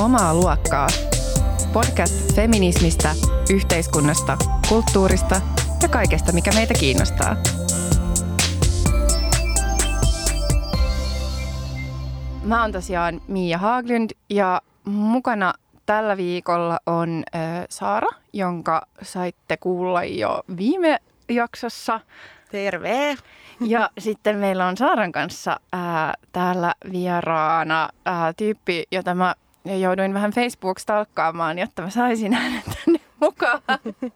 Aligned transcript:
Omaa 0.00 0.34
luokkaa. 0.34 0.86
Podcast 1.72 2.34
feminismistä, 2.36 3.14
yhteiskunnasta, 3.50 4.38
kulttuurista 4.68 5.40
ja 5.82 5.88
kaikesta, 5.88 6.32
mikä 6.32 6.50
meitä 6.54 6.74
kiinnostaa. 6.80 7.36
Mä 12.42 12.62
oon 12.62 12.72
tosiaan 12.72 13.20
Mia 13.28 13.58
Haaglund 13.58 14.10
ja 14.30 14.60
mukana 14.84 15.54
tällä 15.86 16.16
viikolla 16.16 16.78
on 16.86 17.22
äh, 17.34 17.40
Saara, 17.68 18.08
jonka 18.32 18.86
saitte 19.02 19.56
kuulla 19.56 20.04
jo 20.04 20.42
viime 20.56 20.98
jaksossa. 21.28 22.00
Terve! 22.50 23.16
Ja 23.60 23.90
sitten 23.98 24.36
meillä 24.36 24.66
on 24.66 24.76
Saaran 24.76 25.12
kanssa 25.12 25.60
ää, 25.72 26.14
täällä 26.32 26.74
vieraana 26.92 27.88
ää, 28.04 28.32
tyyppi, 28.32 28.84
jota 28.92 29.14
mä 29.14 29.34
jouduin 29.64 30.14
vähän 30.14 30.30
Facebook-stalkkaamaan, 30.30 31.58
jotta 31.58 31.82
mä 31.82 31.90
saisin 31.90 32.32
hänet 32.32 32.64
tänne 32.84 33.00
mukaan. 33.20 33.60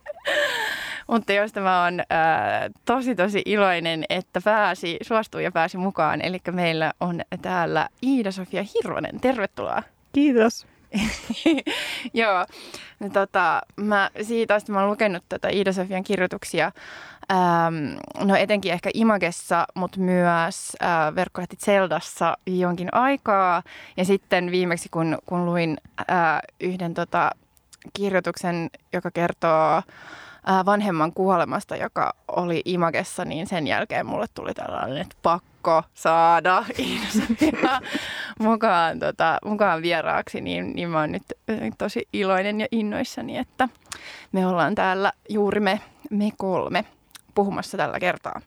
Mutta 1.09 1.33
josta 1.33 1.61
mä 1.61 1.85
oon 1.85 2.01
ää, 2.11 2.71
tosi 2.85 3.15
tosi 3.15 3.43
iloinen, 3.47 4.05
että 4.09 4.41
pääsi, 4.45 4.97
suostui 5.03 5.45
ja 5.45 5.53
pääsi 5.53 5.77
mukaan. 5.79 6.21
Eli 6.21 6.41
meillä 6.53 6.93
on 7.01 7.21
täällä 7.43 7.89
Iida-Sofia 8.07 8.63
Hirvonen. 8.75 9.21
Tervetuloa. 9.21 9.83
Kiitos. 10.13 10.67
Joo, 12.15 12.47
tota, 13.13 13.63
mä 13.77 14.11
siitä 14.23 14.55
asti 14.55 14.73
mä 14.73 14.81
oon 14.81 14.91
lukenut 14.91 15.25
tätä 15.29 15.49
Iida-Sofian 15.49 16.03
kirjoituksia 16.05 16.73
Ähm, 17.33 17.99
no 18.27 18.37
etenkin 18.37 18.73
ehkä 18.73 18.91
Imagessa, 18.95 19.67
mutta 19.75 20.01
myös 20.01 20.73
äh, 20.83 21.15
verkkolehti 21.15 21.57
Zeldassa 21.57 22.37
jonkin 22.47 22.89
aikaa. 22.95 23.63
Ja 23.97 24.05
sitten 24.05 24.51
viimeksi, 24.51 24.89
kun, 24.89 25.19
kun 25.27 25.47
luin 25.47 25.77
äh, 26.01 26.41
yhden 26.61 26.95
tota, 26.95 27.31
kirjoituksen, 27.93 28.71
joka 28.93 29.11
kertoo 29.11 29.83
vanhemman 30.67 31.13
kuolemasta, 31.13 31.77
joka 31.77 32.15
oli 32.29 32.63
Imagessa, 32.65 33.25
niin 33.25 33.47
sen 33.47 33.67
jälkeen 33.67 34.07
mulle 34.07 34.27
tuli 34.35 34.55
tällainen, 34.55 34.99
että 34.99 35.17
pakko 35.23 35.83
saada 35.95 36.65
mukaan, 38.39 38.99
tota, 38.99 39.39
mukaan 39.45 39.83
vieraaksi, 39.83 40.41
niin, 40.41 40.73
niin 40.75 40.91
mä 40.91 41.01
oon 41.01 41.13
nyt 41.13 41.23
tosi 41.79 42.09
iloinen 42.13 42.61
ja 42.61 42.67
innoissani, 42.71 43.39
että 43.39 43.69
me 44.33 44.47
ollaan 44.47 44.75
täällä 44.75 45.13
juuri 45.29 45.61
me, 45.61 45.81
me 46.11 46.29
kolme 46.37 46.85
puhumassa 47.35 47.77
tällä 47.77 48.01
kertaa. 48.01 48.41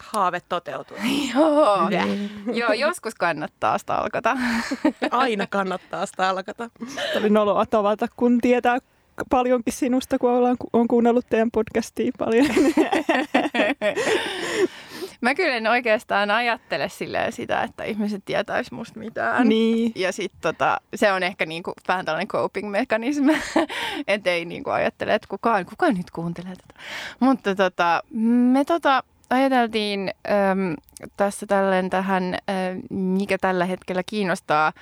Haave 0.00 0.40
toteutuu. 0.48 0.96
Joo. 1.34 1.88
Joo, 2.52 2.72
joskus 2.72 3.14
kannattaa 3.14 3.78
stalkata. 3.78 4.36
Aina 5.10 5.46
kannattaa 5.46 6.06
stalkata. 6.06 6.70
Oli 7.16 7.30
noloa 7.30 7.66
tavata, 7.66 8.06
kun 8.16 8.40
tietää 8.40 8.78
paljonkin 9.30 9.72
sinusta, 9.72 10.18
kun 10.18 10.30
ollaan, 10.30 10.56
on 10.72 10.88
kuunnellut 10.88 11.26
teidän 11.30 11.50
podcastia 11.50 12.12
paljon. 12.18 12.46
Mä 15.20 15.34
kyllä 15.34 15.54
en 15.56 15.66
oikeastaan 15.66 16.30
ajattele 16.30 16.88
silleen 16.88 17.32
sitä, 17.32 17.62
että 17.62 17.84
ihmiset 17.84 18.24
tietäis 18.24 18.72
musta 18.72 18.98
mitään. 18.98 19.48
Niin. 19.48 19.92
Ja 19.94 20.12
sit 20.12 20.32
tota, 20.40 20.80
se 20.94 21.12
on 21.12 21.22
ehkä 21.22 21.46
niinku 21.46 21.72
vähän 21.88 22.04
tällainen 22.04 22.28
coping-mekanismi, 22.28 23.38
ettei 24.08 24.44
niinku 24.44 24.70
ajattele, 24.70 25.14
että 25.14 25.28
kukaan, 25.28 25.66
kukaan 25.66 25.94
nyt 25.94 26.10
kuuntelee 26.10 26.54
tätä. 26.56 26.80
Mutta 27.20 27.54
tota, 27.54 28.02
me 28.52 28.64
tota, 28.64 29.02
ajateltiin 29.30 30.10
äm, 30.50 30.74
tässä 31.16 31.46
tälleen 31.46 31.90
tähän, 31.90 32.34
äh, 32.34 32.38
mikä 32.90 33.38
tällä 33.38 33.64
hetkellä 33.64 34.02
kiinnostaa 34.06 34.72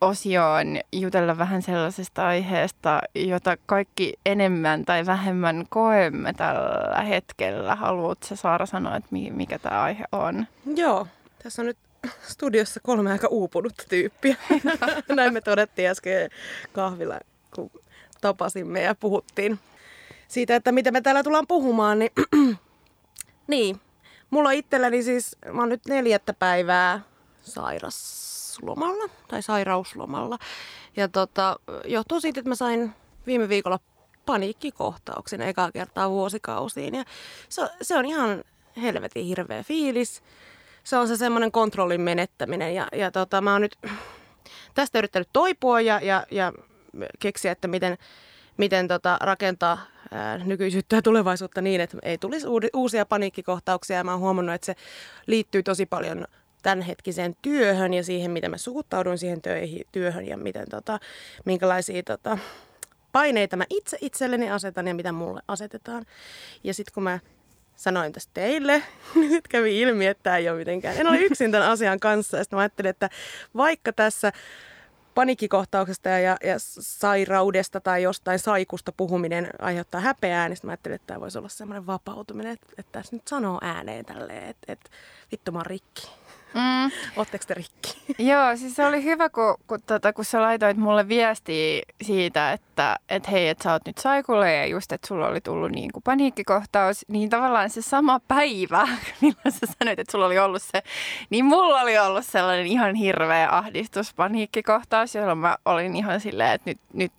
osioon 0.00 0.80
jutella 0.92 1.38
vähän 1.38 1.62
sellaisesta 1.62 2.26
aiheesta, 2.26 3.00
jota 3.14 3.56
kaikki 3.66 4.14
enemmän 4.26 4.84
tai 4.84 5.06
vähemmän 5.06 5.66
koemme 5.68 6.32
tällä 6.32 7.02
hetkellä. 7.02 7.74
Haluatko 7.74 8.36
Saara 8.36 8.66
sanoa, 8.66 8.96
että 8.96 9.08
mikä 9.12 9.58
tämä 9.58 9.82
aihe 9.82 10.04
on? 10.12 10.46
Joo, 10.76 11.06
tässä 11.42 11.62
on 11.62 11.66
nyt 11.66 11.78
studiossa 12.22 12.80
kolme 12.82 13.12
aika 13.12 13.28
uupunutta 13.28 13.84
tyyppiä. 13.88 14.36
Näin 15.16 15.32
me 15.32 15.40
todettiin 15.40 15.88
äsken 15.88 16.30
kahvilla, 16.72 17.18
kun 17.54 17.70
tapasimme 18.20 18.82
ja 18.82 18.94
puhuttiin 18.94 19.58
siitä, 20.28 20.56
että 20.56 20.72
mitä 20.72 20.90
me 20.90 21.00
täällä 21.00 21.22
tullaan 21.22 21.46
puhumaan. 21.46 21.98
Niin, 21.98 22.12
niin. 23.46 23.80
mulla 24.30 24.48
on 24.48 24.54
itselläni 24.54 25.02
siis, 25.02 25.36
mä 25.52 25.62
oon 25.62 25.68
nyt 25.68 25.86
neljättä 25.86 26.32
päivää 26.32 27.00
sairas 27.42 28.33
sairauslomalla 28.54 29.10
tai 29.28 29.42
sairauslomalla. 29.42 30.38
Ja 30.96 31.08
tota, 31.08 31.56
johtuu 31.84 32.20
siitä, 32.20 32.40
että 32.40 32.48
mä 32.48 32.54
sain 32.54 32.92
viime 33.26 33.48
viikolla 33.48 33.78
paniikkikohtauksen 34.26 35.40
ekaa 35.40 35.72
kertaa 35.72 36.10
vuosikausiin. 36.10 36.94
Ja 36.94 37.04
se, 37.48 37.62
se 37.82 37.98
on 37.98 38.04
ihan 38.04 38.44
helvetin 38.82 39.24
hirveä 39.24 39.62
fiilis. 39.62 40.22
Se 40.84 40.96
on 40.96 41.08
se 41.08 41.16
semmoinen 41.16 41.52
kontrollin 41.52 42.00
menettäminen. 42.00 42.74
Ja, 42.74 42.88
ja 42.92 43.10
tota, 43.10 43.40
mä 43.40 43.52
oon 43.52 43.62
nyt 43.62 43.78
tästä 44.74 44.98
yrittänyt 44.98 45.28
toipua 45.32 45.80
ja, 45.80 46.00
ja, 46.02 46.26
ja 46.30 46.52
keksiä, 47.18 47.52
että 47.52 47.68
miten, 47.68 47.98
miten 48.56 48.88
tota, 48.88 49.18
rakentaa 49.20 49.78
nykyisyyttä 50.44 50.96
ja 50.96 51.02
tulevaisuutta 51.02 51.60
niin, 51.60 51.80
että 51.80 51.98
ei 52.02 52.18
tulisi 52.18 52.46
uusia 52.74 53.06
paniikkikohtauksia. 53.06 53.96
Ja 53.96 54.04
mä 54.04 54.10
oon 54.10 54.20
huomannut, 54.20 54.54
että 54.54 54.66
se 54.66 54.74
liittyy 55.26 55.62
tosi 55.62 55.86
paljon 55.86 56.26
tämänhetkiseen 56.64 57.36
työhön 57.42 57.94
ja 57.94 58.04
siihen, 58.04 58.30
miten 58.30 58.50
mä 58.50 58.56
suhtaudun 58.56 59.18
siihen 59.18 59.42
töihin, 59.42 59.84
työhön 59.92 60.26
ja 60.26 60.36
miten, 60.36 60.66
tota, 60.70 61.00
minkälaisia 61.44 62.02
tota, 62.02 62.38
paineita 63.12 63.56
mä 63.56 63.64
itse 63.70 63.98
itselleni 64.00 64.50
asetan 64.50 64.88
ja 64.88 64.94
mitä 64.94 65.12
mulle 65.12 65.42
asetetaan. 65.48 66.06
Ja 66.64 66.74
sitten 66.74 66.94
kun 66.94 67.02
mä 67.02 67.18
sanoin 67.76 68.12
tästä 68.12 68.30
teille, 68.34 68.82
nyt 69.30 69.48
kävi 69.48 69.80
ilmi, 69.80 70.06
että 70.06 70.22
tämä 70.22 70.36
ei 70.36 70.48
ole 70.48 70.58
mitenkään. 70.58 70.96
En 70.96 71.06
ole 71.06 71.18
yksin 71.18 71.52
tämän 71.52 71.70
asian 71.70 72.00
kanssa. 72.00 72.44
Sitten 72.44 72.56
mä 72.56 72.60
ajattelin, 72.60 72.90
että 72.90 73.10
vaikka 73.56 73.92
tässä 73.92 74.32
panikkikohtauksesta 75.14 76.08
ja, 76.08 76.36
ja 76.44 76.54
sairaudesta 76.58 77.80
tai 77.80 78.02
jostain 78.02 78.38
saikusta 78.38 78.92
puhuminen 78.92 79.50
aiheuttaa 79.58 80.00
häpeää, 80.00 80.48
niin 80.48 80.58
mä 80.62 80.70
ajattelin, 80.70 80.96
että 80.96 81.06
tämä 81.06 81.20
voisi 81.20 81.38
olla 81.38 81.48
semmoinen 81.48 81.86
vapautuminen, 81.86 82.52
että, 82.52 82.66
että 82.78 82.92
tässä 82.92 83.16
nyt 83.16 83.28
sanoo 83.28 83.58
ääneen 83.62 84.04
tälleen, 84.04 84.44
että, 84.44 84.72
että 84.72 84.90
vittu 85.32 85.52
mä 85.52 85.62
rikki. 85.62 86.23
Mm. 86.54 86.90
Oletteko 87.16 87.44
te 87.46 87.54
rikki? 87.54 88.14
Joo, 88.30 88.56
siis 88.56 88.76
se 88.76 88.86
oli 88.86 89.04
hyvä, 89.04 89.28
kun, 89.28 89.54
kun, 89.66 89.78
tota, 89.86 90.12
kun 90.12 90.24
sä 90.24 90.42
laitoit 90.42 90.76
mulle 90.76 91.08
viestiä 91.08 91.82
siitä, 92.02 92.52
että 92.52 92.96
et 93.08 93.30
hei, 93.30 93.48
että 93.48 93.64
sä 93.64 93.72
oot 93.72 93.86
nyt 93.86 93.98
saikulle 93.98 94.52
ja 94.54 94.66
just, 94.66 94.92
että 94.92 95.08
sulla 95.08 95.28
oli 95.28 95.40
tullut 95.40 95.70
niin 95.70 95.92
kuin 95.92 96.02
paniikkikohtaus, 96.02 97.04
niin 97.08 97.30
tavallaan 97.30 97.70
se 97.70 97.82
sama 97.82 98.20
päivä, 98.28 98.88
milloin 99.20 99.52
sä 99.52 99.66
sanoit, 99.78 99.98
että 99.98 100.12
sulla 100.12 100.26
oli 100.26 100.38
ollut 100.38 100.62
se, 100.62 100.82
niin 101.30 101.44
mulla 101.44 101.80
oli 101.80 101.98
ollut 101.98 102.26
sellainen 102.26 102.66
ihan 102.66 102.94
hirveä 102.94 103.48
ahdistus, 103.50 104.14
paniikkikohtaus, 104.14 105.14
jolloin 105.14 105.38
mä 105.38 105.56
olin 105.64 105.96
ihan 105.96 106.20
silleen, 106.20 106.52
että 106.52 106.70
nyt, 106.70 106.80
nyt 106.92 107.12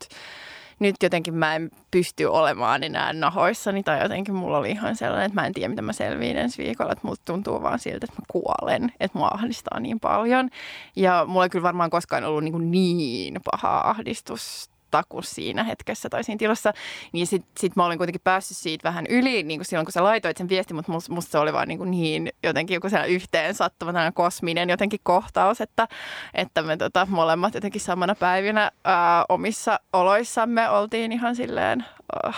nyt 0.80 0.96
jotenkin 1.04 1.36
mä 1.36 1.56
en 1.56 1.72
pysty 1.92 2.26
olemaan 2.26 2.84
enää 2.84 3.14
nahoissani 3.14 3.84
tai 3.84 4.02
jotenkin 4.02 4.36
mulla 4.36 4.58
oli 4.58 4.72
ihan 4.72 4.96
sellainen, 4.96 5.26
että 5.26 5.42
mä 5.42 5.48
en 5.48 5.54
tiedä, 5.54 5.70
mitä 5.70 5.82
mä 5.82 5.94
selviin 5.94 6.38
ensi 6.38 6.64
viikolla, 6.64 6.92
että 6.92 7.08
musta 7.08 7.34
tuntuu 7.34 7.62
vaan 7.62 7.80
siltä, 7.80 8.06
että 8.06 8.22
mä 8.22 8.26
kuolen, 8.32 8.92
että 9.00 9.18
mua 9.18 9.30
ahdistaa 9.34 9.80
niin 9.80 10.00
paljon. 10.00 10.50
Ja 10.96 11.26
mulla 11.28 11.46
ei 11.46 11.50
kyllä 11.50 11.64
varmaan 11.64 11.90
koskaan 11.90 12.24
ollut 12.24 12.44
niin, 12.44 12.98
niin 12.98 13.40
pahaa 13.52 13.90
ahdistusta 13.90 14.75
kuin 15.10 15.24
siinä 15.24 15.64
hetkessä 15.64 16.10
tai 16.10 16.24
siinä 16.24 16.38
tilassa. 16.40 16.74
Niin 17.12 17.28
sitten 17.28 17.52
sit 17.60 17.76
mä 17.76 17.86
olin 17.86 17.98
kuitenkin 17.98 18.22
päässyt 18.24 18.58
siitä 18.58 18.84
vähän 18.84 19.06
yli 19.10 19.44
niin 19.44 19.60
kuin 19.60 19.66
silloin, 19.66 19.86
kun 19.86 19.92
sä 19.92 20.04
laitoit 20.04 20.38
sen 20.38 20.50
viestin, 20.50 20.76
mutta 20.76 20.92
musta, 20.92 21.14
musta 21.14 21.32
se 21.32 21.38
oli 21.38 21.54
vaan 21.54 21.68
niin, 21.68 21.78
kuin 21.78 21.92
niin 21.92 22.30
jotenkin 22.44 22.76
joku 22.76 22.88
yhteen 23.08 23.56
sattuva 23.56 24.12
kosminen 24.14 24.70
jotenkin 24.70 25.00
kohtaus, 25.04 25.62
että, 25.62 25.88
että 26.34 26.62
me 26.62 26.78
tota, 26.78 27.08
molemmat 27.10 27.54
jotenkin 27.54 27.82
samana 27.82 28.16
päivinä 28.16 28.72
ää, 28.84 29.26
omissa 29.30 29.80
oloissamme 29.94 30.70
oltiin 30.70 31.12
ihan 31.12 31.36
silleen, 31.36 31.86
oh, 32.26 32.36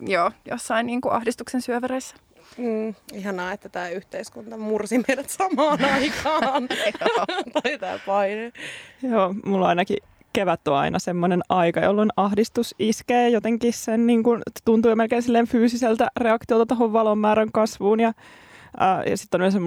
joo, 0.00 0.30
jossain 0.50 0.86
niin 0.86 1.00
kuin 1.00 1.12
ahdistuksen 1.12 1.62
syövereissä. 1.62 2.16
Mm, 2.56 2.94
ihanaa, 3.12 3.52
että 3.52 3.68
tämä 3.68 3.88
yhteiskunta 3.88 4.56
mursi 4.56 5.04
meidät 5.08 5.30
samaan 5.30 5.84
aikaan. 5.94 6.68
tai 7.62 7.78
tämä 7.78 7.98
paine. 8.06 8.52
Joo, 9.02 9.34
mulla 9.44 9.68
ainakin 9.68 9.96
kevät 10.32 10.68
on 10.68 10.76
aina 10.76 10.98
semmoinen 10.98 11.42
aika, 11.48 11.80
jolloin 11.80 12.10
ahdistus 12.16 12.74
iskee 12.78 13.28
jotenkin 13.28 13.72
sen, 13.72 14.06
niin 14.06 14.22
kuin, 14.22 14.42
tuntuu 14.64 14.96
melkein 14.96 15.22
silleen 15.22 15.48
fyysiseltä 15.48 16.08
reaktiolta 16.16 16.66
tuohon 16.66 16.92
valon 16.92 17.18
määrän 17.18 17.52
kasvuun 17.52 18.00
ja, 18.00 18.12
ää, 18.76 19.02
ja 19.04 19.16
sitten 19.16 19.38
on 19.38 19.40
yleensä 19.40 19.58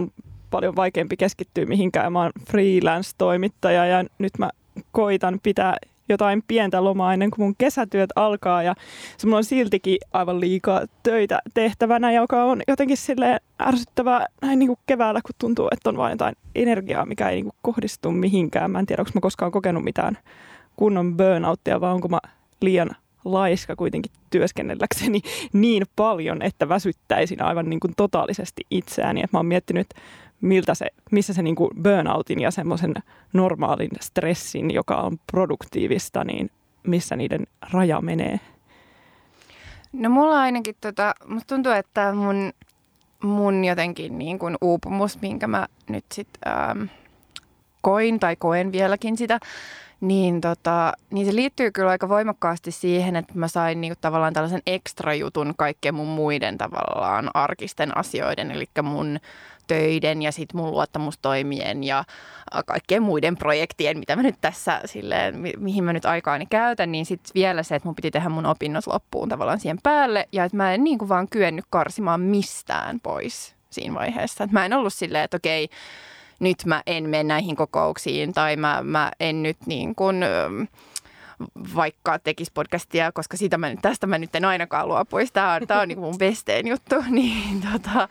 paljon 0.52 0.76
vaikeampi 0.76 1.18
keskittyä 1.18 1.66
mihinkään. 1.66 2.14
Mä 2.14 2.22
oon 2.22 2.32
freelance-toimittaja 2.50 3.86
ja 3.86 4.06
nyt 4.20 4.34
mä 4.38 4.50
koitan 4.92 5.40
pitää 5.44 5.78
jotain 6.10 6.44
pientä 6.48 6.84
lomaa 6.84 7.14
ennen 7.14 7.32
kuin 7.32 7.46
mun 7.46 7.56
kesätyöt 7.58 8.10
alkaa 8.16 8.64
ja 8.64 8.76
se 9.18 9.28
mulla 9.28 9.38
on 9.38 9.44
siltikin 9.44 9.98
aivan 10.14 10.40
liikaa 10.40 10.82
töitä 11.04 11.40
tehtävänä, 11.54 12.12
joka 12.12 12.44
on 12.44 12.62
jotenkin 12.68 12.98
sille 12.98 13.40
ärsyttävää 13.62 14.26
näin 14.42 14.60
niin 14.60 14.68
kuin 14.68 14.80
keväällä, 14.86 15.22
kun 15.22 15.36
tuntuu, 15.38 15.68
että 15.72 15.90
on 15.90 15.98
vain 15.98 16.12
jotain 16.12 16.36
energiaa, 16.56 17.06
mikä 17.06 17.30
ei 17.30 17.36
niin 17.36 17.46
kuin 17.46 17.56
kohdistu 17.62 18.12
mihinkään. 18.12 18.72
Mä 18.72 18.80
en 18.80 18.86
tiedä, 18.86 19.02
onko 19.02 19.12
mä 19.16 19.22
koskaan 19.22 19.52
kokenut 19.52 19.84
mitään 19.84 20.18
kunnon 20.76 21.18
burnouttia 21.18 21.82
vai 21.82 21.94
onko 21.94 22.08
mä 22.08 22.20
liian 22.62 22.90
laiska 23.26 23.76
kuitenkin 23.76 24.12
työskennelläkseni 24.30 25.22
niin 25.54 25.84
paljon, 25.96 26.42
että 26.42 26.70
väsyttäisin 26.70 27.42
aivan 27.42 27.70
niin 27.70 27.80
kuin 27.80 27.94
totaalisesti 27.98 28.62
itseäni. 28.72 29.22
Et 29.24 29.34
mä 29.34 29.40
oon 29.40 29.46
miettinyt, 29.46 29.88
miltä 30.42 30.74
se, 30.76 30.88
missä 31.12 31.34
se 31.34 31.42
niin 31.42 31.56
kuin 31.56 31.72
burnoutin 31.84 32.40
ja 32.40 32.52
semmoisen 32.52 32.94
normaalin 33.34 33.90
stressin, 34.02 34.74
joka 34.74 34.96
on 34.96 35.18
produktiivista, 35.32 36.24
niin 36.24 36.52
missä 36.84 37.16
niiden 37.16 37.48
raja 37.72 38.02
menee. 38.02 38.40
No 39.94 40.10
mulla 40.10 40.40
ainakin, 40.40 40.76
tota, 40.82 41.16
musta 41.28 41.56
tuntuu, 41.56 41.72
että 41.72 42.14
mun, 42.14 42.54
mun 43.24 43.66
jotenkin 43.66 44.18
niin 44.18 44.40
kuin 44.40 44.56
uupumus, 44.62 45.22
minkä 45.22 45.48
mä 45.48 45.68
nyt 45.90 46.06
sit 46.14 46.28
ähm, 46.48 46.84
koin 47.82 48.20
tai 48.20 48.36
koen 48.36 48.72
vieläkin 48.72 49.18
sitä, 49.18 49.40
niin, 50.08 50.42
tota, 50.42 50.94
niin 51.12 51.26
se 51.26 51.36
liittyy 51.36 51.72
kyllä 51.72 51.90
aika 51.90 52.10
voimakkaasti 52.10 52.72
siihen, 52.72 53.16
että 53.16 53.34
mä 53.36 53.48
sain 53.48 53.82
niinku 53.82 53.98
tavallaan 54.02 54.34
tällaisen 54.34 54.62
ekstra 54.68 55.14
jutun 55.14 55.54
kaikkien 55.58 55.96
mun 55.96 56.08
muiden 56.08 56.58
tavallaan 56.58 57.30
arkisten 57.34 57.98
asioiden, 57.98 58.52
eli 58.52 58.66
mun 58.84 59.20
töiden 59.68 60.22
ja 60.22 60.32
sitten 60.32 60.62
mun 60.62 60.72
luottamustoimien 60.72 61.84
ja 61.84 62.04
kaikkien 62.66 63.04
muiden 63.04 63.38
projektien, 63.38 64.00
mitä 64.00 64.16
mä 64.16 64.24
nyt 64.24 64.36
tässä 64.42 64.82
silleen, 64.86 65.40
mi- 65.40 65.54
mihin 65.58 65.84
mä 65.84 65.94
nyt 65.94 66.06
aikaani 66.06 66.46
käytän, 66.46 66.92
niin 66.92 67.06
sitten 67.06 67.32
vielä 67.36 67.64
se, 67.64 67.76
että 67.76 67.88
mun 67.88 67.96
piti 67.96 68.12
tehdä 68.12 68.30
mun 68.30 68.46
opinnot 68.46 68.88
loppuun 68.88 69.30
tavallaan 69.30 69.60
siihen 69.60 69.80
päälle 69.84 70.28
ja 70.32 70.44
että 70.44 70.58
mä 70.58 70.74
en 70.74 70.84
niin 70.84 70.98
kuin 70.98 71.10
vaan 71.10 71.28
kyennyt 71.30 71.66
karsimaan 71.70 72.22
mistään 72.22 73.00
pois 73.00 73.56
siinä 73.70 73.96
vaiheessa. 73.96 74.44
Että 74.44 74.54
mä 74.54 74.66
en 74.66 74.74
ollut 74.74 74.94
silleen, 74.94 75.24
että 75.24 75.38
okei, 75.38 75.70
nyt 76.40 76.58
mä 76.66 76.84
en 76.86 77.10
mene 77.10 77.24
näihin 77.24 77.56
kokouksiin 77.56 78.34
tai 78.34 78.56
mä, 78.56 78.82
mä 78.84 79.12
en 79.20 79.44
nyt 79.44 79.58
niin 79.66 79.96
kuin, 79.96 80.16
vaikka 81.76 82.20
tekisi 82.20 82.52
podcastia, 82.54 83.12
koska 83.12 83.38
siitä 83.38 83.58
mä, 83.58 83.76
tästä 83.82 84.08
mä 84.08 84.18
nyt 84.18 84.36
en 84.36 84.46
ainakaan 84.46 84.88
luopuisi. 84.88 85.34
Tämä 85.34 85.54
on, 85.54 85.68
tämä 85.68 85.82
on 85.82 85.88
niin 85.88 86.00
mun 86.00 86.18
besteen 86.18 86.68
juttu. 86.68 86.96
Niin, 87.10 87.62
tota, 87.72 88.10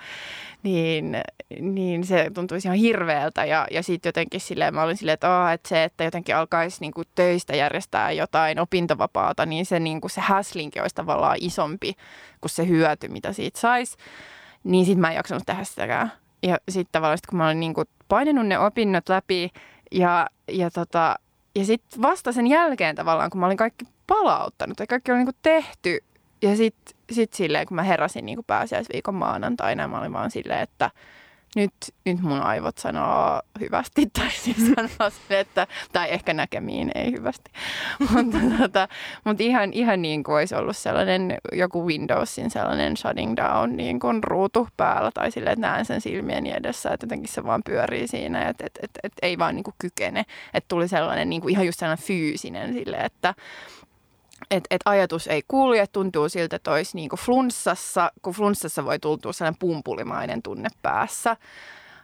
niin, 0.63 1.17
niin 1.61 2.05
se 2.05 2.31
tuntuisi 2.35 2.69
ihan 2.69 2.79
hirveältä. 2.79 3.45
Ja, 3.45 3.67
ja 3.71 3.83
sitten 3.83 4.09
jotenkin 4.09 4.41
silleen, 4.41 4.75
mä 4.75 4.83
olin 4.83 4.97
silleen, 4.97 5.15
että, 5.15 5.43
oh, 5.43 5.51
että 5.51 5.69
se, 5.69 5.85
että 5.85 6.05
jotenkin 6.05 6.37
alkaisi 6.37 6.81
niin 6.81 6.93
kuin 6.93 7.09
töistä 7.15 7.57
järjestää 7.57 8.13
jotain 8.13 8.61
opintovapaata, 8.61 9.47
niin 9.47 9.67
se, 9.67 9.81
niin 9.81 10.01
kuin 10.01 10.11
se 10.11 10.21
häslinki 10.21 10.81
olisi 10.81 10.95
tavallaan 10.95 11.37
isompi 11.41 11.95
kuin 12.41 12.51
se 12.51 12.69
hyöty, 12.69 13.09
mitä 13.09 13.33
siitä 13.33 13.61
saisi. 13.61 13.97
Niin 14.65 14.85
sitten 14.87 15.01
mä 15.01 15.11
en 15.11 15.17
jaksanut 15.17 15.43
tehdä 15.47 15.65
sitäkään. 15.65 16.13
Ja 16.43 16.59
sitten 16.69 16.93
tavallaan, 16.93 17.19
sit 17.19 17.27
kun 17.27 17.39
mä 17.39 17.47
olin 17.47 17.61
niin 17.61 17.75
kuin 17.75 17.89
painanut 18.09 18.47
ne 18.47 18.59
opinnot 18.59 19.09
läpi 19.09 19.51
ja, 19.93 20.27
ja, 20.49 20.71
tota, 20.71 21.17
ja 21.57 21.65
sitten 21.65 22.03
vasta 22.03 22.33
sen 22.33 22.47
jälkeen 22.47 22.97
tavallaan, 22.97 23.31
kun 23.31 23.41
mä 23.41 23.47
olin 23.47 23.57
kaikki 23.57 23.85
palauttanut 24.07 24.81
ja 24.81 24.87
kaikki 24.87 25.13
oli 25.13 25.19
niin 25.19 25.27
kuin 25.27 25.37
tehty 25.43 25.99
ja 26.43 26.57
sitten 26.57 26.97
sit 27.13 27.33
silleen, 27.33 27.67
kun 27.67 27.75
mä 27.75 27.83
heräsin 27.83 28.27
niin 28.27 28.37
kuin 28.37 28.47
pääsiäisviikon 28.47 29.15
maanantaina, 29.15 29.89
mä 29.89 29.99
olin 29.99 30.13
vaan 30.13 30.31
silleen, 30.31 30.61
että– 30.61 30.91
nyt, 31.57 31.73
nyt 32.05 32.23
mun 32.23 32.41
aivot 32.41 32.79
sanoo 32.79 33.43
hyvästi, 33.61 34.07
tai 34.19 34.31
siis 34.31 34.57
sanoo 34.57 35.11
se, 35.29 35.41
että, 35.41 35.67
tai 35.93 36.13
ehkä 36.13 36.35
näkemiin 36.35 36.91
ei 36.95 37.13
hyvästi. 37.13 37.51
mutta, 38.15 38.39
tota, 38.59 38.89
mutta 39.25 39.43
ihan, 39.43 39.73
ihan 39.73 40.03
niin 40.03 40.25
kuin 40.25 40.37
olisi 40.37 40.55
ollut 40.55 40.77
sellainen 40.77 41.39
joku 41.53 41.87
Windowsin 41.87 42.51
sellainen 42.51 42.97
shutting 42.97 43.37
down 43.37 43.77
niin 43.77 44.01
kuin 44.01 44.25
ruutu 44.25 44.69
päällä, 44.77 45.11
tai 45.15 45.31
silleen, 45.31 45.53
että 45.53 45.67
näen 45.67 45.85
sen 45.85 46.01
silmieni 46.01 46.53
edessä, 46.53 46.91
että 46.91 47.05
jotenkin 47.05 47.33
se 47.33 47.45
vaan 47.45 47.63
pyörii 47.65 48.09
siinä, 48.09 48.49
että 48.49 48.67
et, 48.67 48.79
et, 48.83 48.91
et, 49.03 49.13
ei 49.23 49.39
vaan 49.39 49.55
niin 49.55 49.65
kuin 49.65 49.75
kykene. 49.79 50.25
Että 50.55 50.69
tuli 50.69 50.89
sellainen 50.89 51.31
niin 51.31 51.43
kuin 51.43 51.53
ihan 51.53 51.67
just 51.67 51.79
sellainen 51.79 52.07
fyysinen 52.07 52.73
sille, 52.73 52.97
että 52.97 53.35
että 54.51 54.67
et 54.71 54.81
ajatus 54.85 55.27
ei 55.27 55.43
kulje, 55.49 55.87
tuntuu 55.87 56.29
siltä, 56.29 56.57
että 56.57 56.73
olisi 56.73 56.97
niin 56.97 57.11
flunssassa, 57.19 58.13
kun 58.23 58.35
flunssassa 58.35 58.85
voi 58.85 58.99
tuntua 58.99 59.33
sellainen 59.33 59.59
pumpulimainen 59.59 60.43
tunne 60.43 60.69
päässä. 60.83 61.37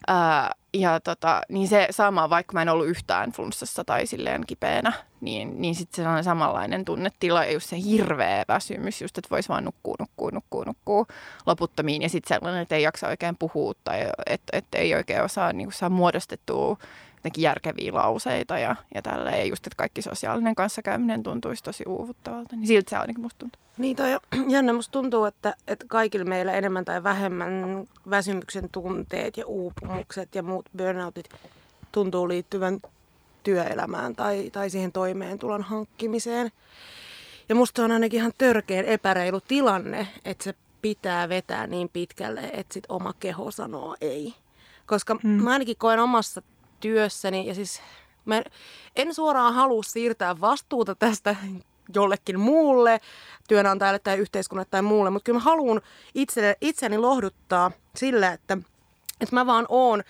Ää, 0.07 0.51
ja 0.75 1.01
tota, 1.01 1.43
niin 1.49 1.69
se 1.69 1.87
sama, 1.91 2.31
vaikka 2.31 2.53
mä 2.53 2.63
en 2.63 2.69
ollut 2.69 2.87
yhtään 2.87 3.33
flunssassa 3.33 3.85
tai 3.85 4.07
silleen 4.07 4.47
kipeänä, 4.47 4.93
niin, 5.21 5.61
niin 5.61 5.75
sitten 5.75 5.97
sellainen 5.97 6.25
samanlainen 6.25 6.85
tunnetila 6.85 7.45
ja 7.45 7.53
just 7.53 7.69
se 7.69 7.77
hirveä 7.83 8.45
väsymys, 8.49 9.03
just 9.03 9.19
että 9.19 9.31
voisi 9.31 9.49
vaan 9.49 9.65
nukkua, 9.65 9.95
nukkua, 9.99 10.31
nukkua, 10.31 10.65
nukkua 10.65 11.07
loputtomiin. 11.47 12.03
Ja 12.03 12.09
sitten 12.09 12.37
sellainen, 12.37 12.63
että 12.63 12.77
ei 12.77 12.83
jaksa 12.83 13.09
oikein 13.09 13.37
puhua 13.37 13.73
tai 13.85 14.01
että, 14.27 14.57
että 14.57 14.79
ei 14.79 14.95
oikein 14.95 15.23
osaa 15.23 15.53
niin 15.53 15.73
saa 15.73 15.91
muodostettua 15.91 16.77
jotenkin 17.21 17.43
järkeviä 17.43 17.95
lauseita 17.95 18.59
ja, 18.59 18.77
ja 18.95 19.03
tällä 19.03 19.31
Ja 19.31 19.45
just, 19.45 19.67
että 19.67 19.77
kaikki 19.77 20.03
sosiaalinen 20.03 20.55
kanssakäyminen 20.55 21.23
tuntuisi 21.23 21.65
tosi 21.65 21.85
uuvuttavalta. 21.87 22.57
Niin 22.57 22.67
siltä 22.67 22.91
se 22.91 22.97
ainakin 22.97 23.23
musta 23.23 23.39
tuntuu. 23.39 23.61
Niin 23.79 23.97
toi 23.97 24.19
jännä, 24.55 24.73
musta 24.73 24.93
tuntuu, 24.93 25.25
että, 25.25 25.55
että 25.67 25.87
kaikilla 25.89 26.25
meillä 26.25 26.53
enemmän 26.53 26.85
tai 26.85 27.03
vähemmän 27.03 27.85
väsymyksen 28.11 28.69
tunteet 28.73 29.37
ja 29.37 29.47
uupumukset 29.47 30.35
ja 30.35 30.43
muut 30.43 30.67
burnoutit 30.77 31.29
tuntuu 31.93 32.29
liittyvän 32.29 32.81
työelämään 33.43 34.17
tai, 34.17 34.51
tai 34.51 34.71
siihen 34.71 34.93
toimeentulon 34.93 35.63
hankkimiseen. 35.63 36.51
Ja 37.49 37.55
musta 37.55 37.85
on 37.85 37.93
ainakin 37.93 38.19
ihan 38.19 38.33
törkeän 38.39 38.85
epäreilu 38.85 39.41
tilanne, 39.41 40.09
että 40.25 40.45
se 40.45 40.55
pitää 40.83 41.29
vetää 41.29 41.67
niin 41.67 41.89
pitkälle, 41.89 42.41
että 42.53 42.75
sit 42.75 42.85
oma 42.89 43.13
keho 43.21 43.51
sanoo 43.51 43.97
ei. 44.01 44.35
Koska 44.87 45.15
mm. 45.15 45.29
mä 45.31 45.51
ainakin 45.51 45.77
koen 45.77 46.01
omassa 46.01 46.43
työssäni. 46.81 47.47
Ja 47.47 47.55
siis 47.55 47.83
mä 48.25 48.43
en 48.97 49.15
suoraan 49.15 49.55
halua 49.55 49.83
siirtää 49.83 50.41
vastuuta 50.41 50.95
tästä 50.95 51.37
jollekin 51.95 52.41
muulle, 52.41 53.01
työnantajalle 53.49 53.99
tai 53.99 54.19
yhteiskunnalle 54.19 54.69
tai 54.71 54.83
muulle, 54.83 55.11
mutta 55.11 55.25
kyllä 55.25 55.39
mä 55.39 55.45
haluan 55.45 55.81
itse, 56.15 56.57
itseni 56.61 56.99
lohduttaa 56.99 57.71
sillä, 57.97 58.33
että, 58.33 58.59
että 59.21 59.37
mä 59.37 59.47
vaan 59.47 59.67
oon 59.69 60.03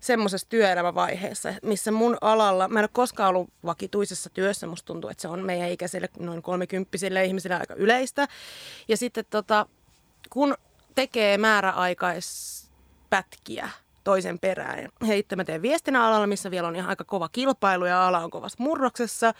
semmoisessa 0.00 0.48
työelämävaiheessa, 0.48 1.54
missä 1.62 1.90
mun 1.90 2.16
alalla, 2.20 2.68
mä 2.68 2.78
en 2.78 2.82
ole 2.82 2.90
koskaan 2.92 3.28
ollut 3.28 3.50
vakituisessa 3.64 4.30
työssä, 4.30 4.66
musta 4.66 4.86
tuntuu, 4.86 5.10
että 5.10 5.22
se 5.22 5.28
on 5.28 5.44
meidän 5.44 5.70
ikäisille 5.70 6.08
noin 6.18 6.42
kolmekymppisille 6.42 7.24
ihmisille 7.24 7.56
aika 7.56 7.74
yleistä. 7.74 8.28
Ja 8.88 8.96
sitten 8.96 9.24
tota, 9.30 9.66
kun 10.30 10.54
tekee 10.94 11.38
määräaikaispätkiä, 11.38 13.68
toisen 14.08 14.38
perään. 14.38 14.88
Ja 15.08 15.14
itse 15.14 15.36
mä 15.36 15.44
teen 15.44 15.62
viestinnän 15.62 16.02
alalla, 16.02 16.26
missä 16.26 16.50
vielä 16.50 16.68
on 16.68 16.76
ihan 16.76 16.88
aika 16.88 17.04
kova 17.04 17.28
kilpailu 17.28 17.84
ja 17.84 18.08
ala 18.08 18.18
on 18.18 18.30
kovassa 18.30 18.62
murroksessa. 18.62 19.34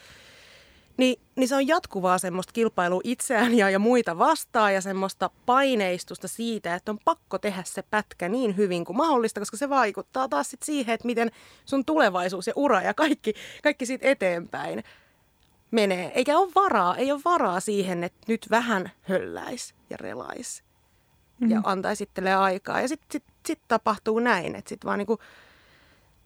Niin, 0.97 1.21
niin 1.35 1.47
se 1.47 1.55
on 1.55 1.67
jatkuvaa 1.67 2.17
semmoista 2.17 2.53
kilpailua 2.53 3.01
itseään 3.03 3.57
ja, 3.57 3.69
ja 3.69 3.79
muita 3.79 4.17
vastaan 4.17 4.73
ja 4.73 4.81
semmoista 4.81 5.29
paineistusta 5.45 6.27
siitä, 6.27 6.75
että 6.75 6.91
on 6.91 6.99
pakko 7.05 7.37
tehdä 7.37 7.63
se 7.65 7.81
pätkä 7.81 8.29
niin 8.29 8.57
hyvin 8.57 8.85
kuin 8.85 8.97
mahdollista, 8.97 9.41
koska 9.41 9.57
se 9.57 9.69
vaikuttaa 9.69 10.27
taas 10.27 10.49
sit 10.49 10.63
siihen, 10.63 10.93
että 10.93 11.05
miten 11.05 11.31
sun 11.65 11.85
tulevaisuus 11.85 12.47
ja 12.47 12.53
ura 12.55 12.81
ja 12.81 12.93
kaikki, 12.93 13.33
kaikki 13.63 13.85
siitä 13.85 14.07
eteenpäin 14.07 14.83
menee. 15.71 16.11
Eikä 16.15 16.37
ole 16.37 16.51
varaa, 16.55 16.95
ei 16.95 17.11
ole 17.11 17.21
varaa 17.25 17.59
siihen, 17.59 18.03
että 18.03 18.19
nyt 18.27 18.47
vähän 18.51 18.91
hölläis 19.01 19.75
ja 19.89 19.97
relais 19.97 20.68
mm. 21.39 21.51
ja 21.51 21.61
antaisi 21.63 22.03
itselleen 22.03 22.37
aikaa. 22.37 22.81
Ja 22.81 22.87
sitten 22.87 23.07
sit, 23.11 23.23
sit 23.47 23.59
tapahtuu 23.67 24.19
näin, 24.19 24.55
että 24.55 24.69
sitten 24.69 24.87
vaan 24.87 24.97
niinku 24.97 25.19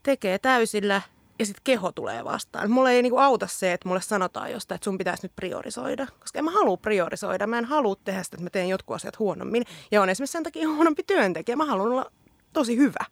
tekee 0.03 0.39
täysillä 0.39 1.01
ja 1.39 1.46
sitten 1.46 1.62
keho 1.63 1.91
tulee 1.91 2.24
vastaan. 2.24 2.72
Mulle 2.72 2.91
ei 2.91 3.01
niinku 3.01 3.17
auta 3.17 3.48
se, 3.48 3.74
että 3.74 3.88
mulle 3.88 4.01
sanotaan 4.01 4.51
jostain, 4.51 4.75
että 4.75 4.84
sun 4.84 4.98
pitäisi 4.98 5.25
nyt 5.25 5.36
priorisoida. 5.36 6.08
Koska 6.20 6.39
en 6.39 6.46
mä 6.46 6.51
halua 6.51 6.77
priorisoida. 6.77 7.48
Mä 7.48 7.58
en 7.58 7.65
halua 7.65 7.96
tehdä 8.03 8.24
sitä, 8.24 8.36
että 8.36 8.43
mä 8.43 8.50
teen 8.50 8.70
jotkut 8.70 8.96
asiat 8.96 9.20
huonommin. 9.20 9.63
Ja 9.91 10.01
on 10.01 10.10
esimerkiksi 10.10 10.32
sen 10.32 10.43
takia 10.43 10.70
huonompi 10.70 11.03
työntekijä. 11.03 11.55
Mä 11.55 11.65
haluan 11.65 11.91
olla 11.91 12.12
tosi 12.53 12.77
hyvä. 12.77 13.05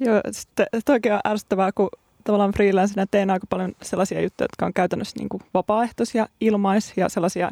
Joo, 0.00 0.20
sitten 0.30 0.66
toki 0.84 1.10
on 1.10 1.20
ärsyttävää, 1.26 1.72
kun 1.72 1.88
tavallaan 2.24 2.52
freelancina 2.52 3.06
teen 3.10 3.30
aika 3.30 3.46
paljon 3.50 3.72
sellaisia 3.82 4.20
juttuja, 4.20 4.44
jotka 4.44 4.66
on 4.66 4.72
käytännössä 4.72 5.18
niin 5.18 5.28
kuin 5.28 5.42
vapaaehtoisia, 5.54 6.26
ilmais 6.40 6.92
ja 6.96 7.08
sellaisia 7.08 7.50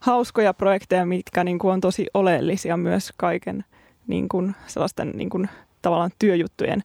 hauskoja 0.00 0.54
projekteja, 0.54 1.06
mitkä 1.06 1.44
niin 1.44 1.58
kuin 1.58 1.72
on 1.72 1.80
tosi 1.80 2.06
oleellisia 2.14 2.76
myös 2.76 3.12
kaiken 3.16 3.64
niin 4.06 4.28
kuin 4.28 4.54
sellaisten 4.66 5.10
niin 5.14 5.30
kuin, 5.30 5.48
tavallaan 5.82 6.10
työjuttujen 6.18 6.82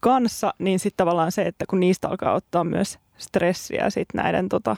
kanssa, 0.00 0.54
niin 0.58 0.78
sitten 0.78 0.96
tavallaan 0.96 1.32
se, 1.32 1.42
että 1.42 1.64
kun 1.70 1.80
niistä 1.80 2.08
alkaa 2.08 2.34
ottaa 2.34 2.64
myös 2.64 2.98
stressiä 3.18 3.90
sit 3.90 4.08
näiden 4.14 4.48
tota, 4.48 4.76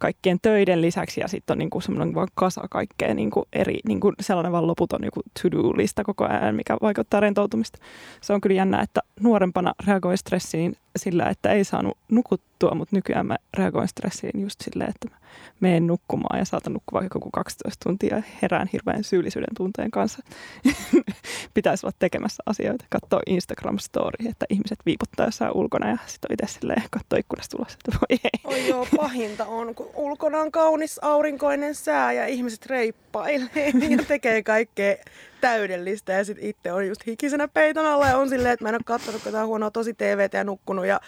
kaikkien 0.00 0.38
töiden 0.42 0.82
lisäksi 0.82 1.20
ja 1.20 1.28
sitten 1.28 1.54
on 1.54 1.58
niinku 1.58 1.80
semmoinen 1.80 2.14
vaan 2.14 2.28
kasa 2.34 2.62
kaikkea 2.70 3.14
niinku 3.14 3.48
eri, 3.52 3.78
niinku 3.88 4.12
sellainen 4.20 4.52
vaan 4.52 4.66
loputon 4.66 5.00
niinku 5.00 5.20
to-do-lista 5.42 6.04
koko 6.04 6.24
ajan, 6.24 6.54
mikä 6.54 6.76
vaikuttaa 6.82 7.20
rentoutumista. 7.20 7.78
Se 8.20 8.32
on 8.32 8.40
kyllä 8.40 8.56
jännä, 8.56 8.80
että 8.80 9.00
nuorempana 9.20 9.74
reagoi 9.86 10.16
stressiin 10.16 10.76
sillä, 10.96 11.26
että 11.26 11.52
ei 11.52 11.64
saanut 11.64 11.98
nukuttua, 12.08 12.74
mutta 12.74 12.96
nykyään 12.96 13.26
mä 13.26 13.36
reagoin 13.56 13.88
stressiin 13.88 14.40
just 14.40 14.60
silleen, 14.60 14.90
että 14.90 15.08
mä 15.10 15.20
menen 15.60 15.86
nukkumaan 15.86 16.38
ja 16.38 16.44
saatan 16.44 16.72
nukkua 16.72 17.00
vaikka 17.00 17.20
12 17.32 17.84
tuntia 17.84 18.16
ja 18.16 18.22
herään 18.42 18.68
hirveän 18.72 19.04
syyllisyyden 19.04 19.54
tunteen 19.56 19.90
kanssa. 19.90 20.22
Pitäisi 21.54 21.86
olla 21.86 21.96
tekemässä 21.98 22.42
asioita, 22.46 22.84
katsoa 22.90 23.20
Instagram-story, 23.30 24.28
että 24.28 24.46
ihmiset 24.50 24.78
viiputtaa 24.86 25.26
jossain 25.26 25.52
ulkona 25.54 25.88
ja 25.88 25.98
sitten 26.06 26.32
itse 26.32 26.58
silleen 26.58 26.82
katsoa 26.90 27.18
ikkunasta 27.18 27.56
ulos, 27.58 27.72
että 27.72 27.92
voi 27.92 28.18
ei. 28.24 28.40
Oi 28.44 28.68
joo, 28.68 28.86
pahinta 28.96 29.46
on, 29.46 29.74
kun 29.74 29.90
ulkona 29.94 30.40
on 30.40 30.52
kaunis 30.52 30.98
aurinkoinen 31.02 31.74
sää 31.74 32.12
ja 32.12 32.26
ihmiset 32.26 32.66
reippailee 32.66 33.72
ja 33.90 34.04
tekee 34.08 34.42
kaikkea 34.42 34.96
täydellistä 35.40 36.12
ja 36.12 36.24
sitten 36.24 36.44
itse 36.44 36.72
on 36.72 36.88
just 36.88 37.06
hikisenä 37.06 37.48
peiton 37.48 37.86
alla 37.86 38.06
ja 38.06 38.16
on 38.16 38.28
silleen, 38.28 38.52
että 38.52 38.64
mä 38.64 38.68
en 38.68 38.74
ole 38.74 38.82
katsonut 38.84 39.22
ketään 39.24 39.46
huonoa 39.46 39.70
tosi 39.70 39.94
TVtä 39.94 40.36
ja 40.36 40.44
nukkunut 40.44 40.86
ja 40.86 41.00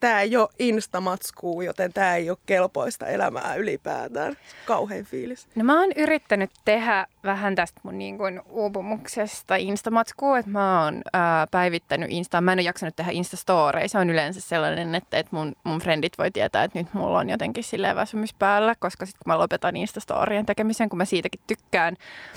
tää 0.00 0.20
ei 0.20 0.36
ole 0.36 0.48
instamatskuu, 0.58 1.62
joten 1.62 1.92
tää 1.92 2.16
ei 2.16 2.30
ole 2.30 2.38
kelpoista 2.46 3.06
elämää 3.06 3.54
ylipäätään. 3.54 4.36
Kauhean 4.66 5.04
fiilis. 5.04 5.46
No 5.54 5.64
mä 5.64 5.80
oon 5.80 5.92
yrittänyt 5.96 6.50
tehdä 6.64 7.06
vähän 7.24 7.54
tästä 7.54 7.80
mun 7.84 7.98
niin 7.98 8.18
kuin 8.18 8.40
uupumuksesta 8.48 9.56
instamatskua, 9.56 10.38
että 10.38 10.50
mä 10.50 10.84
oon 10.84 11.02
ää, 11.12 11.46
päivittänyt 11.46 12.10
Insta. 12.10 12.40
Mä 12.40 12.52
en 12.52 12.56
ole 12.56 12.62
jaksanut 12.62 12.96
tehdä 12.96 13.10
Instastoreja. 13.10 13.88
Se 13.88 13.98
on 13.98 14.10
yleensä 14.10 14.40
sellainen, 14.40 14.94
että, 14.94 15.18
että 15.18 15.36
mun, 15.36 15.52
mun 15.64 15.78
friendit 15.78 16.18
voi 16.18 16.30
tietää, 16.30 16.64
että 16.64 16.78
nyt 16.78 16.94
mulla 16.94 17.18
on 17.18 17.30
jotenkin 17.30 17.64
silleen 17.64 17.96
väsymys 17.96 18.34
päällä, 18.34 18.74
koska 18.78 19.06
sitten 19.06 19.18
kun 19.24 19.32
mä 19.32 19.38
lopetan 19.38 19.76
Instastorien 19.76 20.46
tekemisen, 20.46 20.88
kun 20.88 20.98
mä 20.98 21.04
siitäkin 21.04 21.40
tykkään. 21.46 21.96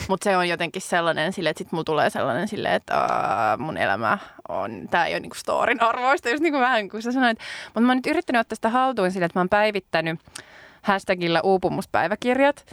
Mutta 0.09 0.23
se 0.23 0.37
on 0.37 0.49
jotenkin 0.49 0.81
sellainen 0.81 1.33
sille, 1.33 1.49
että 1.49 1.57
sitten 1.57 1.75
mulla 1.75 1.83
tulee 1.83 2.09
sellainen 2.09 2.47
silleen, 2.47 2.73
että 2.73 2.95
ää, 2.95 3.57
mun 3.57 3.77
elämä 3.77 4.17
on, 4.49 4.87
tää 4.91 5.05
ei 5.05 5.13
ole 5.13 5.19
niinku 5.19 5.35
storin 5.35 5.83
arvoista, 5.83 6.29
just 6.29 6.43
niin 6.43 6.53
kuin 6.53 6.61
vähän 6.61 6.89
kuin 6.89 7.03
sä 7.03 7.11
sanoit. 7.11 7.39
Mutta 7.65 7.81
mä 7.81 7.87
oon 7.87 7.97
nyt 7.97 8.07
yrittänyt 8.07 8.39
ottaa 8.39 8.55
sitä 8.55 8.69
haltuun 8.69 9.11
sille, 9.11 9.25
että 9.25 9.39
mä 9.39 9.41
oon 9.41 9.49
päivittänyt 9.49 10.19
hashtagillä 10.81 11.41
uupumuspäiväkirjat, 11.41 12.65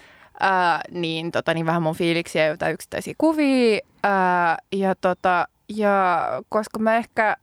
ää, 0.43 0.81
niin, 0.91 1.33
tota, 1.33 1.55
niin 1.55 1.67
vähän 1.67 1.83
mun 1.83 1.95
fiiliksiä 1.95 2.43
ja 2.43 2.49
jotain 2.49 2.75
yksittäisiä 2.75 3.15
kuvia. 3.19 3.81
Ää, 4.03 4.59
ja, 4.73 4.95
tota, 4.95 5.49
ja 5.69 6.27
koska 6.49 6.79
mä 6.79 6.97
ehkä 6.97 7.37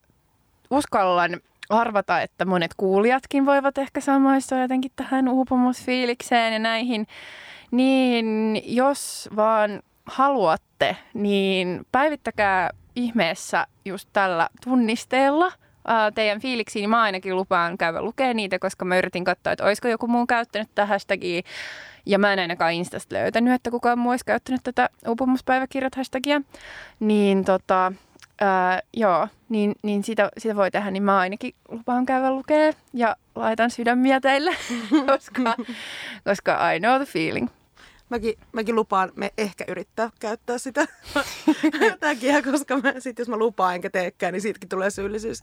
uskallan 0.70 1.40
arvata, 1.70 2.22
että 2.22 2.46
monet 2.46 2.72
kuulijatkin 2.78 3.46
voivat 3.46 3.78
ehkä 3.78 4.02
samaistua 4.02 4.62
jotenkin 4.62 4.92
tähän 4.96 5.28
uupumusfiilikseen 5.30 6.54
ja 6.54 6.60
näihin, 6.60 7.08
niin 7.72 8.62
jos 8.76 9.30
vaan 9.36 9.82
haluatte, 10.06 10.98
niin 11.14 11.86
päivittäkää 11.92 12.70
ihmeessä 12.96 13.68
just 13.86 14.10
tällä 14.14 14.50
tunnisteella– 14.64 15.52
teidän 16.16 16.42
fiiliksiin, 16.42 16.84
niin 16.84 16.90
mä 16.90 17.02
ainakin 17.02 17.36
lupaan 17.36 17.78
käydä 17.78 18.02
lukea 18.02 18.34
niitä, 18.34 18.60
koska 18.60 18.86
mä 18.86 18.98
yritin 18.98 19.24
katsoa, 19.24 19.54
että 19.54 19.66
olisiko 19.66 19.88
joku 19.88 20.08
muu 20.08 20.26
käyttänyt 20.26 20.70
tätä 20.76 20.86
hashtagia. 20.86 21.42
Ja 22.06 22.20
mä 22.20 22.34
en 22.34 22.40
ainakaan 22.40 22.74
Instasta 22.74 23.16
löytänyt, 23.16 23.54
että 23.54 23.72
kukaan 23.72 24.00
muu 24.00 24.12
olisi 24.12 24.26
käyttänyt 24.26 24.62
tätä 24.64 24.90
uupumuspäiväkirjat 25.08 25.96
hashtagia. 25.96 26.42
Niin 27.00 27.46
tota, 27.46 27.92
ää, 28.42 28.82
joo, 28.94 29.28
niin, 29.50 29.76
niin 29.84 30.04
sitä, 30.04 30.30
sitä 30.38 30.56
voi 30.56 30.72
tehdä, 30.72 30.92
niin 30.92 31.04
mä 31.04 31.20
ainakin 31.20 31.54
lupaan 31.70 32.06
käydä 32.06 32.32
lukea 32.32 32.74
ja 32.94 33.16
laitan 33.36 33.72
sydämiä 33.72 34.20
teille, 34.20 34.56
koska, 35.12 35.56
koska 36.24 36.72
I 36.72 36.80
know 36.80 36.96
the 36.96 37.06
feeling. 37.06 37.48
Mäkin, 38.10 38.34
mäkin 38.52 38.76
lupaan 38.76 39.12
me 39.16 39.34
ehkä 39.38 39.66
yrittää 39.68 40.10
käyttää 40.20 40.58
sitä 40.58 40.88
takia, 42.00 42.42
koska 42.42 42.78
mä, 42.78 42.94
sit 43.00 43.20
jos 43.20 43.28
mä 43.28 43.38
lupaan 43.38 43.76
enkä 43.76 43.90
teekään, 43.90 44.34
niin 44.34 44.42
siitäkin 44.42 44.70
tulee 44.70 44.90
syyllisyys. 44.90 45.38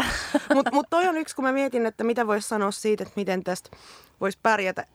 Mutta 0.54 0.70
mut 0.73 0.87
toi 0.90 1.08
on 1.08 1.16
yksi, 1.16 1.37
kun 1.37 1.44
mä 1.44 1.52
mietin, 1.52 1.87
että 1.87 2.04
mitä 2.04 2.26
voisi 2.26 2.49
sanoa 2.49 2.70
siitä, 2.70 3.02
että 3.02 3.12
miten 3.16 3.44
tästä 3.44 3.70
voisi 4.20 4.38
pärjätä, 4.42 4.87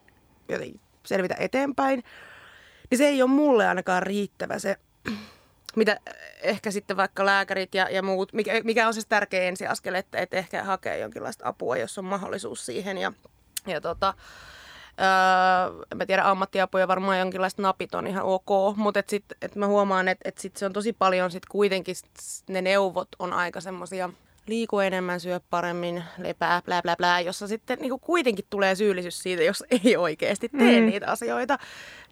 jotenkin 0.50 0.80
selvitä 1.06 1.36
eteenpäin. 1.40 2.04
Niin 2.90 2.98
se 2.98 3.08
ei 3.08 3.22
ole 3.22 3.30
mulle 3.30 3.68
ainakaan 3.68 4.04
riittävä 4.04 4.60
se, 4.60 4.76
mitä 5.76 6.00
ehkä 6.42 6.72
sitten 6.72 6.98
vaikka 6.98 7.26
lääkärit 7.26 7.76
ja, 7.76 7.90
ja 7.90 8.04
muut, 8.04 8.34
mikä, 8.34 8.62
mikä 8.64 8.88
on 8.88 8.94
se 8.94 9.02
tärkeä 9.10 9.44
ensiaskel, 9.44 9.94
että, 9.94 10.18
että 10.18 10.38
ehkä 10.38 10.64
hakee 10.64 10.98
jonkinlaista 10.98 11.48
apua, 11.48 11.78
jos 11.78 11.98
on 11.98 12.06
mahdollisuus 12.06 12.66
siihen. 12.66 12.98
Ja, 12.98 13.14
ja 13.68 13.82
tota, 13.82 14.14
Öö, 15.00 15.86
en 15.92 15.98
mä 15.98 16.06
tiedä, 16.06 16.30
ammattiapuja 16.30 16.88
varmaan 16.88 17.20
jonkinlaista 17.20 17.62
napit 17.62 17.96
on 17.96 18.08
ihan 18.08 18.24
ok, 18.24 18.76
mutta 18.76 19.00
et 19.00 19.10
sit, 19.10 19.26
et 19.42 19.56
mä 19.56 19.68
huomaan, 19.68 20.08
että 20.08 20.30
et 20.30 20.38
sit 20.38 20.58
se 20.58 20.66
on 20.66 20.74
tosi 20.74 20.94
paljon 20.94 21.32
sit 21.32 21.46
kuitenkin 21.46 21.96
ne 22.50 22.62
neuvot 22.62 23.08
on 23.20 23.34
aika 23.34 23.62
semmoisia 23.62 24.10
liiku 24.48 24.80
enemmän, 24.80 25.20
syö 25.20 25.40
paremmin, 25.50 26.04
lepää, 26.18 26.62
blää, 26.62 26.82
blää, 26.82 26.96
blää, 26.96 27.20
jossa 27.20 27.48
sitten 27.48 27.80
niin 27.80 28.00
kuitenkin 28.00 28.46
tulee 28.50 28.76
syyllisyys 28.76 29.20
siitä, 29.20 29.44
jos 29.44 29.64
ei 29.86 29.98
oikeasti 29.98 30.50
tee 30.50 30.82
mm. 30.82 30.86
niitä 30.86 31.08
asioita. 31.08 31.58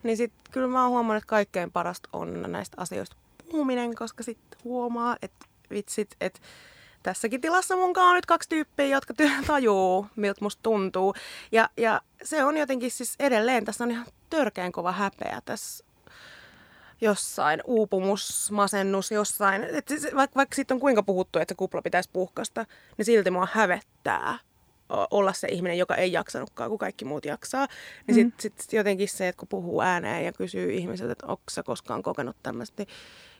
Niin 0.03 0.17
sitten 0.17 0.51
kyllä 0.51 0.67
mä 0.67 0.81
oon 0.81 0.91
huomannut, 0.91 1.23
että 1.23 1.29
kaikkein 1.29 1.71
parasta 1.71 2.09
on 2.13 2.45
näistä 2.47 2.77
asioista 2.81 3.15
puhuminen, 3.51 3.95
koska 3.95 4.23
sitten 4.23 4.59
huomaa, 4.63 5.17
että 5.21 5.45
vitsit, 5.69 6.15
että 6.21 6.39
tässäkin 7.03 7.41
tilassa 7.41 7.75
munkaan 7.75 8.07
on 8.07 8.15
nyt 8.15 8.25
kaksi 8.25 8.49
tyyppiä, 8.49 8.85
jotka 8.85 9.13
tajuu, 9.47 10.07
miltä 10.15 10.41
musta 10.41 10.63
tuntuu. 10.63 11.13
Ja, 11.51 11.69
ja 11.77 12.01
se 12.23 12.43
on 12.43 12.57
jotenkin 12.57 12.91
siis 12.91 13.15
edelleen, 13.19 13.65
tässä 13.65 13.83
on 13.83 13.91
ihan 13.91 14.05
törkeän 14.29 14.71
kova 14.71 14.91
häpeä 14.91 15.41
tässä 15.45 15.85
jossain, 17.01 17.61
uupumus, 17.65 18.51
masennus 18.51 19.11
jossain. 19.11 19.63
Et 19.63 19.87
siis, 19.87 20.03
vaikka, 20.15 20.35
vaikka 20.35 20.55
siitä 20.55 20.73
on 20.73 20.79
kuinka 20.79 21.03
puhuttu, 21.03 21.39
että 21.39 21.51
se 21.51 21.55
kupla 21.55 21.81
pitäisi 21.81 22.09
puhkasta, 22.13 22.65
niin 22.97 23.05
silti 23.05 23.31
mua 23.31 23.47
hävettää 23.51 24.39
olla 24.89 25.33
se 25.33 25.47
ihminen, 25.47 25.77
joka 25.77 25.95
ei 25.95 26.11
jaksanutkaan, 26.11 26.69
kun 26.69 26.79
kaikki 26.79 27.05
muut 27.05 27.25
jaksaa. 27.25 27.67
Niin 28.07 28.25
mm. 28.25 28.31
sitten 28.39 28.63
sit 28.63 28.73
jotenkin 28.73 29.07
se, 29.07 29.27
että 29.27 29.39
kun 29.39 29.47
puhuu 29.47 29.81
ääneen 29.81 30.25
ja 30.25 30.33
kysyy 30.33 30.71
ihmiseltä, 30.71 31.11
että 31.11 31.25
onko 31.25 31.43
sä 31.51 31.63
koskaan 31.63 32.03
kokenut 32.03 32.37
tämmöistä, 32.43 32.83
niin 32.83 32.95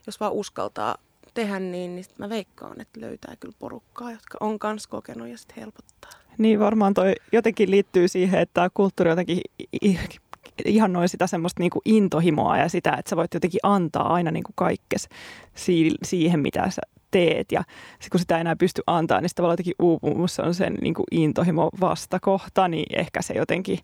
jos 0.08 0.20
vaan 0.20 0.34
uskaltaa 0.34 0.98
tehdä 1.34 1.60
niin, 1.60 1.96
niin 1.96 2.06
mä 2.18 2.30
veikkaan, 2.30 2.82
että 2.82 3.02
löytää 3.02 3.36
kyllä 3.40 3.56
porukkaa, 3.60 4.12
jotka 4.12 4.38
on 4.40 4.60
kans 4.60 4.88
kokenut 4.88 5.28
ja 5.28 5.38
sitten 5.38 5.58
helpottaa. 5.60 6.12
Niin 6.38 6.60
varmaan 6.60 6.94
toi 6.94 7.16
jotenkin 7.32 7.72
liittyy 7.72 8.08
siihen, 8.08 8.40
että 8.40 8.70
kulttuuri 8.74 9.10
jotenkin 9.10 9.42
ihannoi 10.66 11.08
sitä 11.08 11.28
semmoista 11.28 11.64
niinku 11.64 11.82
intohimoa 11.86 12.58
ja 12.58 12.70
sitä, 12.70 12.94
että 13.00 13.10
sä 13.10 13.16
voit 13.16 13.34
jotenkin 13.34 13.60
antaa 13.64 14.14
aina 14.14 14.32
niinku 14.32 14.52
kaikkes 14.56 15.10
siihen, 16.04 16.40
mitä 16.40 16.70
sä 16.70 16.82
teet. 17.12 17.52
Ja 17.52 17.64
sit 18.00 18.10
kun 18.10 18.20
sitä 18.20 18.36
ei 18.36 18.42
enää 18.42 18.56
pysty 18.56 18.82
antaa, 18.88 19.22
niin 19.22 19.30
tavallaan 19.36 19.54
jotenkin 19.54 19.76
uupumus 19.80 20.40
on 20.40 20.54
sen 20.54 20.74
niinku 20.82 21.04
intohimo 21.12 21.70
vastakohta, 21.82 22.68
niin 22.68 23.00
ehkä 23.00 23.22
se 23.22 23.34
jotenkin 23.34 23.80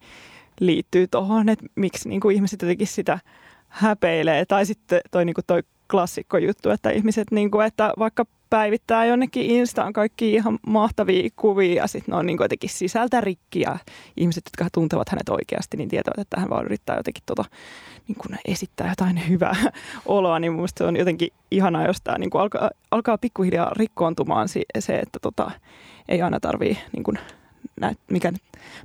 liittyy 0.60 1.08
tuohon, 1.08 1.50
että 1.50 1.66
miksi 1.75 2.10
niinku 2.10 2.30
ihmiset 2.30 2.62
jotenkin 2.62 2.88
sitä 2.88 3.20
häpeilee. 3.68 4.46
Tai 4.46 4.66
sitten 4.66 5.02
toi, 5.12 5.25
niinku 5.25 5.42
toi 5.48 5.64
klassikko 5.92 6.38
juttu, 6.38 6.70
että 6.70 6.89
ihmiset, 6.89 7.32
niin 7.32 7.51
kuin, 7.51 7.65
että 7.65 7.94
vaikka 8.00 8.25
päivittää 8.50 9.06
jonnekin 9.06 9.46
Instaan 9.46 9.94
kaikki 9.94 10.34
ihan 10.34 10.60
mahtavia 10.68 11.30
kuvia 11.36 11.82
ja 11.82 11.88
sitten 11.88 12.12
ne 12.12 12.18
on 12.18 12.25
niin 12.25 12.38
kuin 12.38 12.46
jotenkin 12.46 12.70
sisältä 12.70 13.22
rikki 13.22 13.60
ja 13.60 13.77
ihmiset, 14.18 14.44
jotka 14.46 14.70
tuntevat 14.74 15.10
hänet 15.10 15.30
oikeasti, 15.30 15.77
niin 15.77 15.89
tietävät, 15.89 16.20
että 16.20 16.39
hän 16.39 16.50
vaan 16.50 16.65
yrittää 16.65 16.98
jotenkin 16.98 17.24
tota, 17.25 17.46
niin 18.08 18.15
kuin 18.15 18.39
esittää 18.46 18.89
jotain 18.89 19.22
hyvää 19.30 19.56
oloa, 20.06 20.39
niin 20.39 20.54
mun 20.54 20.68
se 20.77 20.84
on 20.84 20.98
jotenkin 20.98 21.30
ihanaa, 21.51 21.88
jos 21.88 22.01
tämä 22.04 22.18
niin 22.18 22.30
kuin 22.30 22.42
alkaa, 22.42 22.70
alkaa 22.92 23.18
pikkuhiljaa 23.18 23.72
rikkoontumaan 23.75 24.48
se, 24.80 25.00
että 25.00 25.20
tota, 25.22 25.51
ei 26.10 26.22
aina 26.22 26.39
tarvii 26.39 26.77
niin 26.92 27.04
kuin 27.04 27.20
näet, 27.82 28.00
mikä, 28.12 28.34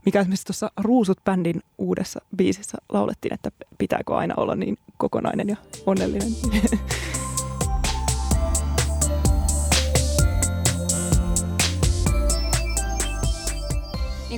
mikä 0.05 0.21
esimerkiksi 0.21 0.47
tuossa 0.47 0.71
Ruusut-bändin 0.81 1.61
uudessa 1.79 2.21
biisissä 2.37 2.79
laulettiin, 2.89 3.35
että 3.35 3.51
pitääkö 3.79 4.17
aina 4.17 4.35
olla 4.37 4.55
niin 4.55 4.79
kokonainen 4.99 5.49
ja 5.49 5.57
onnellinen. 5.87 6.29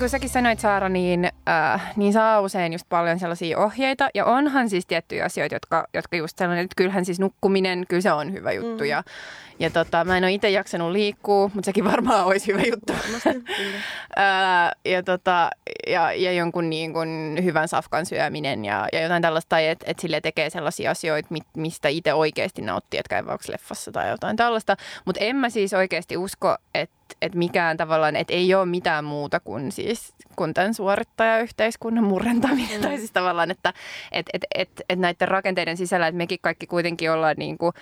kuin 0.03 0.11
säkin 0.11 0.29
sanoit 0.29 0.61
Saara, 0.61 0.89
niin, 0.89 1.29
äh, 1.49 1.93
niin 1.97 2.13
saa 2.13 2.41
usein 2.41 2.73
just 2.73 2.87
paljon 2.89 3.19
sellaisia 3.19 3.59
ohjeita. 3.59 4.09
Ja 4.15 4.25
onhan 4.25 4.69
siis 4.69 4.87
tiettyjä 4.87 5.25
asioita, 5.25 5.55
jotka, 5.55 5.87
jotka 5.95 6.17
just 6.17 6.39
sellainen, 6.39 6.65
että 6.65 6.75
kyllähän 6.77 7.05
siis 7.05 7.21
nukkuminen, 7.21 7.85
kyllä 7.89 8.03
se 8.03 8.13
on 8.13 8.33
hyvä 8.33 8.53
juttu. 8.53 8.85
Mm. 8.85 8.91
Ja, 8.91 9.03
ja 9.59 9.71
tota, 9.71 10.05
mä 10.05 10.17
en 10.17 10.25
ole 10.25 10.33
itse 10.33 10.51
jaksanut 10.51 10.91
liikkua, 10.91 11.51
mutta 11.55 11.65
sekin 11.65 11.85
varmaan 11.85 12.25
olisi 12.25 12.53
hyvä 12.53 12.63
juttu. 12.63 12.93
äh, 14.19 14.71
ja, 14.85 15.03
tota, 15.03 15.51
ja, 15.87 16.13
ja 16.13 16.33
jonkun 16.33 16.71
niin 16.71 16.93
kuin 16.93 17.39
hyvän 17.45 17.69
safkan 17.69 18.07
syöminen 18.07 18.65
ja, 18.65 18.89
ja 18.93 19.03
jotain 19.03 19.23
tällaista, 19.23 19.59
että 19.59 19.85
et 19.89 19.99
sille 19.99 20.21
tekee 20.21 20.51
sellaisia 20.51 20.91
asioita, 20.91 21.35
mistä 21.57 21.89
itse 21.89 22.15
oikeasti 22.15 22.63
nauttii, 22.63 23.01
että 23.01 23.23
käy 23.23 23.25
leffassa 23.49 23.93
tai 23.93 24.11
jotain 24.11 24.37
tällaista. 24.37 24.77
Mutta 25.05 25.25
en 25.25 25.37
mä 25.37 25.51
siis 25.51 25.73
oikeasti 25.73 26.17
usko, 26.17 26.57
että 26.75 27.02
että 27.23 27.39
mikään 27.39 27.77
tavallaan, 27.77 28.17
että 28.17 28.33
ei 28.33 28.55
ole 28.55 28.67
mitään 28.67 29.05
muuta 29.05 29.41
kuin 29.41 29.73
siis 29.73 30.15
kuin 30.37 30.55
tämän 30.55 30.75
suorittajayhteiskunnan 30.75 32.05
murentaminen. 32.05 32.81
Mm. 32.81 32.87
Tai 32.87 32.99
siis 32.99 33.13
tavallaan, 33.13 33.51
että 33.51 33.73
et, 34.13 34.27
et, 34.33 34.45
et, 34.55 34.71
et 34.89 34.99
näiden 34.99 35.29
rakenteiden 35.29 35.77
sisällä, 35.77 36.07
että 36.07 36.17
mekin 36.17 36.39
kaikki 36.43 36.67
kuitenkin 36.67 37.13
ollaan 37.13 37.37
niin 37.39 37.59
kuin 37.59 37.73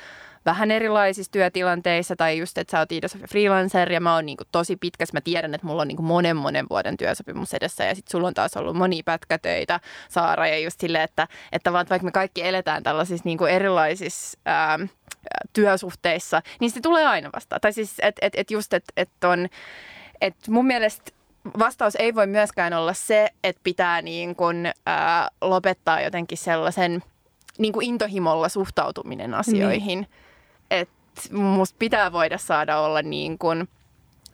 vähän 0.45 0.71
erilaisissa 0.71 1.33
työtilanteissa 1.33 2.17
tai 2.17 2.39
just, 2.39 2.59
että 2.59 2.71
sä 2.71 2.79
oot 2.79 2.93
Iida 2.93 3.09
freelancer 3.29 3.93
ja 3.93 4.01
mä 4.01 4.15
oon 4.15 4.27
niin 4.27 4.37
kuin 4.37 4.49
tosi 4.53 4.77
pitkässä. 4.77 5.17
Mä 5.17 5.21
tiedän, 5.21 5.55
että 5.55 5.67
mulla 5.67 5.83
on 5.83 5.89
niin 5.89 5.97
kuin 5.97 6.07
monen 6.07 6.37
monen 6.37 6.67
vuoden 6.71 6.97
työsopimus 6.97 7.55
edessä 7.55 7.85
ja 7.85 7.95
sitten 7.95 8.11
sulla 8.11 8.29
on 8.29 8.35
taas 8.35 8.57
ollut 8.57 8.77
moni 8.77 9.03
pätkätöitä, 9.03 9.81
Saara, 10.09 10.49
ja 10.49 10.59
just 10.59 10.81
silleen, 10.81 11.05
että, 11.05 11.29
että 11.53 11.73
vaan, 11.73 11.87
vaikka 11.91 12.05
me 12.05 12.13
kaikki 12.13 12.47
eletään 12.47 12.83
tällaisissa 12.83 13.25
niin 13.25 13.39
kuin 13.39 13.53
erilaisissa 13.53 14.39
ää, 14.47 14.79
työsuhteissa, 15.53 16.43
niin 16.61 16.71
se 16.71 16.81
tulee 16.81 17.07
aina 17.07 17.31
vastaan. 17.35 17.61
Tai 17.61 17.73
siis, 17.73 17.95
että 18.03 18.27
et, 18.27 18.33
et 18.37 18.51
just, 18.51 18.75
että 18.75 18.93
et 18.97 19.25
on, 19.25 19.49
että 20.21 20.51
mun 20.51 20.67
mielestä 20.67 21.13
vastaus 21.59 21.95
ei 21.95 22.15
voi 22.15 22.27
myöskään 22.27 22.73
olla 22.73 22.95
se, 22.95 23.29
että 23.45 23.61
pitää 23.65 24.03
niin 24.03 24.37
kuin, 24.37 24.73
ää, 24.87 25.29
lopettaa 25.41 26.01
jotenkin 26.01 26.39
sellaisen 26.39 27.03
niin 27.59 27.73
kuin 27.73 27.87
intohimolla 27.87 28.49
suhtautuminen 28.49 29.35
asioihin. 29.35 29.99
Niin. 30.01 30.09
Että 30.71 30.95
musta 31.33 31.77
pitää 31.79 32.13
voida 32.13 32.39
saada 32.39 32.81
olla 32.81 33.03
niin 33.03 33.39
kuin 33.39 33.69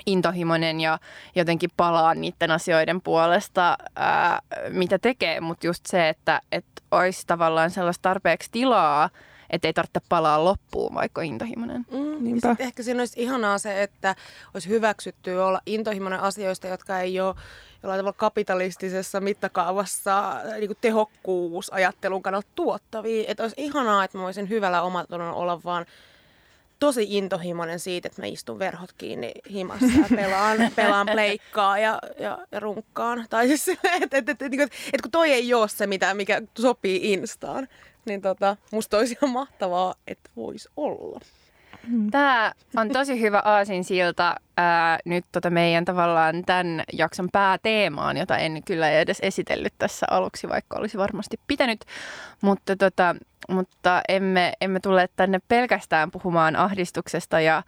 intohimoinen 0.06 0.80
ja 0.80 0.98
jotenkin 1.34 1.70
palaa 1.76 2.14
niiden 2.14 2.50
asioiden 2.50 3.00
puolesta, 3.02 3.76
ää, 3.96 4.42
mitä 4.68 4.98
tekee. 4.98 5.40
Mutta 5.40 5.66
just 5.66 5.86
se, 5.86 6.08
että, 6.08 6.40
että 6.52 6.82
olisi 6.90 7.26
tavallaan 7.26 7.70
sellaista 7.70 8.02
tarpeeksi 8.02 8.48
tilaa, 8.52 9.10
että 9.50 9.68
ei 9.68 9.72
tarvitse 9.72 10.00
palaa 10.08 10.44
loppuun, 10.44 10.94
vaikka 10.94 11.22
intohimoinen. 11.22 11.86
Mm, 11.90 12.38
ehkä 12.58 12.82
siinä 12.82 13.00
olisi 13.00 13.22
ihanaa 13.22 13.58
se, 13.58 13.82
että 13.82 14.14
olisi 14.54 14.68
hyväksytty 14.68 15.30
olla 15.30 15.60
intohimoinen 15.66 16.20
asioista, 16.20 16.66
jotka 16.66 17.00
ei 17.00 17.20
ole 17.20 17.34
jollain 17.82 17.98
tavalla 17.98 18.12
kapitalistisessa 18.12 19.20
mittakaavassa 19.20 20.34
niin 20.56 20.68
kuin 20.68 20.78
tehokkuusajattelun 20.80 22.22
kannalta 22.22 22.48
tuottavia. 22.54 23.24
Että 23.28 23.42
olisi 23.42 23.56
ihanaa, 23.58 24.04
että 24.04 24.18
mä 24.18 24.24
voisin 24.24 24.48
hyvällä 24.48 24.82
omatunnolla 24.82 25.32
olla 25.32 25.60
vaan 25.64 25.86
tosi 26.78 27.06
intohimoinen 27.08 27.80
siitä, 27.80 28.08
että 28.08 28.22
mä 28.22 28.26
istun 28.26 28.58
verhot 28.58 28.92
kiinni 28.92 29.32
himassa 29.50 29.86
ja 29.86 30.16
pelaan, 30.16 30.58
pelaan 30.76 31.06
pleikkaa 31.12 31.78
ja, 31.78 31.98
ja, 32.18 32.38
ja 32.52 32.60
runkkaan. 32.60 33.26
Tai 33.30 33.46
siis, 33.46 33.68
että 33.68 34.16
et, 34.16 34.28
et, 34.28 34.42
et, 34.42 34.42
et, 34.42 34.72
et 34.92 35.02
kun 35.02 35.10
toi 35.10 35.32
ei 35.32 35.54
ole 35.54 35.68
se, 35.68 35.86
mitä, 35.86 36.14
mikä 36.14 36.42
sopii 36.58 37.12
instaan, 37.12 37.68
niin 38.06 38.22
tota, 38.22 38.56
musta 38.70 38.98
olisi 38.98 39.16
ihan 39.22 39.30
mahtavaa, 39.30 39.94
että 40.06 40.30
voisi 40.36 40.68
olla. 40.76 41.20
Mm. 41.86 42.10
Tämä 42.10 42.52
on 42.76 42.88
tosi 42.88 43.20
hyvä 43.20 43.42
aasinsilta 43.44 44.34
ää, 44.56 44.98
nyt 45.04 45.24
tota 45.32 45.50
meidän 45.50 45.84
tavallaan 45.84 46.42
tämän 46.46 46.82
jakson 46.92 47.28
pääteemaan, 47.32 48.16
jota 48.16 48.36
en 48.38 48.62
kyllä 48.64 48.90
edes 48.90 49.18
esitellyt 49.22 49.74
tässä 49.78 50.06
aluksi, 50.10 50.48
vaikka 50.48 50.78
olisi 50.78 50.98
varmasti 50.98 51.40
pitänyt. 51.46 51.84
Mutta, 52.40 52.76
tota, 52.76 53.16
mutta 53.48 54.02
emme, 54.08 54.52
emme 54.60 54.80
tule 54.80 55.08
tänne 55.16 55.38
pelkästään 55.48 56.10
puhumaan 56.10 56.56
ahdistuksesta 56.56 57.40
ja 57.40 57.62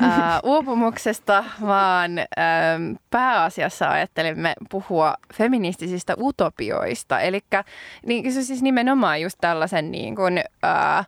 ää, 0.00 0.40
uupumuksesta, 0.44 1.44
vaan 1.66 2.18
ää, 2.18 2.78
pääasiassa 3.10 3.88
ajattelimme 3.88 4.54
puhua 4.70 5.14
feministisistä 5.34 6.14
utopioista. 6.20 7.20
Eli 7.20 7.40
niin, 8.06 8.32
se 8.32 8.42
siis 8.42 8.62
nimenomaan 8.62 9.20
just 9.20 9.38
tällaisen 9.40 9.90
niin 9.90 10.16
kuin, 10.16 10.44
ää, 10.62 11.04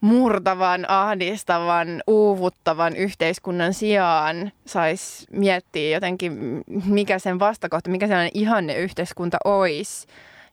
murtavan, 0.00 0.90
ahdistavan, 0.90 2.02
uuvuttavan 2.06 2.96
yhteiskunnan 2.96 3.74
sijaan 3.74 4.52
saisi 4.66 5.26
miettiä 5.32 5.90
jotenkin, 5.96 6.62
mikä 6.84 7.18
sen 7.18 7.38
vastakohta, 7.38 7.90
mikä 7.90 8.06
sellainen 8.06 8.30
ihanne 8.34 8.76
yhteiskunta 8.76 9.38
olisi, 9.44 10.06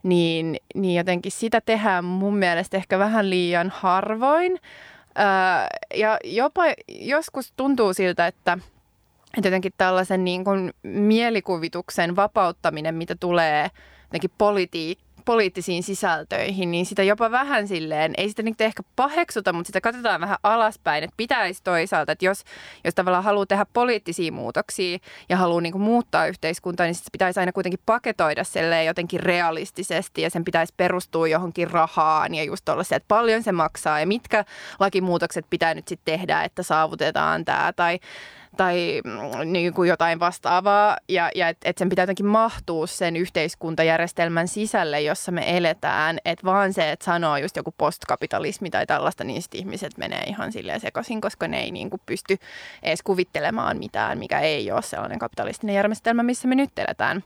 niin, 0.03 0.57
niin 0.75 0.97
jotenkin 0.97 1.31
sitä 1.31 1.61
tehdään 1.61 2.05
mun 2.05 2.37
mielestä 2.37 2.77
ehkä 2.77 2.99
vähän 2.99 3.29
liian 3.29 3.69
harvoin. 3.75 4.51
Öö, 5.19 5.25
ja 5.95 6.17
jopa 6.23 6.63
joskus 6.89 7.53
tuntuu 7.57 7.93
siltä, 7.93 8.27
että, 8.27 8.57
että 9.37 9.47
jotenkin 9.47 9.73
tällaisen 9.77 10.25
niin 10.25 10.43
kuin 10.43 10.73
mielikuvituksen 10.83 12.15
vapauttaminen, 12.15 12.95
mitä 12.95 13.15
tulee 13.19 13.69
jotenkin 14.03 14.31
politiikkaan, 14.37 15.06
poliittisiin 15.27 15.83
sisältöihin, 15.83 16.71
niin 16.71 16.85
sitä 16.85 17.03
jopa 17.03 17.31
vähän 17.31 17.67
silleen, 17.67 18.13
ei 18.17 18.29
sitä 18.29 18.43
nyt 18.43 18.61
ehkä 18.61 18.83
paheksuta, 18.95 19.53
mutta 19.53 19.67
sitä 19.67 19.81
katsotaan 19.81 20.21
vähän 20.21 20.37
alaspäin, 20.43 21.03
että 21.03 21.13
pitäisi 21.17 21.63
toisaalta, 21.63 22.11
että 22.11 22.25
jos, 22.25 22.43
jos 22.83 22.95
tavallaan 22.95 23.23
haluaa 23.23 23.45
tehdä 23.45 23.65
poliittisia 23.73 24.31
muutoksia 24.31 24.97
ja 25.29 25.37
haluaa 25.37 25.61
niin 25.61 25.71
kuin 25.71 25.81
muuttaa 25.81 26.27
yhteiskuntaa, 26.27 26.85
niin 26.85 26.95
se 26.95 27.03
pitäisi 27.11 27.39
aina 27.39 27.51
kuitenkin 27.51 27.79
paketoida 27.85 28.43
silleen 28.43 28.85
jotenkin 28.85 29.19
realistisesti 29.19 30.21
ja 30.21 30.29
sen 30.29 30.43
pitäisi 30.43 30.73
perustua 30.77 31.27
johonkin 31.27 31.71
rahaan 31.71 32.35
ja 32.35 32.43
just 32.43 32.69
olla 32.69 32.83
se, 32.83 32.95
että 32.95 33.07
paljon 33.07 33.43
se 33.43 33.51
maksaa 33.51 33.99
ja 33.99 34.07
mitkä 34.07 34.45
lakimuutokset 34.79 35.45
pitää 35.49 35.73
nyt 35.73 35.87
sitten 35.87 36.19
tehdä, 36.19 36.43
että 36.43 36.63
saavutetaan 36.63 37.45
tämä 37.45 37.73
tai 37.75 37.99
tai 38.57 39.01
mm, 39.03 39.51
niin 39.51 39.73
kuin 39.73 39.89
jotain 39.89 40.19
vastaavaa 40.19 40.97
ja, 41.09 41.31
ja 41.35 41.49
että 41.49 41.69
et 41.69 41.77
sen 41.77 41.89
pitää 41.89 42.03
jotenkin 42.03 42.25
mahtua 42.25 42.87
sen 42.87 43.15
yhteiskuntajärjestelmän 43.15 44.47
sisälle, 44.47 45.01
jossa 45.01 45.31
me 45.31 45.57
eletään. 45.57 46.19
Että 46.25 46.45
vaan 46.45 46.73
se, 46.73 46.91
että 46.91 47.05
sanoo 47.05 47.37
just 47.37 47.55
joku 47.55 47.73
postkapitalismi 47.77 48.69
tai 48.69 48.85
tällaista, 48.85 49.23
niin 49.23 49.41
sitten 49.41 49.59
ihmiset 49.59 49.97
menee 49.97 50.23
ihan 50.23 50.51
silleen 50.51 50.79
sekaisin, 50.79 51.21
koska 51.21 51.47
ne 51.47 51.59
ei 51.59 51.71
niin 51.71 51.89
kuin 51.89 52.01
pysty 52.05 52.37
edes 52.83 53.01
kuvittelemaan 53.01 53.77
mitään, 53.77 54.17
mikä 54.17 54.39
ei 54.39 54.71
ole 54.71 54.81
sellainen 54.81 55.19
kapitalistinen 55.19 55.75
järjestelmä, 55.75 56.23
missä 56.23 56.47
me 56.47 56.55
nyt 56.55 56.79
eletään. 56.79 57.23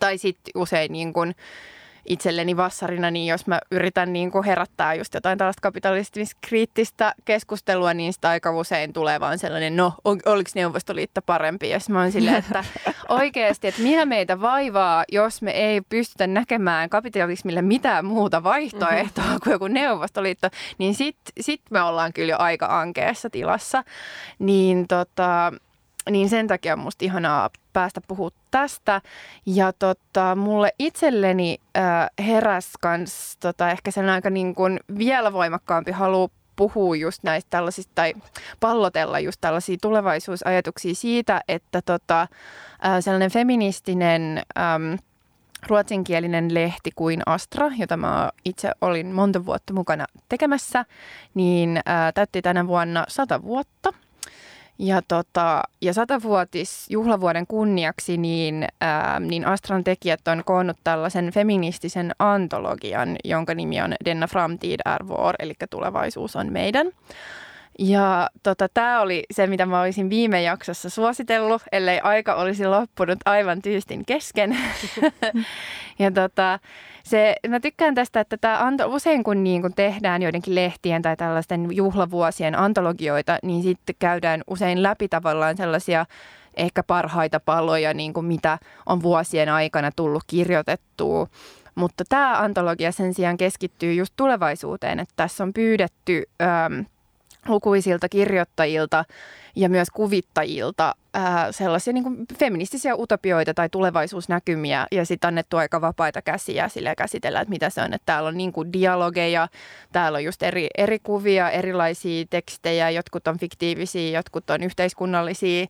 Tai 0.00 0.18
sitten 0.18 0.52
usein 0.54 0.92
niin 0.92 1.12
kuin, 1.12 1.34
itselleni 2.06 2.56
vassarina, 2.56 3.10
niin 3.10 3.26
jos 3.26 3.46
mä 3.46 3.60
yritän 3.70 4.12
niin 4.12 4.30
kuin 4.30 4.44
herättää 4.44 4.94
just 4.94 5.14
jotain 5.14 5.38
tällaista 5.38 5.60
kapitalistis-kriittistä 5.60 7.14
keskustelua, 7.24 7.94
niin 7.94 8.12
sitä 8.12 8.28
aika 8.28 8.50
usein 8.50 8.92
tulee 8.92 9.20
vaan 9.20 9.38
sellainen, 9.38 9.76
no, 9.76 9.94
on, 10.04 10.20
oliko 10.26 10.50
Neuvostoliitto 10.54 11.22
parempi? 11.22 11.68
Ja 11.68 11.78
mä 11.88 12.00
oon 12.00 12.12
silleen, 12.12 12.36
että 12.36 12.64
oikeasti, 13.08 13.68
että 13.68 13.82
mitä 13.82 14.04
meitä 14.06 14.40
vaivaa, 14.40 15.04
jos 15.12 15.42
me 15.42 15.50
ei 15.50 15.80
pystytä 15.80 16.26
näkemään 16.26 16.90
kapitalismille 16.90 17.62
mitään 17.62 18.04
muuta 18.04 18.42
vaihtoehtoa 18.42 19.24
mm-hmm. 19.24 19.40
kuin 19.44 19.52
joku 19.52 19.68
Neuvostoliitto, 19.68 20.48
niin 20.78 20.94
sitten 20.94 21.32
sit 21.40 21.60
me 21.70 21.82
ollaan 21.82 22.12
kyllä 22.12 22.30
jo 22.30 22.38
aika 22.38 22.80
ankeassa 22.80 23.30
tilassa. 23.30 23.84
Niin 24.38 24.88
tota, 24.88 25.52
niin 26.10 26.28
sen 26.28 26.46
takia 26.46 26.72
on 26.72 26.78
musta 26.78 27.04
ihanaa 27.04 27.50
päästä 27.72 28.00
puhua 28.08 28.30
tästä. 28.50 29.00
Ja 29.46 29.72
tota, 29.72 30.34
mulle 30.34 30.70
itselleni 30.78 31.58
äh, 31.76 32.26
heräs 32.26 32.72
kans 32.80 33.36
tota, 33.40 33.70
ehkä 33.70 33.90
sen 33.90 34.08
aika 34.08 34.30
niin 34.30 34.54
kuin 34.54 34.80
vielä 34.98 35.32
voimakkaampi 35.32 35.90
halu 35.90 36.30
puhua 36.56 36.96
just 36.96 37.22
näistä 37.22 37.50
tällaisista 37.50 37.92
tai 37.94 38.14
pallotella 38.60 39.20
just 39.20 39.40
tällaisia 39.40 39.76
tulevaisuusajatuksia 39.82 40.94
siitä, 40.94 41.40
että 41.48 41.82
tota, 41.82 42.20
äh, 42.20 42.28
sellainen 43.00 43.30
feministinen 43.30 44.42
ähm, 44.58 44.94
ruotsinkielinen 45.66 46.54
lehti 46.54 46.90
kuin 46.94 47.22
Astra, 47.26 47.70
jota 47.78 47.96
mä 47.96 48.30
itse 48.44 48.70
olin 48.80 49.06
monta 49.06 49.46
vuotta 49.46 49.72
mukana 49.72 50.06
tekemässä, 50.28 50.84
niin 51.34 51.76
äh, 51.76 52.12
täytti 52.14 52.42
tänä 52.42 52.66
vuonna 52.66 53.04
sata 53.08 53.42
vuotta. 53.42 53.92
Ja, 54.78 55.02
tota, 55.08 55.62
ja 55.80 55.92
satavuotis 55.92 56.86
juhlavuoden 56.90 57.46
kunniaksi 57.46 58.16
niin, 58.16 58.68
ää, 58.80 59.20
niin 59.20 59.46
Astran 59.46 59.84
tekijät 59.84 60.28
on 60.28 60.42
koonnut 60.44 60.76
tällaisen 60.84 61.30
feministisen 61.30 62.12
antologian, 62.18 63.16
jonka 63.24 63.54
nimi 63.54 63.80
on 63.82 63.94
Denna 64.04 64.26
framtid 64.26 64.80
är 64.84 65.08
vår, 65.08 65.34
eli 65.38 65.54
tulevaisuus 65.70 66.36
on 66.36 66.52
meidän. 66.52 66.92
Ja 67.78 68.30
tota, 68.42 68.68
tämä 68.74 69.00
oli 69.00 69.24
se, 69.32 69.46
mitä 69.46 69.66
mä 69.66 69.80
olisin 69.80 70.10
viime 70.10 70.42
jaksossa 70.42 70.90
suositellut, 70.90 71.62
ellei 71.72 72.00
aika 72.00 72.34
olisi 72.34 72.66
loppunut 72.66 73.18
aivan 73.24 73.62
tyystin 73.62 74.04
kesken. 74.06 74.58
ja 75.98 76.10
tota, 76.10 76.58
se, 77.04 77.36
mä 77.48 77.60
tykkään 77.60 77.94
tästä, 77.94 78.20
että 78.20 78.36
tämä 78.36 78.58
anto, 78.58 78.86
usein 78.86 79.24
kun, 79.24 79.44
niin 79.44 79.62
kun 79.62 79.74
tehdään 79.74 80.22
joidenkin 80.22 80.54
lehtien 80.54 81.02
tai 81.02 81.16
tällaisten 81.16 81.68
juhlavuosien 81.70 82.58
antologioita, 82.58 83.38
niin 83.42 83.62
sitten 83.62 83.96
käydään 83.98 84.42
usein 84.46 84.82
läpi 84.82 85.08
tavallaan 85.08 85.56
sellaisia 85.56 86.06
ehkä 86.56 86.82
parhaita 86.82 87.40
paloja, 87.40 87.94
niin 87.94 88.12
kuin 88.12 88.26
mitä 88.26 88.58
on 88.86 89.02
vuosien 89.02 89.48
aikana 89.48 89.90
tullut 89.96 90.22
kirjoitettua. 90.26 91.26
Mutta 91.74 92.04
tämä 92.08 92.38
antologia 92.38 92.92
sen 92.92 93.14
sijaan 93.14 93.36
keskittyy 93.36 93.94
just 93.94 94.12
tulevaisuuteen, 94.16 95.00
että 95.00 95.12
tässä 95.16 95.44
on 95.44 95.52
pyydetty... 95.52 96.22
Ähm, 96.42 96.80
lukuisilta 97.48 98.08
kirjoittajilta 98.08 99.04
ja 99.56 99.68
myös 99.68 99.90
kuvittajilta 99.90 100.94
ää, 101.14 101.52
sellaisia 101.52 101.92
niin 101.92 102.04
kuin 102.04 102.26
feministisiä 102.38 102.94
utopioita 102.94 103.54
tai 103.54 103.68
tulevaisuusnäkymiä 103.68 104.86
ja 104.92 105.06
sitten 105.06 105.28
annettu 105.28 105.56
aika 105.56 105.80
vapaita 105.80 106.22
käsiä 106.22 106.68
sille 106.68 106.94
käsitellä, 106.96 107.40
että 107.40 107.50
mitä 107.50 107.70
se 107.70 107.82
on. 107.82 107.94
Että 107.94 108.06
täällä 108.06 108.28
on 108.28 108.36
niin 108.36 108.52
kuin 108.52 108.72
dialogeja, 108.72 109.48
täällä 109.92 110.16
on 110.16 110.24
just 110.24 110.42
eri, 110.42 110.68
eri 110.78 110.98
kuvia, 110.98 111.50
erilaisia 111.50 112.24
tekstejä, 112.30 112.90
jotkut 112.90 113.28
on 113.28 113.38
fiktiivisiä, 113.38 114.18
jotkut 114.18 114.50
on 114.50 114.62
yhteiskunnallisia. 114.62 115.66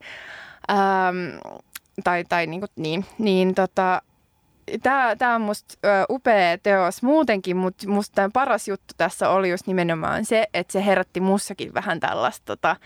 Ähm, 0.71 1.39
tai 2.05 2.25
tai 2.29 2.47
niin, 2.47 2.61
kuin, 2.61 2.71
niin, 2.77 3.05
niin 3.19 3.55
tota, 3.55 4.03
tämä, 4.83 5.17
tämä 5.17 5.35
on 5.35 5.41
musta 5.41 5.75
upea 6.11 6.59
teos 6.59 7.03
muutenkin, 7.03 7.57
mutta 7.57 7.89
musta 7.89 8.31
paras 8.33 8.69
juttu 8.69 8.95
tässä 8.97 9.29
oli 9.29 9.51
just 9.51 9.67
nimenomaan 9.67 10.25
se, 10.25 10.47
että 10.55 10.73
se 10.73 10.87
herätti 10.87 11.21
mussakin 11.21 11.75
vähän 11.75 12.01
tällaista 12.01 12.45
tota, 12.45 12.77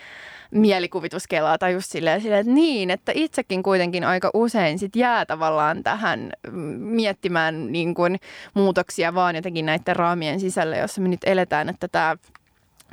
mielikuvituskelaa 0.51 1.59
tai 1.59 1.73
just 1.73 1.91
silleen, 1.91 2.21
silleen, 2.21 2.41
että 2.41 2.53
niin, 2.53 2.91
että 2.91 3.13
itsekin 3.15 3.63
kuitenkin 3.63 4.05
aika 4.05 4.31
usein 4.35 4.79
sit 4.79 4.97
jää 4.97 5.27
tavallaan 5.27 5.83
tähän 5.83 6.31
miettimään 6.79 7.73
niin 7.73 7.95
kuin, 7.95 8.17
muutoksia 8.55 9.15
vaan 9.15 9.37
jotenkin 9.37 9.67
näiden 9.67 9.97
raamien 9.97 10.41
sisällä, 10.41 10.77
jossa 10.77 11.01
me 11.01 11.09
nyt 11.09 11.25
eletään, 11.25 11.69
että 11.69 11.89
tämä 11.89 12.17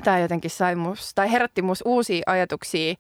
tämä 0.03 0.19
jotenkin 0.19 0.51
sai 0.51 0.75
mus, 0.75 1.11
tai 1.15 1.31
herätti 1.31 1.61
mus 1.61 1.83
uusia 1.85 2.23
ajatuksia 2.25 2.95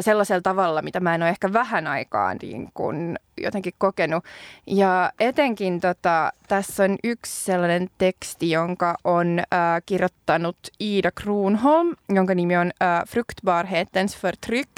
sellaisella 0.00 0.40
tavalla, 0.40 0.82
mitä 0.82 1.00
mä 1.00 1.14
en 1.14 1.22
ole 1.22 1.30
ehkä 1.30 1.52
vähän 1.52 1.86
aikaa 1.86 2.34
niin 2.42 2.68
kuin 2.74 3.18
jotenkin 3.40 3.72
kokenut. 3.78 4.24
Ja 4.66 5.12
etenkin 5.20 5.80
tota, 5.80 6.32
tässä 6.48 6.84
on 6.84 6.96
yksi 7.04 7.44
sellainen 7.44 7.88
teksti, 7.98 8.50
jonka 8.50 8.94
on 9.04 9.40
ää, 9.50 9.80
kirjoittanut 9.80 10.56
Ida 10.80 11.10
Kruunholm, 11.10 11.94
jonka 12.08 12.34
nimi 12.34 12.56
on 12.56 12.70
ää, 12.80 13.02
Fruktbarhetens 13.08 14.16
förtryck. 14.16 14.70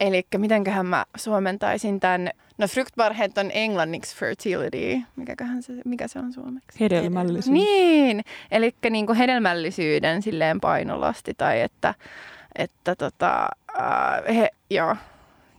Eli 0.00 0.26
mitenköhän 0.36 0.86
mä 0.86 1.04
suomentaisin 1.16 2.00
tämän 2.00 2.30
No 2.58 2.66
fruktbarhet 2.66 3.38
on 3.38 3.50
englanniksi 3.54 4.16
fertility. 4.16 5.00
Mikäköhän 5.16 5.62
se, 5.62 5.72
mikä 5.84 6.08
se 6.08 6.18
on 6.18 6.32
suomeksi? 6.32 6.80
Hedelmällisyys. 6.80 7.48
Niin, 7.48 8.24
eli 8.50 8.74
niin 8.90 9.06
kuin 9.06 9.18
hedelmällisyyden 9.18 10.22
silleen 10.22 10.60
painolasti 10.60 11.34
tai 11.34 11.60
että, 11.60 11.94
että 12.54 12.96
tota, 12.96 13.48
äh, 13.78 14.36
he, 14.36 14.50
joo, 14.70 14.96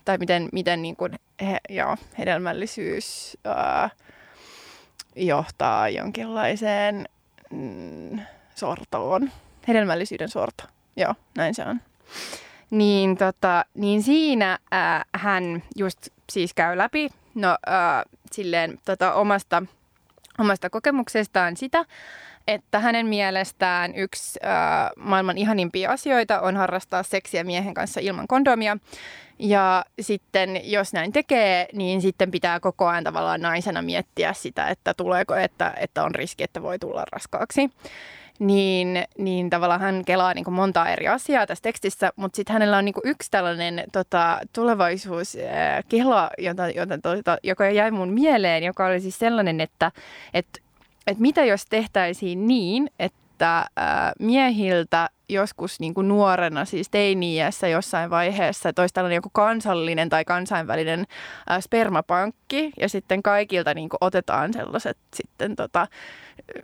tai 0.06 0.18
miten, 0.18 0.50
miten 0.52 0.82
niin 0.82 0.96
kuin 0.96 1.20
he, 1.42 1.58
joo, 1.70 1.98
hedelmällisyys 2.18 3.38
äh, 3.48 3.92
johtaa 5.16 5.90
jonkinlaiseen 5.90 7.06
mm, 7.52 8.20
sortoon. 8.56 9.32
Hedelmällisyyden 9.68 10.30
sorto. 10.30 10.64
Joo, 10.96 11.16
näin 11.38 11.56
se 11.56 11.64
on. 11.64 11.82
Niin, 12.70 13.18
tota, 13.18 13.66
niin 13.74 14.04
siinä 14.04 14.60
äh, 14.74 15.06
hän 15.16 15.64
just 15.76 16.08
siis 16.30 16.54
käy 16.54 16.78
läpi 16.78 17.10
no, 17.36 17.50
äh, 17.50 18.04
silleen, 18.32 18.80
tota, 18.86 19.14
omasta, 19.14 19.64
omasta 20.40 20.70
kokemuksestaan 20.70 21.58
sitä, 21.58 21.86
että 22.48 22.80
hänen 22.80 23.08
mielestään 23.08 23.96
yksi 23.96 24.40
äh, 24.44 24.52
maailman 24.96 25.38
ihanimpia 25.38 25.92
asioita 25.92 26.42
on 26.42 26.58
harrastaa 26.58 27.04
seksiä 27.04 27.44
miehen 27.44 27.74
kanssa 27.74 28.00
ilman 28.00 28.28
kondomia. 28.28 28.78
Ja 29.40 29.86
sitten 30.02 30.72
jos 30.72 30.94
näin 30.94 31.12
tekee, 31.12 31.68
niin 31.74 32.02
sitten 32.02 32.32
pitää 32.32 32.60
koko 32.60 32.88
ajan 32.88 33.04
tavallaan 33.04 33.42
naisena 33.42 33.82
miettiä 33.82 34.34
sitä, 34.34 34.68
että 34.68 34.94
tuleeko, 34.94 35.36
että, 35.36 35.74
että 35.78 36.04
on 36.04 36.16
riski, 36.16 36.44
että 36.44 36.62
voi 36.62 36.80
tulla 36.80 37.04
raskaaksi 37.12 37.70
niin, 38.40 39.04
niin 39.18 39.50
tavallaan 39.50 39.82
hän 39.82 40.06
kelaa 40.06 40.34
niin 40.34 40.46
kuin 40.46 40.54
montaa 40.54 40.90
eri 40.90 41.08
asiaa 41.08 41.48
tässä 41.48 41.62
tekstissä, 41.62 42.12
mutta 42.16 42.36
sitten 42.36 42.54
hänellä 42.54 42.78
on 42.78 42.86
niin 42.86 42.96
yksi 43.04 43.32
tällainen 43.32 43.84
tota, 43.92 44.40
tulevaisuuskela, 44.54 46.30
jota, 46.38 46.70
jota, 46.70 46.98
tota, 46.98 47.38
joka 47.44 47.70
jäi 47.70 47.92
mun 47.92 48.14
mieleen, 48.14 48.64
joka 48.64 48.86
oli 48.86 49.00
siis 49.02 49.20
sellainen, 49.20 49.62
että 49.62 49.92
et, 50.34 50.62
et 51.10 51.20
mitä 51.20 51.46
jos 51.46 51.66
tehtäisiin 51.66 52.48
niin, 52.48 52.90
että 53.00 53.66
ää, 53.76 54.12
miehiltä 54.20 55.10
joskus 55.30 55.80
niin 55.80 55.94
kuin 55.94 56.08
nuorena, 56.08 56.66
siis 56.66 56.90
teini-iässä 56.90 57.68
jossain 57.68 58.10
vaiheessa, 58.10 58.70
että 58.70 58.82
olisi 58.82 58.94
tällainen 58.94 59.16
joku 59.16 59.30
kansallinen 59.34 60.10
tai 60.10 60.26
kansainvälinen 60.26 61.06
ää, 61.50 61.62
spermapankki, 61.62 62.72
ja 62.80 62.90
sitten 62.90 63.24
kaikilta 63.24 63.74
niin 63.74 63.90
kuin 63.90 63.98
otetaan 64.02 64.54
sellaiset 64.54 64.98
sitten 65.16 65.56
tota, 65.56 65.88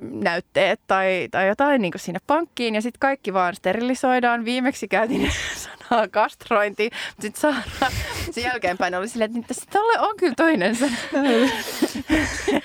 näytteet 0.01 0.79
tai, 0.87 1.27
tai 1.31 1.47
jotain 1.47 1.81
niin 1.81 1.93
sinne 1.95 2.19
pankkiin, 2.27 2.75
ja 2.75 2.81
sitten 2.81 2.99
kaikki 2.99 3.33
vaan 3.33 3.55
sterilisoidaan. 3.55 4.45
Viimeksi 4.45 4.87
käytin 4.87 5.31
sanaa 5.89 6.07
kastrointi, 6.07 6.83
mutta 6.83 7.21
sitten 7.21 7.41
Saara 7.41 7.91
sen 8.31 8.43
jälkeenpäin 8.43 8.95
oli 8.95 9.07
silleen, 9.07 9.37
että 9.37 9.53
tälle 9.69 9.99
on 9.99 10.17
kyllä 10.17 10.33
toinen 10.37 10.75
sana. 10.75 10.95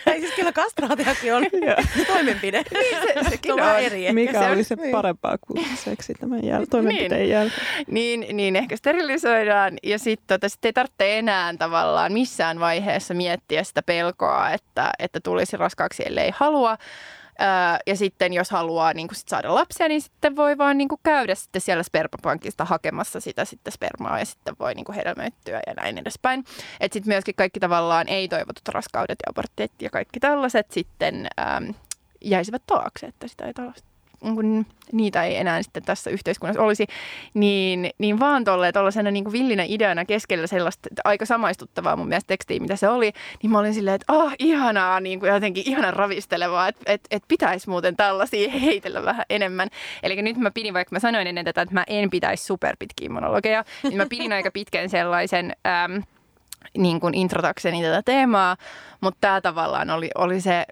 Ei 0.07 0.21
siis 0.21 0.35
kyllä 0.37 0.53
kastraatiokin 0.53 1.35
on 1.35 1.47
toimenpide. 2.07 2.63
Niin, 2.73 2.97
se, 3.03 3.31
sekin 3.31 3.53
on. 3.53 3.79
Eri. 3.79 4.13
Mikä 4.13 4.39
se 4.39 4.51
oli 4.51 4.65
se 4.65 4.75
niin. 4.75 4.93
parempaa 4.93 5.39
kuin 5.39 5.67
seksi 5.91 6.15
tämän 6.15 6.41
jäl- 6.41 6.67
toimenpiteen 6.71 7.21
niin. 7.21 7.31
jälkeen? 7.31 7.67
Niin, 7.87 8.37
niin, 8.37 8.57
ehkä 8.57 8.77
sterilisoidaan 8.77 9.79
ja 9.83 9.99
sitten 9.99 10.27
tota, 10.41 10.49
sit 10.49 10.65
ei 10.65 10.73
tarvitse 10.73 11.19
enää 11.19 11.55
tavallaan 11.59 12.13
missään 12.13 12.61
vaiheessa 12.61 13.15
miettiä 13.15 13.65
sitä 13.65 13.83
pelkoa, 13.83 14.51
että, 14.51 14.91
että 14.99 15.21
tulisi 15.21 15.57
raskaaksi, 15.57 16.03
ellei 16.07 16.31
halua. 16.35 16.79
ja 17.87 17.97
sitten 17.97 18.33
jos 18.33 18.51
haluaa 18.51 18.93
niin 18.93 19.09
sit 19.13 19.29
saada 19.29 19.55
lapsia, 19.55 19.89
niin 19.89 20.01
sitten 20.01 20.37
voi 20.37 20.59
vaan 20.59 20.79
niin 20.79 20.89
käydä 21.03 21.35
sitten 21.35 21.63
siellä 21.63 21.83
spermapankista 21.83 22.65
hakemassa 22.65 23.21
sitä 23.21 23.45
sitten 23.45 23.73
spermaa 23.73 24.19
ja 24.19 24.25
sitten 24.25 24.55
voi 24.61 24.75
niin 24.75 24.95
hedelmöittyä 24.95 25.61
ja 25.67 25.75
näin 25.75 25.99
edespäin. 25.99 26.45
Että 26.81 26.95
sitten 26.95 27.13
myöskin 27.13 27.35
kaikki 27.35 27.61
tavallaan 27.61 28.09
ei-toivotut 28.09 28.69
raskaudet 28.69 29.19
ja 29.27 29.31
aborttit 29.31 29.73
ja 29.83 29.91
kaikki 29.91 30.21
tällaiset 30.21 30.71
sitten 30.71 31.27
äm, 31.57 31.75
jäisivät 32.21 32.63
taakse, 32.67 33.07
että 33.07 33.29
sitä 33.29 33.47
ei 33.47 33.55
tällaista 33.55 33.90
kun 34.21 34.67
niitä 34.93 35.25
ei 35.25 35.37
enää 35.37 35.63
sitten 35.63 35.83
tässä 35.83 36.11
yhteiskunnassa 36.11 36.63
olisi, 36.63 36.87
niin, 37.35 37.91
niin 37.99 38.21
vaan 38.21 38.45
tuollaisena 38.45 39.11
niin 39.11 39.33
villinä 39.33 39.65
ideana 39.69 40.05
keskellä 40.05 40.47
sellaista 40.47 40.89
aika 41.05 41.27
samaistuttavaa 41.27 41.97
mun 41.97 42.09
mielestä 42.09 42.29
tekstiä, 42.29 42.61
mitä 42.61 42.77
se 42.77 42.89
oli, 42.89 43.13
niin 43.43 43.51
mä 43.51 43.59
olin 43.59 43.75
silleen, 43.75 43.95
että 43.95 44.13
oh, 44.13 44.33
ihanaa, 44.39 45.01
niin 45.01 45.21
kuin 45.21 45.33
jotenkin 45.33 45.63
ihanan 45.67 45.95
ravistelevaa, 45.95 46.69
että 46.69 46.83
et, 46.87 47.01
et 47.11 47.23
pitäisi 47.29 47.71
muuten 47.71 47.97
tällaisia 47.97 48.51
heitellä 48.51 49.05
vähän 49.05 49.25
enemmän. 49.31 49.69
Eli 50.03 50.23
nyt 50.23 50.37
mä 50.37 50.51
pidin, 50.51 50.75
vaikka 50.75 50.95
mä 50.95 50.99
sanoin 50.99 51.27
ennen 51.27 51.45
tätä, 51.45 51.63
että 51.63 51.75
mä 51.75 51.85
en 51.87 52.11
pitäisi 52.11 52.45
superpitkiä 52.45 53.09
monologeja, 53.09 53.65
niin 53.83 53.97
mä 53.97 54.07
pidin 54.07 54.33
aika 54.33 54.51
pitkän 54.51 54.91
sellaisen... 54.91 55.53
Äm, 55.85 56.03
niin 56.79 57.01
kuin 57.01 57.15
introtakseni 57.15 57.83
tätä 57.83 58.03
teemaa, 58.05 58.57
mutta 59.01 59.19
tämä 59.21 59.41
tavallaan 59.41 59.91
oli, 59.91 60.11
oli 60.15 60.41
se, 60.41 60.67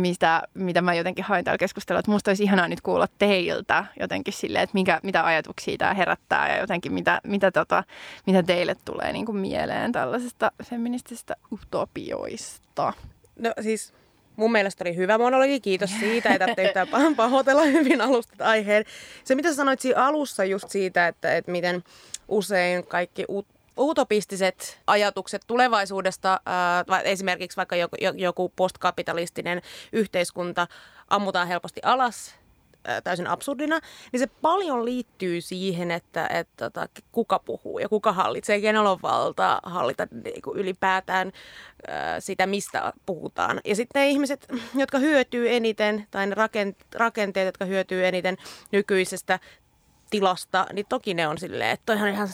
mistä, 0.00 0.42
mitä 0.54 0.82
mä 0.82 0.94
jotenkin 0.94 1.24
hain 1.24 1.44
täällä 1.44 1.58
keskustella, 1.58 2.00
että 2.00 2.10
musta 2.10 2.30
olisi 2.30 2.42
ihanaa 2.42 2.68
nyt 2.68 2.80
kuulla 2.80 3.06
teiltä 3.18 3.84
jotenkin 4.00 4.34
silleen, 4.34 4.64
että 4.64 4.74
mikä, 4.74 5.00
mitä 5.02 5.26
ajatuksia 5.26 5.76
tämä 5.78 5.94
herättää 5.94 6.52
ja 6.52 6.60
jotenkin 6.60 6.92
mitä, 6.92 7.20
mitä, 7.24 7.50
tota, 7.50 7.84
mitä 8.26 8.42
teille 8.42 8.76
tulee 8.84 9.12
niin 9.12 9.26
kuin 9.26 9.38
mieleen 9.38 9.92
tällaisesta 9.92 10.52
feministisistä 10.64 11.36
utopioista. 11.52 12.92
No 13.38 13.52
siis 13.60 13.92
mun 14.36 14.52
mielestä 14.52 14.84
oli 14.84 14.96
hyvä 14.96 15.18
monologi, 15.18 15.60
kiitos 15.60 15.90
siitä, 16.00 16.32
että 16.32 16.44
ette 16.44 16.64
yhtään 16.64 16.88
pahoitella 17.16 17.62
hyvin 17.64 18.00
alustat 18.00 18.40
aiheen. 18.40 18.84
Se 19.24 19.34
mitä 19.34 19.54
sanoit 19.54 19.80
siinä 19.80 20.06
alussa 20.06 20.44
just 20.44 20.70
siitä, 20.70 21.08
että, 21.08 21.36
että 21.36 21.52
miten 21.52 21.84
usein 22.28 22.86
kaikki 22.86 23.24
ut- 23.24 23.57
utopistiset 23.78 24.80
ajatukset 24.86 25.42
tulevaisuudesta, 25.46 26.40
äh, 26.90 27.00
esimerkiksi 27.04 27.56
vaikka 27.56 27.76
joku, 27.76 27.96
joku 28.16 28.52
postkapitalistinen 28.56 29.62
yhteiskunta 29.92 30.66
ammutaan 31.08 31.48
helposti 31.48 31.80
alas 31.84 32.34
äh, 32.88 33.02
täysin 33.04 33.26
absurdina, 33.26 33.80
niin 34.12 34.20
se 34.20 34.26
paljon 34.26 34.84
liittyy 34.84 35.40
siihen, 35.40 35.90
että, 35.90 36.26
että, 36.26 36.66
että 36.66 37.02
kuka 37.12 37.38
puhuu 37.38 37.78
ja 37.78 37.88
kuka 37.88 38.12
hallitsee, 38.12 38.60
kenellä 38.60 38.90
on 38.90 39.02
valta 39.02 39.60
hallita 39.62 40.08
niin 40.24 40.42
kuin 40.42 40.58
ylipäätään 40.58 41.32
äh, 41.88 41.94
sitä, 42.18 42.46
mistä 42.46 42.92
puhutaan. 43.06 43.60
Ja 43.64 43.76
sitten 43.76 44.00
ne 44.00 44.08
ihmiset, 44.08 44.46
jotka 44.74 44.98
hyötyy 44.98 45.54
eniten, 45.54 46.06
tai 46.10 46.26
ne 46.26 46.34
rakenteet, 46.94 47.46
jotka 47.46 47.64
hyötyy 47.64 48.06
eniten 48.06 48.36
nykyisestä 48.72 49.38
tilasta, 50.10 50.66
niin 50.72 50.86
toki 50.88 51.14
ne 51.14 51.28
on 51.28 51.38
silleen, 51.38 51.70
että 51.70 51.86
toihan 51.86 52.08
ihan 52.08 52.28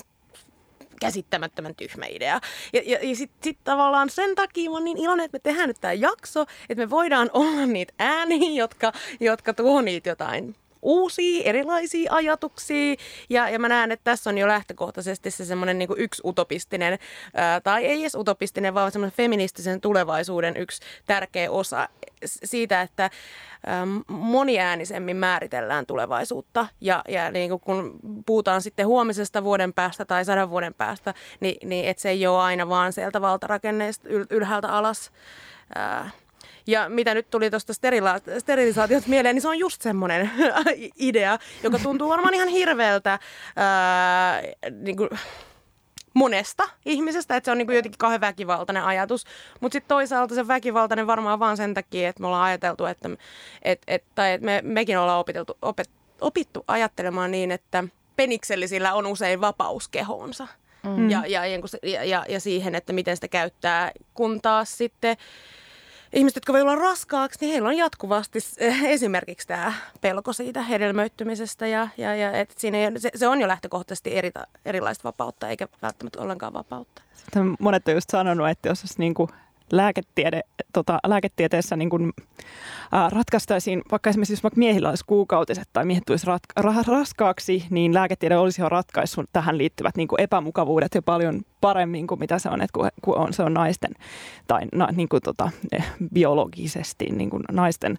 käsittämättömän 1.01 1.75
tyhmä 1.75 2.07
idea. 2.07 2.41
Ja, 2.73 2.83
ja, 2.85 2.99
ja 3.03 3.17
sitten 3.17 3.45
sit 3.45 3.59
tavallaan 3.65 4.11
sen 4.11 4.35
takia 4.35 4.71
mä 4.71 4.77
oon 4.77 4.85
niin 4.85 4.99
iloinen, 4.99 5.25
että 5.25 5.37
me 5.37 5.41
tehdään 5.41 5.69
nyt 5.69 5.81
tämä 5.81 5.93
jakso, 5.93 6.43
että 6.69 6.83
me 6.85 6.91
voidaan 6.91 7.31
olla 7.33 7.67
niitä 7.67 7.93
ääniä, 7.99 8.51
jotka, 8.63 8.93
jotka 9.21 9.55
tuo 9.55 9.81
niitä 9.81 10.09
jotain 10.09 10.57
uusia, 10.85 11.45
erilaisia 11.45 12.13
ajatuksia. 12.13 12.95
Ja, 13.31 13.49
ja 13.49 13.59
mä 13.59 13.69
näen, 13.69 13.93
että 13.93 14.05
tässä 14.05 14.31
on 14.31 14.39
jo 14.39 14.49
lähtökohtaisesti 14.49 15.31
se 15.31 15.45
semmoinen 15.45 15.79
niin 15.79 15.89
yksi 15.97 16.23
utopistinen, 16.25 16.99
ää, 17.35 17.61
tai 17.61 17.85
ei 17.85 18.01
edes 18.01 18.15
utopistinen, 18.15 18.75
vaan 18.75 18.93
semmoinen 18.93 19.17
feministisen 19.17 19.81
tulevaisuuden 19.81 20.57
yksi 20.57 20.83
tärkeä 21.07 21.51
osa 21.51 21.89
siitä, 22.25 22.83
että 22.83 23.11
moniäänisemmin 24.07 25.17
määritellään 25.17 25.87
tulevaisuutta. 25.87 26.67
Ja, 26.81 27.03
ja 27.09 27.31
niin 27.31 27.51
kuin 27.51 27.61
kun 27.61 27.99
puhutaan 28.27 28.63
sitten 28.63 28.87
huomisesta 28.87 29.45
vuoden 29.45 29.73
päästä 29.73 30.05
tai 30.05 30.25
sadan 30.25 30.51
vuoden 30.51 30.75
päästä, 30.75 31.15
niin, 31.41 31.69
niin 31.69 31.85
että 31.85 32.01
se 32.01 32.11
ei 32.11 32.27
ole 32.27 32.43
aina 32.43 32.69
vaan 32.69 32.93
sieltä 32.93 33.21
valtarakenneista 33.21 34.09
ylhäältä 34.31 34.69
alas. 34.69 35.13
Ää, 35.75 36.11
ja 36.67 36.89
mitä 36.89 37.15
nyt 37.15 37.31
tuli 37.31 37.51
tuosta 37.51 37.73
sterila- 37.73 38.41
sterilisaatiosta 38.41 39.11
mieleen, 39.11 39.35
niin 39.35 39.43
se 39.43 39.49
on 39.49 39.59
just 39.59 39.83
semmoinen 39.83 40.31
idea, 40.99 41.39
joka 41.63 41.79
tuntuu 41.79 42.09
varmaan 42.09 42.35
ihan 42.35 42.49
hirveältä 42.49 43.19
ää, 43.57 44.43
niin 44.71 44.97
kuin, 44.97 45.09
monesta 46.15 46.69
ihmisestä, 46.87 47.37
että 47.37 47.45
se 47.45 47.51
on 47.51 47.59
niin 47.59 47.67
kuin 47.67 47.77
jotenkin 47.77 47.99
kauhean 47.99 48.21
väkivaltainen 48.21 48.85
ajatus. 48.85 49.25
Mutta 49.61 49.73
sitten 49.73 49.89
toisaalta 49.89 50.35
se 50.35 50.49
väkivaltainen 50.49 51.07
varmaan 51.07 51.39
vaan 51.39 51.57
sen 51.57 51.75
takia, 51.75 52.09
että 52.09 52.21
me 52.21 52.27
ollaan 52.27 52.45
ajateltu, 52.45 52.85
että, 52.85 53.09
et, 53.63 53.83
et, 53.87 54.05
tai 54.15 54.33
että 54.33 54.45
me, 54.45 54.61
mekin 54.65 54.99
ollaan 54.99 55.21
opiteltu, 55.21 55.59
opet, 55.63 55.91
opittu 56.21 56.65
ajattelemaan 56.69 57.31
niin, 57.31 57.51
että 57.51 57.85
peniksellisillä 58.17 58.95
on 58.95 59.07
usein 59.07 59.41
vapaus 59.41 59.89
kehoonsa. 59.89 60.49
Mm. 60.83 61.11
Ja, 61.11 61.23
ja, 61.27 61.47
ja, 61.47 62.05
ja, 62.05 62.25
ja 62.29 62.41
siihen, 62.41 62.75
että 62.75 62.93
miten 62.93 63.17
sitä 63.17 63.29
käyttää, 63.29 63.93
kun 64.15 64.41
taas 64.41 64.79
sitten 64.79 65.17
ihmiset, 66.15 66.37
jotka 66.37 66.53
voi 66.53 66.63
olla 66.63 66.75
raskaaksi, 66.75 67.39
niin 67.41 67.53
heillä 67.53 67.69
on 67.69 67.77
jatkuvasti 67.77 68.39
esimerkiksi 68.85 69.49
tämä 69.49 69.73
pelko 70.01 70.33
siitä 70.33 70.63
hedelmöittymisestä 70.63 71.67
ja, 71.67 71.89
ja, 71.97 72.15
ja 72.15 72.33
et 72.33 72.55
siinä 72.57 72.79
ei, 72.79 73.01
se, 73.01 73.11
se 73.15 73.29
on 73.29 73.41
jo 73.41 73.49
lähtökohtaisesti 73.49 74.17
eri, 74.17 74.31
erilaista 74.65 75.05
vapautta 75.05 75.49
eikä 75.49 75.69
välttämättä 75.83 76.21
ollenkaan 76.21 76.53
vapautta. 76.53 77.03
Monet 77.61 77.89
on 77.89 77.95
just 77.95 78.11
sanonut, 78.11 78.49
että 78.49 78.69
jos 78.69 78.83
olisi 78.83 78.95
niin 78.99 79.15
kuin 79.15 79.29
lääketiede, 79.77 80.41
tota, 80.73 80.99
lääketieteessä 81.07 81.77
niin 81.77 81.91
kuin, 81.91 82.13
ää, 82.93 83.11
ratkaistaisiin, 83.11 83.83
vaikka 83.91 84.11
esimerkiksi 84.11 84.33
jos 84.33 84.43
vaikka 84.43 84.59
miehillä 84.59 84.89
olisi 84.89 85.05
kuukautiset 85.07 85.69
tai 85.73 85.85
miehet 85.85 86.05
tulisi 86.07 86.27
ratka- 86.27 86.61
ra- 86.61 86.89
raskaaksi, 86.89 87.67
niin 87.71 87.95
lääketiede 87.95 88.37
olisi 88.37 88.63
jo 88.63 88.69
ratkaissut 88.69 89.31
tähän 89.33 89.59
liittyvät 89.59 89.97
niin 89.97 90.09
kuin 90.09 90.21
epämukavuudet 90.21 90.95
jo 90.95 91.03
paljon 91.03 91.43
paremmin 91.61 92.07
kuin 92.07 92.21
mitä 92.21 92.39
se 92.39 92.49
on, 92.49 92.63
että 92.63 92.91
kun, 93.03 93.19
on, 93.19 93.33
se 93.33 93.43
on 93.43 93.55
naisten 93.55 93.93
tai 94.47 94.63
na, 94.73 94.89
niin 94.93 95.09
kuin 95.09 95.23
tota, 95.23 95.51
eh, 95.73 95.85
biologisesti 96.15 97.07
niin 97.07 97.31
kuin 97.31 97.43
naisten 97.53 97.99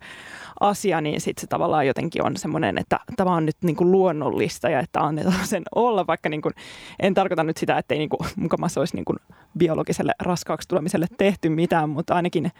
asia, 0.59 1.01
niin 1.01 1.21
sitten 1.21 1.41
se 1.41 1.47
tavallaan 1.47 1.87
jotenkin 1.87 2.25
on 2.25 2.37
semmoinen, 2.37 2.77
että 2.77 2.99
tämä 3.15 3.35
on 3.35 3.45
nyt 3.45 3.57
niin 3.61 3.75
kuin 3.75 3.91
luonnollista 3.91 4.69
ja 4.69 4.79
että 4.79 5.01
annetaan 5.01 5.47
sen 5.47 5.63
olla, 5.75 6.07
vaikka 6.07 6.29
niin 6.29 6.41
kuin, 6.41 6.53
en 6.99 7.13
tarkoita 7.13 7.43
nyt 7.43 7.57
sitä, 7.57 7.77
että 7.77 7.93
ei 7.93 7.99
niin 7.99 8.09
kuin, 8.09 8.19
mukamassa 8.35 8.81
olisi 8.81 8.95
niin 8.95 9.05
kuin 9.05 9.17
biologiselle 9.57 10.13
raskaaksi 10.21 10.67
tulemiselle 10.67 11.07
tehty 11.17 11.49
mitään, 11.65 11.89
mutta 11.89 12.15
ainakin 12.15 12.51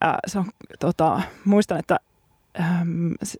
ää, 0.00 0.18
se 0.26 0.38
on, 0.38 0.44
tota, 0.78 1.20
muistan, 1.44 1.78
että 1.78 2.00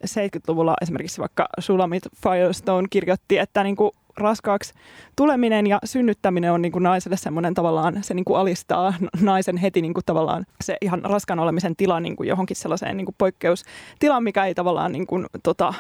70-luvulla 0.07 0.75
esimerkiksi 0.83 1.21
vaikka 1.21 1.49
Sulamit 1.59 2.03
Firestone 2.23 2.89
kirjoitti, 2.91 3.39
että 3.39 3.63
niin 3.63 3.77
kuin 3.77 3.91
raskaaksi 4.17 4.75
tuleminen 5.17 5.67
ja 5.67 5.79
synnyttäminen 5.85 6.53
on 6.53 6.63
niin 6.63 6.73
kuin 6.73 6.83
naiselle 6.83 7.17
semmoinen 7.17 7.55
tavallaan, 7.55 8.05
se 8.05 8.15
niin 8.15 8.25
kuin 8.25 8.39
alistaa 8.39 8.95
naisen 9.21 9.57
heti 9.57 9.83
niin 9.83 9.95
kuin 9.95 10.05
tavallaan 10.07 10.47
se 10.65 10.77
ihan 10.81 11.05
raskaan 11.05 11.41
olemisen 11.41 11.77
tila 11.77 12.01
niin 12.01 12.17
kuin 12.17 12.29
johonkin 12.29 12.57
sellaiseen 12.57 12.97
niin 12.97 13.05
kuin 13.05 13.15
poikkeustilaan, 13.19 14.23
mikä 14.23 14.45
ei 14.45 14.55
tavallaan 14.55 14.93
niin 14.93 15.07
kuin, 15.07 15.27
tota, 15.43 15.75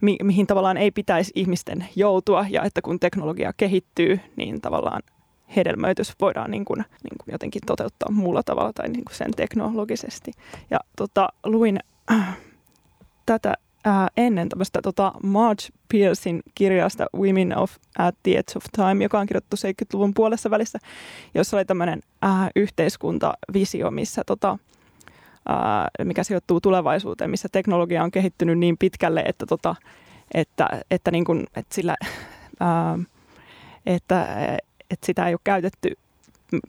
mi- 0.00 0.18
mihin 0.22 0.46
tavallaan 0.46 0.76
ei 0.76 0.90
pitäisi 0.90 1.32
ihmisten 1.34 1.86
joutua. 1.96 2.46
Ja 2.50 2.62
että 2.62 2.82
kun 2.82 3.00
teknologia 3.00 3.52
kehittyy, 3.56 4.20
niin 4.36 4.60
tavallaan 4.60 5.02
hedelmöitys 5.56 6.12
voidaan 6.20 6.50
niin 6.50 6.64
kuin, 6.64 6.78
niin 6.78 7.18
kuin 7.24 7.32
jotenkin 7.32 7.62
toteuttaa 7.66 8.10
muulla 8.10 8.42
tavalla 8.42 8.72
tai 8.72 8.88
niin 8.88 9.04
kuin 9.04 9.16
sen 9.16 9.30
teknologisesti. 9.36 10.32
Ja 10.70 10.78
tota, 10.96 11.28
luin 11.44 11.78
äh, 12.12 12.36
tätä 13.26 13.54
äh, 13.86 14.06
ennen 14.16 14.48
tämmöistä 14.48 14.82
tota 14.82 15.12
Marge 15.22 15.62
Pearsin 15.92 16.42
kirjasta 16.54 17.06
Women 17.16 17.58
of 17.58 17.76
at 17.98 18.14
the 18.22 18.32
Edge 18.32 18.52
of 18.56 18.64
Time, 18.76 19.04
joka 19.04 19.18
on 19.18 19.26
kirjoittu 19.26 19.56
70-luvun 19.56 20.14
puolessa 20.14 20.50
välissä, 20.50 20.78
jossa 21.34 21.56
oli 21.56 21.64
tämmöinen 21.64 22.00
äh, 22.24 22.50
yhteiskuntavisio, 22.56 23.90
missä 23.90 24.22
tota, 24.26 24.58
äh, 25.50 26.04
mikä 26.04 26.24
sijoittuu 26.24 26.60
tulevaisuuteen, 26.60 27.30
missä 27.30 27.48
teknologia 27.52 28.02
on 28.02 28.10
kehittynyt 28.10 28.58
niin 28.58 28.78
pitkälle, 28.78 29.22
että, 29.26 29.46
tota, 29.46 29.74
että, 30.34 30.68
että, 30.90 31.10
niin 31.10 31.24
kuin, 31.24 31.46
että, 31.56 31.74
sillä, 31.74 31.96
äh, 32.62 33.06
että, 33.86 34.26
että 34.92 35.06
sitä 35.06 35.28
ei 35.28 35.34
ole 35.34 35.40
käytetty 35.44 35.96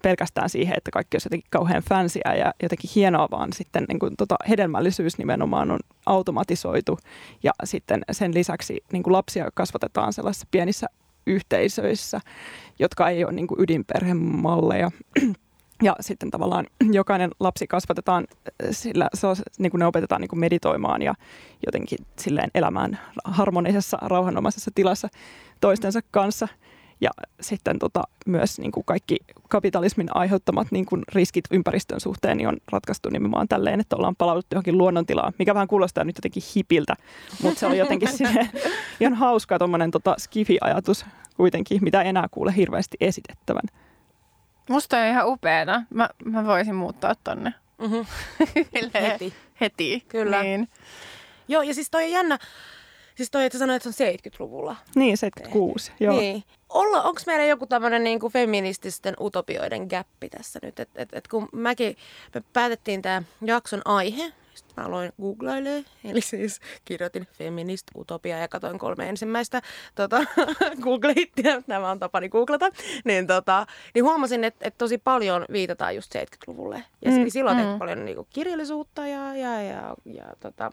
pelkästään 0.04 0.50
siihen, 0.50 0.78
että 0.78 0.92
kaikki 0.92 1.16
olisi 1.16 1.26
jotenkin 1.26 1.50
kauhean 1.50 1.84
fansia 1.90 2.36
ja 2.36 2.54
jotenkin 2.64 2.90
hienoa, 2.96 3.28
vaan 3.32 3.54
sitten 3.54 3.86
niin 3.88 4.00
kuin, 4.00 4.18
tota, 4.18 4.36
hedelmällisyys 4.50 5.18
nimenomaan 5.18 5.72
on 5.72 5.80
automatisoitu 6.06 7.00
ja 7.44 7.52
sitten 7.64 8.02
sen 8.12 8.34
lisäksi 8.34 8.84
niin 8.92 9.04
kuin 9.04 9.14
lapsia 9.14 9.50
kasvatetaan 9.54 10.14
sellaisissa 10.14 10.48
pienissä 10.52 10.88
yhteisöissä, 11.28 12.20
jotka 12.80 13.10
ei 13.10 13.26
ole 13.26 13.34
niin 13.34 13.48
kuin 13.48 13.62
ydinperhemalleja. 13.62 14.92
Ja 15.84 15.96
sitten 16.00 16.32
tavallaan 16.32 16.68
jokainen 16.92 17.32
lapsi 17.40 17.68
kasvatetaan 17.68 18.28
sillä, 18.72 19.10
niin 19.58 19.72
kuin 19.72 19.80
ne 19.80 19.86
opetetaan 19.86 20.22
niin 20.22 20.30
kuin 20.30 20.40
meditoimaan 20.40 21.02
ja 21.02 21.14
jotenkin 21.66 21.98
silleen 22.20 22.52
elämään 22.56 23.00
harmonisessa, 23.26 23.98
rauhanomaisessa 24.02 24.72
tilassa 24.76 25.10
toistensa 25.62 26.00
kanssa– 26.12 26.48
ja 27.04 27.10
sitten 27.42 27.80
tota, 27.80 28.04
myös 28.26 28.60
niin 28.60 28.72
kuin 28.72 28.84
kaikki 28.86 29.18
kapitalismin 29.50 30.08
aiheuttamat 30.16 30.68
niin 30.72 30.86
kuin 30.86 31.04
riskit 31.14 31.46
ympäristön 31.52 32.00
suhteen 32.00 32.38
niin 32.38 32.48
on 32.48 32.58
ratkaistu 32.72 33.10
nimenomaan 33.10 33.48
tälleen, 33.48 33.80
että 33.80 33.96
ollaan 33.96 34.16
palauduttu 34.16 34.56
johonkin 34.56 34.78
luonnontilaan, 34.78 35.34
mikä 35.40 35.54
vähän 35.54 35.68
kuulostaa 35.68 36.04
nyt 36.04 36.18
jotenkin 36.18 36.44
hipiltä, 36.56 36.96
mutta 37.42 37.60
se 37.60 37.66
oli 37.66 37.78
jotenkin 37.78 38.10
ihan 39.00 39.14
hauska 39.14 39.60
tuommoinen 39.60 39.92
tota, 39.92 40.16
skifi-ajatus 40.20 41.06
kuitenkin, 41.38 41.84
mitä 41.84 42.02
enää 42.02 42.28
kuule 42.32 42.56
hirveästi 42.56 42.98
esitettävän. 43.00 43.64
Musta 44.70 44.98
on 44.98 45.08
ihan 45.08 45.28
upeeta. 45.28 45.84
Mä, 45.90 46.10
mä 46.26 46.46
voisin 46.46 46.76
muuttaa 46.76 47.16
tonne. 47.24 47.54
Mm-hmm. 47.78 48.06
Heti. 48.94 49.34
Heti. 49.62 50.04
Kyllä. 50.08 50.44
Niin. 50.44 50.68
Joo, 51.48 51.62
ja 51.62 51.74
siis 51.74 51.90
toi 51.90 52.04
on 52.04 52.12
jännä. 52.12 52.40
Siis 53.16 53.32
toi, 53.32 53.46
että 53.46 53.58
sanoit, 53.60 53.86
että 53.86 53.92
se 53.92 54.04
on 54.10 54.14
70-luvulla. 54.14 54.76
Niin, 54.96 55.18
76, 55.18 55.90
tehty. 55.90 56.04
joo. 56.04 56.20
Niin. 56.20 56.44
Olla, 56.74 57.02
onko 57.02 57.22
meillä 57.26 57.46
joku 57.46 57.66
tämmöinen 57.66 58.04
niin 58.04 58.20
feminististen 58.34 59.16
utopioiden 59.20 59.88
gappi 59.88 60.30
tässä 60.30 60.60
nyt? 60.62 60.80
Et, 60.80 60.90
et, 60.96 61.10
et 61.14 61.28
kun 61.28 61.50
mäkin, 61.52 61.98
me 62.36 62.44
päätettiin 62.54 63.02
tämä 63.02 63.24
jakson 63.42 63.82
aihe, 63.86 64.34
Mä 64.78 64.84
aloin 64.84 65.12
googlailemaan, 65.22 65.86
eli 66.04 66.22
siis 66.22 66.60
kirjoitin 66.86 67.28
feminist 67.38 67.88
utopia 67.98 68.38
ja 68.38 68.48
katoin 68.48 68.80
kolme 68.80 69.10
ensimmäistä 69.10 69.62
tota, 69.96 70.18
Google-hittiä, 70.84 71.62
nämä 71.68 71.92
on 71.92 72.00
tapani 72.00 72.30
googlata, 72.30 72.70
niin, 73.06 73.28
tota, 73.28 73.66
niin 73.96 74.06
huomasin, 74.06 74.44
että, 74.44 74.68
että 74.68 74.78
tosi 74.78 74.98
paljon 74.98 75.46
viitataan 75.52 75.96
just 75.96 76.16
70-luvulle. 76.16 76.84
Ja 77.06 77.12
mm, 77.12 77.26
silloin 77.30 77.58
mm. 77.58 77.80
paljon 77.80 78.06
niin 78.06 78.16
kuin, 78.16 78.28
kirjallisuutta 78.34 79.08
ja, 79.08 79.36
ja, 79.36 79.62
ja, 79.62 79.96
ja 80.06 80.26
tota, 80.40 80.72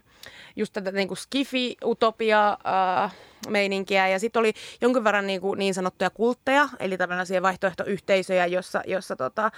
just 0.57 0.73
tätä 0.73 0.93
niin 0.93 1.09
kuin 1.09 1.19
skifi-utopia 1.19 2.59
äh, 3.05 3.15
meininkiä. 3.49 4.09
Ja 4.09 4.19
sitten 4.19 4.41
oli 4.41 4.53
jonkin 4.81 5.05
verran 5.05 5.27
niin, 5.27 5.41
kuin, 5.41 5.59
niin 5.59 5.75
sanottuja 5.75 6.11
kultteja, 6.11 6.69
eli 6.79 6.97
tämmöisiä 6.97 7.43
vaihtoehtoyhteisöjä, 7.43 8.47
jossa, 8.47 8.83
jossa 8.87 9.17
tota, 9.17 9.51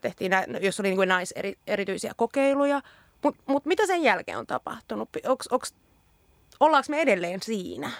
tehtiin, 0.00 0.32
jos 0.60 0.80
oli 0.80 0.88
niin 0.88 0.96
kuin 0.96 1.08
naiserityisiä 1.08 2.12
kokeiluja. 2.16 2.80
Mutta 3.22 3.42
mut 3.46 3.66
mitä 3.66 3.86
sen 3.86 4.02
jälkeen 4.02 4.38
on 4.38 4.46
tapahtunut? 4.46 5.08
Onks, 5.26 5.46
onks, 5.46 5.74
ollaanko 6.60 6.86
me 6.90 7.00
edelleen 7.00 7.42
siinä? 7.42 7.90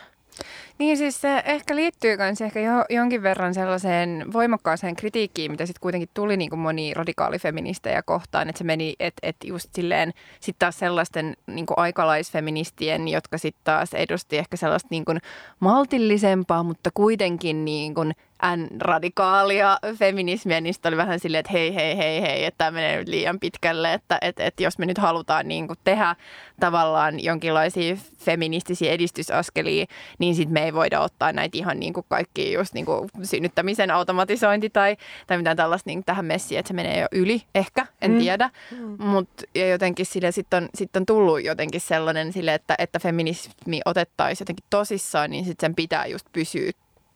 Niin 0.80 0.96
siis 0.96 1.20
se 1.20 1.42
ehkä 1.46 1.76
liittyy 1.76 2.16
myös 2.16 2.40
ehkä 2.40 2.60
jo, 2.60 2.84
jonkin 2.90 3.22
verran 3.22 3.54
sellaiseen 3.54 4.24
voimakkaaseen 4.32 4.96
kritiikkiin, 4.96 5.50
mitä 5.50 5.66
sitten 5.66 5.80
kuitenkin 5.80 6.08
tuli 6.14 6.36
niin 6.36 6.50
kuin 6.50 6.60
moni 6.60 6.94
radikaalifeministejä 6.94 8.02
kohtaan, 8.02 8.48
että 8.48 8.58
se 8.58 8.64
meni, 8.64 8.94
että 9.00 9.20
et 9.22 9.36
just 9.44 9.74
silleen 9.74 10.12
sitten 10.40 10.58
taas 10.58 10.78
sellaisten 10.78 11.36
niin 11.46 11.66
kuin 11.66 11.78
aikalaisfeministien, 11.78 13.08
jotka 13.08 13.38
sitten 13.38 13.64
taas 13.64 13.94
edusti 13.94 14.38
ehkä 14.38 14.56
sellaista 14.56 14.88
niin 14.90 15.04
kuin 15.04 15.18
maltillisempaa, 15.60 16.62
mutta 16.62 16.90
kuitenkin 16.94 17.64
niin 17.64 17.94
kuin 17.94 18.14
N-radikaalia 18.56 19.78
feminismiä, 19.98 20.60
niin 20.60 20.74
oli 20.84 20.96
vähän 20.96 21.20
silleen, 21.20 21.40
että 21.40 21.52
hei, 21.52 21.74
hei, 21.74 21.96
hei, 21.96 22.22
hei, 22.22 22.44
että 22.44 22.58
tämä 22.58 22.70
menee 22.70 22.96
nyt 22.98 23.08
liian 23.08 23.40
pitkälle, 23.40 23.92
että 23.92 24.18
että 24.20 24.44
että 24.44 24.62
jos 24.62 24.78
me 24.78 24.86
nyt 24.86 24.98
halutaan 24.98 25.48
niin 25.48 25.66
kuin 25.66 25.78
tehdä 25.84 26.16
tavallaan 26.60 27.24
jonkinlaisia 27.24 27.96
feministisiä 28.18 28.92
edistysaskelia, 28.92 29.86
niin 30.18 30.34
sitten 30.34 30.52
me 30.52 30.64
ei 30.64 30.69
voida 30.74 31.00
ottaa 31.00 31.32
näitä 31.32 31.58
ihan 31.58 31.80
niin 31.80 31.92
kuin 31.92 32.06
kaikki 32.08 32.52
just 32.52 32.74
niin 32.74 32.86
kuin 32.86 33.10
synnyttämisen 33.22 33.90
automatisointi 33.90 34.70
tai, 34.70 34.96
tai 35.26 35.36
mitään 35.36 35.56
tällaista 35.56 35.90
niin 35.90 36.04
tähän 36.04 36.24
messiin, 36.24 36.58
että 36.58 36.68
se 36.68 36.74
menee 36.74 37.00
jo 37.00 37.06
yli 37.12 37.42
ehkä, 37.54 37.86
en 38.00 38.10
mm. 38.10 38.18
tiedä. 38.18 38.50
Mm. 38.70 39.04
Mutta 39.04 39.44
jotenkin 39.70 40.06
sille 40.06 40.32
sitten 40.32 40.62
on, 40.62 40.68
sit 40.74 40.96
on 40.96 41.06
tullut 41.06 41.44
jotenkin 41.44 41.80
sellainen 41.80 42.32
sille, 42.32 42.54
että, 42.54 42.74
että 42.78 42.98
feminismi 42.98 43.80
otettaisiin 43.84 44.44
jotenkin 44.44 44.66
tosissaan, 44.70 45.30
niin 45.30 45.44
sitten 45.44 45.66
sen 45.68 45.74
pitää 45.74 46.06
just 46.06 46.26
pysyä 46.32 46.70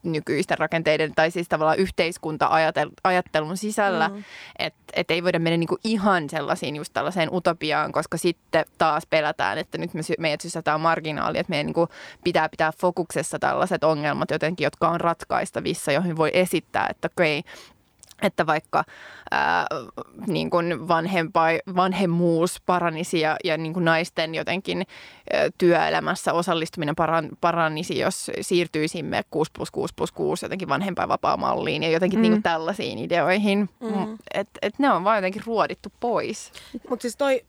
nykyisten 0.04 0.58
rakenteiden 0.58 1.12
tai 1.14 1.30
siis 1.30 1.48
tavallaan 1.48 1.78
yhteiskunta-ajattelun 1.78 3.56
sisällä, 3.56 4.08
mm. 4.08 4.24
että 4.58 4.84
et 4.92 5.10
ei 5.10 5.22
voida 5.22 5.38
mennä 5.38 5.56
niinku 5.56 5.78
ihan 5.84 6.30
sellaisiin 6.30 6.76
just 6.76 6.92
tällaiseen 6.92 7.34
utopiaan, 7.34 7.92
koska 7.92 8.16
sitten 8.16 8.64
taas 8.78 9.06
pelätään, 9.10 9.58
että 9.58 9.78
nyt 9.78 9.94
me, 9.94 10.00
meidät 10.18 10.40
sysätään 10.40 10.80
marginaali, 10.80 11.38
että 11.38 11.50
meidän 11.50 11.66
niinku 11.66 11.88
pitää 12.24 12.48
pitää 12.48 12.72
fokuksessa 12.80 13.38
tällaiset 13.38 13.84
ongelmat 13.84 14.30
jotenkin, 14.30 14.64
jotka 14.64 14.88
on 14.88 15.00
ratkaistavissa, 15.00 15.92
joihin 15.92 16.16
voi 16.16 16.30
esittää, 16.34 16.86
että 16.90 17.08
okei, 17.12 17.38
okay, 17.38 17.52
että 18.24 18.46
vaikka 18.46 18.84
ää, 19.30 19.66
niin 20.26 20.50
kuin 20.50 20.88
vanhempai, 20.88 21.60
vanhemmuus 21.76 22.62
paranisi 22.66 23.20
ja, 23.20 23.36
ja 23.44 23.56
niin 23.56 23.72
kuin 23.72 23.84
naisten 23.84 24.34
jotenkin 24.34 24.86
ää, 25.32 25.48
työelämässä 25.58 26.32
osallistuminen 26.32 26.96
paran, 26.96 27.28
paranisi, 27.40 27.98
jos 27.98 28.30
siirtyisimme 28.40 29.22
6 29.30 29.50
plus 29.54 29.70
6 29.70 29.94
plus 29.96 30.12
6 30.12 30.44
jotenkin 30.44 30.68
vanhempainvapaamalliin 30.68 31.82
ja 31.82 31.90
jotenkin 31.90 32.18
mm. 32.18 32.22
niin 32.22 32.32
kuin 32.32 32.42
tällaisiin 32.42 32.98
ideoihin. 32.98 33.70
Mm. 33.80 34.18
Että 34.34 34.58
et 34.62 34.78
ne 34.78 34.92
on 34.92 35.04
vaan 35.04 35.18
jotenkin 35.18 35.42
ruodittu 35.46 35.92
pois. 36.00 36.52
Mutta 36.88 37.02
siis 37.02 37.16
toi, 37.16 37.44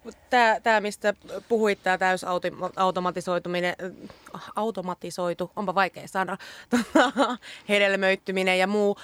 tämä 0.64 0.82
mistä 0.82 1.14
puhuit, 1.50 1.80
tämä 1.84 1.98
täysautomatisoituminen, 1.98 3.76
automatisoitu, 4.56 5.52
onpa 5.56 5.76
vaikea 5.76 6.08
sana, 6.08 6.38
hedelmöittyminen 7.70 8.60
ja 8.60 8.68
muu, 8.68 8.98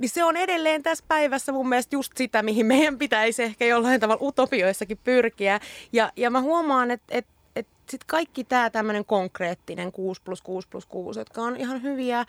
niin 0.00 0.08
se 0.08 0.24
on 0.24 0.36
edelleen 0.36 0.82
tässä 0.82 1.04
päivässä 1.08 1.52
mun 1.52 1.68
mielestä 1.68 1.96
just 1.96 2.12
sitä, 2.16 2.42
mihin 2.42 2.66
meidän 2.66 2.98
pitäisi 2.98 3.42
ehkä 3.42 3.64
jollain 3.64 4.00
tavalla 4.00 4.26
utopioissakin 4.26 4.98
pyrkiä. 5.04 5.60
Ja, 5.92 6.12
ja 6.16 6.30
mä 6.30 6.40
huomaan, 6.40 6.90
että 6.90 7.06
et, 7.10 7.26
et 7.56 7.66
sit 7.90 8.04
kaikki 8.04 8.44
tämä 8.44 8.70
tämmöinen 8.70 9.04
konkreettinen 9.04 9.92
6 9.92 10.22
plus 10.22 10.42
6 10.42 10.68
plus 10.68 10.86
6, 10.86 11.20
jotka 11.20 11.42
on 11.42 11.56
ihan 11.56 11.82
hyviä 11.82 12.24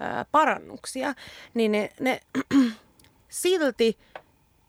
ää, 0.00 0.24
parannuksia, 0.32 1.14
niin 1.54 1.72
ne, 1.72 1.90
ne 2.00 2.20
silti 3.28 3.98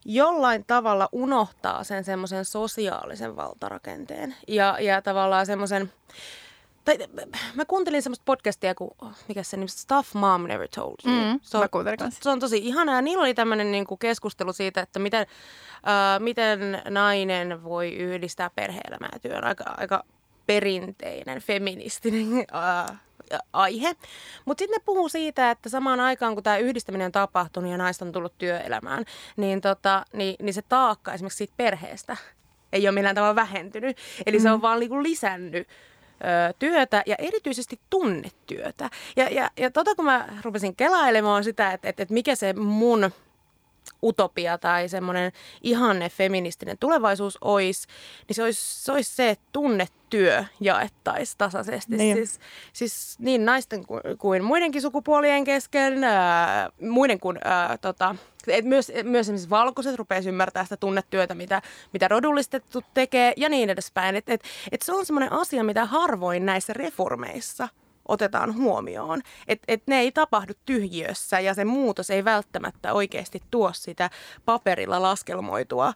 jollain 0.05 0.65
tavalla 0.65 1.09
unohtaa 1.11 1.83
sen 1.83 2.03
semmoisen 2.03 2.45
sosiaalisen 2.45 3.35
valtarakenteen 3.35 4.35
ja, 4.47 4.77
ja 4.79 5.01
tavallaan 5.01 5.45
semmoisen 5.45 5.91
tai, 6.87 7.25
mä 7.55 7.65
kuuntelin 7.65 8.01
semmoista 8.01 8.23
podcastia, 8.25 8.75
kuin, 8.75 8.91
mikä 9.27 9.43
se 9.43 9.57
nimi, 9.57 9.67
Stuff 9.67 10.13
Mom 10.13 10.43
Never 10.43 10.67
Told 10.75 10.95
You. 11.05 11.15
Mm, 11.15 11.39
se, 11.43 11.57
on, 11.57 12.11
se 12.11 12.29
on 12.29 12.39
tosi 12.39 12.57
ihanaa 12.57 12.95
ja 12.95 13.01
niillä 13.01 13.21
oli 13.21 13.33
tämmöinen 13.33 13.71
niinku 13.71 13.97
keskustelu 13.97 14.53
siitä, 14.53 14.81
että 14.81 14.99
miten, 14.99 15.21
äh, 15.21 16.19
miten 16.19 16.81
nainen 16.89 17.63
voi 17.63 17.93
yhdistää 17.93 18.49
perhe-elämää 18.55 19.09
ja 19.13 19.19
työn. 19.19 19.43
Aika, 19.43 19.63
aika 19.77 20.03
perinteinen, 20.45 21.41
feministinen 21.41 22.45
äh, 22.55 22.99
aihe. 23.53 23.95
Mutta 24.45 24.61
sitten 24.61 24.79
ne 24.79 24.83
puhuu 24.85 25.09
siitä, 25.09 25.51
että 25.51 25.69
samaan 25.69 25.99
aikaan 25.99 26.33
kun 26.33 26.43
tämä 26.43 26.57
yhdistäminen 26.57 27.05
on 27.05 27.11
tapahtunut 27.11 27.71
ja 27.71 27.77
naista 27.77 28.05
on 28.05 28.11
tullut 28.11 28.37
työelämään, 28.37 29.05
niin, 29.37 29.61
tota, 29.61 30.05
niin, 30.13 30.35
niin 30.41 30.53
se 30.53 30.61
taakka 30.61 31.13
esimerkiksi 31.13 31.37
siitä 31.37 31.53
perheestä 31.57 32.17
ei 32.73 32.87
ole 32.87 32.95
millään 32.95 33.15
tavalla 33.15 33.35
vähentynyt. 33.35 33.97
Eli 34.25 34.37
mm. 34.37 34.43
se 34.43 34.51
on 34.51 34.61
vaan 34.61 34.79
niinku 34.79 35.03
lisännyt 35.03 35.67
työtä 36.59 37.03
ja 37.05 37.15
erityisesti 37.19 37.79
tunnetyötä. 37.89 38.89
Ja, 39.15 39.29
ja, 39.29 39.49
ja 39.57 39.71
tota 39.71 39.95
kun 39.95 40.05
mä 40.05 40.27
rupesin 40.43 40.75
kelailemaan 40.75 41.43
sitä, 41.43 41.71
että, 41.71 41.89
että, 41.89 42.03
että 42.03 42.13
mikä 42.13 42.35
se 42.35 42.53
mun 42.53 43.11
utopia 44.03 44.57
tai 44.57 44.89
semmoinen 44.89 45.31
ihanne 45.61 46.09
feministinen 46.09 46.77
tulevaisuus 46.77 47.37
olisi, 47.41 47.87
niin 48.27 48.35
se 48.35 48.43
olisi 48.43 48.83
se, 48.83 48.91
olisi 48.91 49.15
se 49.15 49.29
että 49.29 49.45
tunnetyö 49.51 50.43
jaettaisiin 50.59 51.37
tasaisesti. 51.37 51.97
Niin. 51.97 52.17
Siis, 52.17 52.39
siis 52.73 53.19
niin 53.19 53.45
naisten 53.45 53.85
kuin, 53.85 54.01
kuin 54.17 54.43
muidenkin 54.43 54.81
sukupuolien 54.81 55.43
kesken, 55.43 56.03
ää, 56.03 56.69
muiden 56.81 57.19
kuin 57.19 57.37
ää, 57.43 57.77
tota, 57.77 58.15
et 58.47 58.65
myös, 58.65 58.91
myös 59.03 59.25
esimerkiksi 59.25 59.49
valkoiset 59.49 59.95
rupeaisi 59.95 60.29
ymmärtää 60.29 60.63
sitä 60.63 60.77
tunnetyötä, 60.77 61.35
mitä, 61.35 61.61
mitä 61.93 62.07
rodullistettu 62.07 62.81
tekee 62.93 63.33
ja 63.37 63.49
niin 63.49 63.69
edespäin. 63.69 64.15
Et, 64.15 64.29
et, 64.29 64.43
et 64.71 64.81
se 64.81 64.93
on 64.93 65.05
semmoinen 65.05 65.33
asia, 65.33 65.63
mitä 65.63 65.85
harvoin 65.85 66.45
näissä 66.45 66.73
reformeissa 66.73 67.67
otetaan 68.07 68.55
huomioon. 68.55 69.21
Että 69.47 69.65
et 69.67 69.83
ne 69.87 69.99
ei 69.99 70.11
tapahdu 70.11 70.53
tyhjiössä 70.65 71.39
ja 71.39 71.53
se 71.53 71.65
muutos 71.65 72.09
ei 72.09 72.25
välttämättä 72.25 72.93
oikeasti 72.93 73.41
tuo 73.51 73.71
sitä 73.73 74.09
paperilla 74.45 75.01
laskelmoitua 75.01 75.93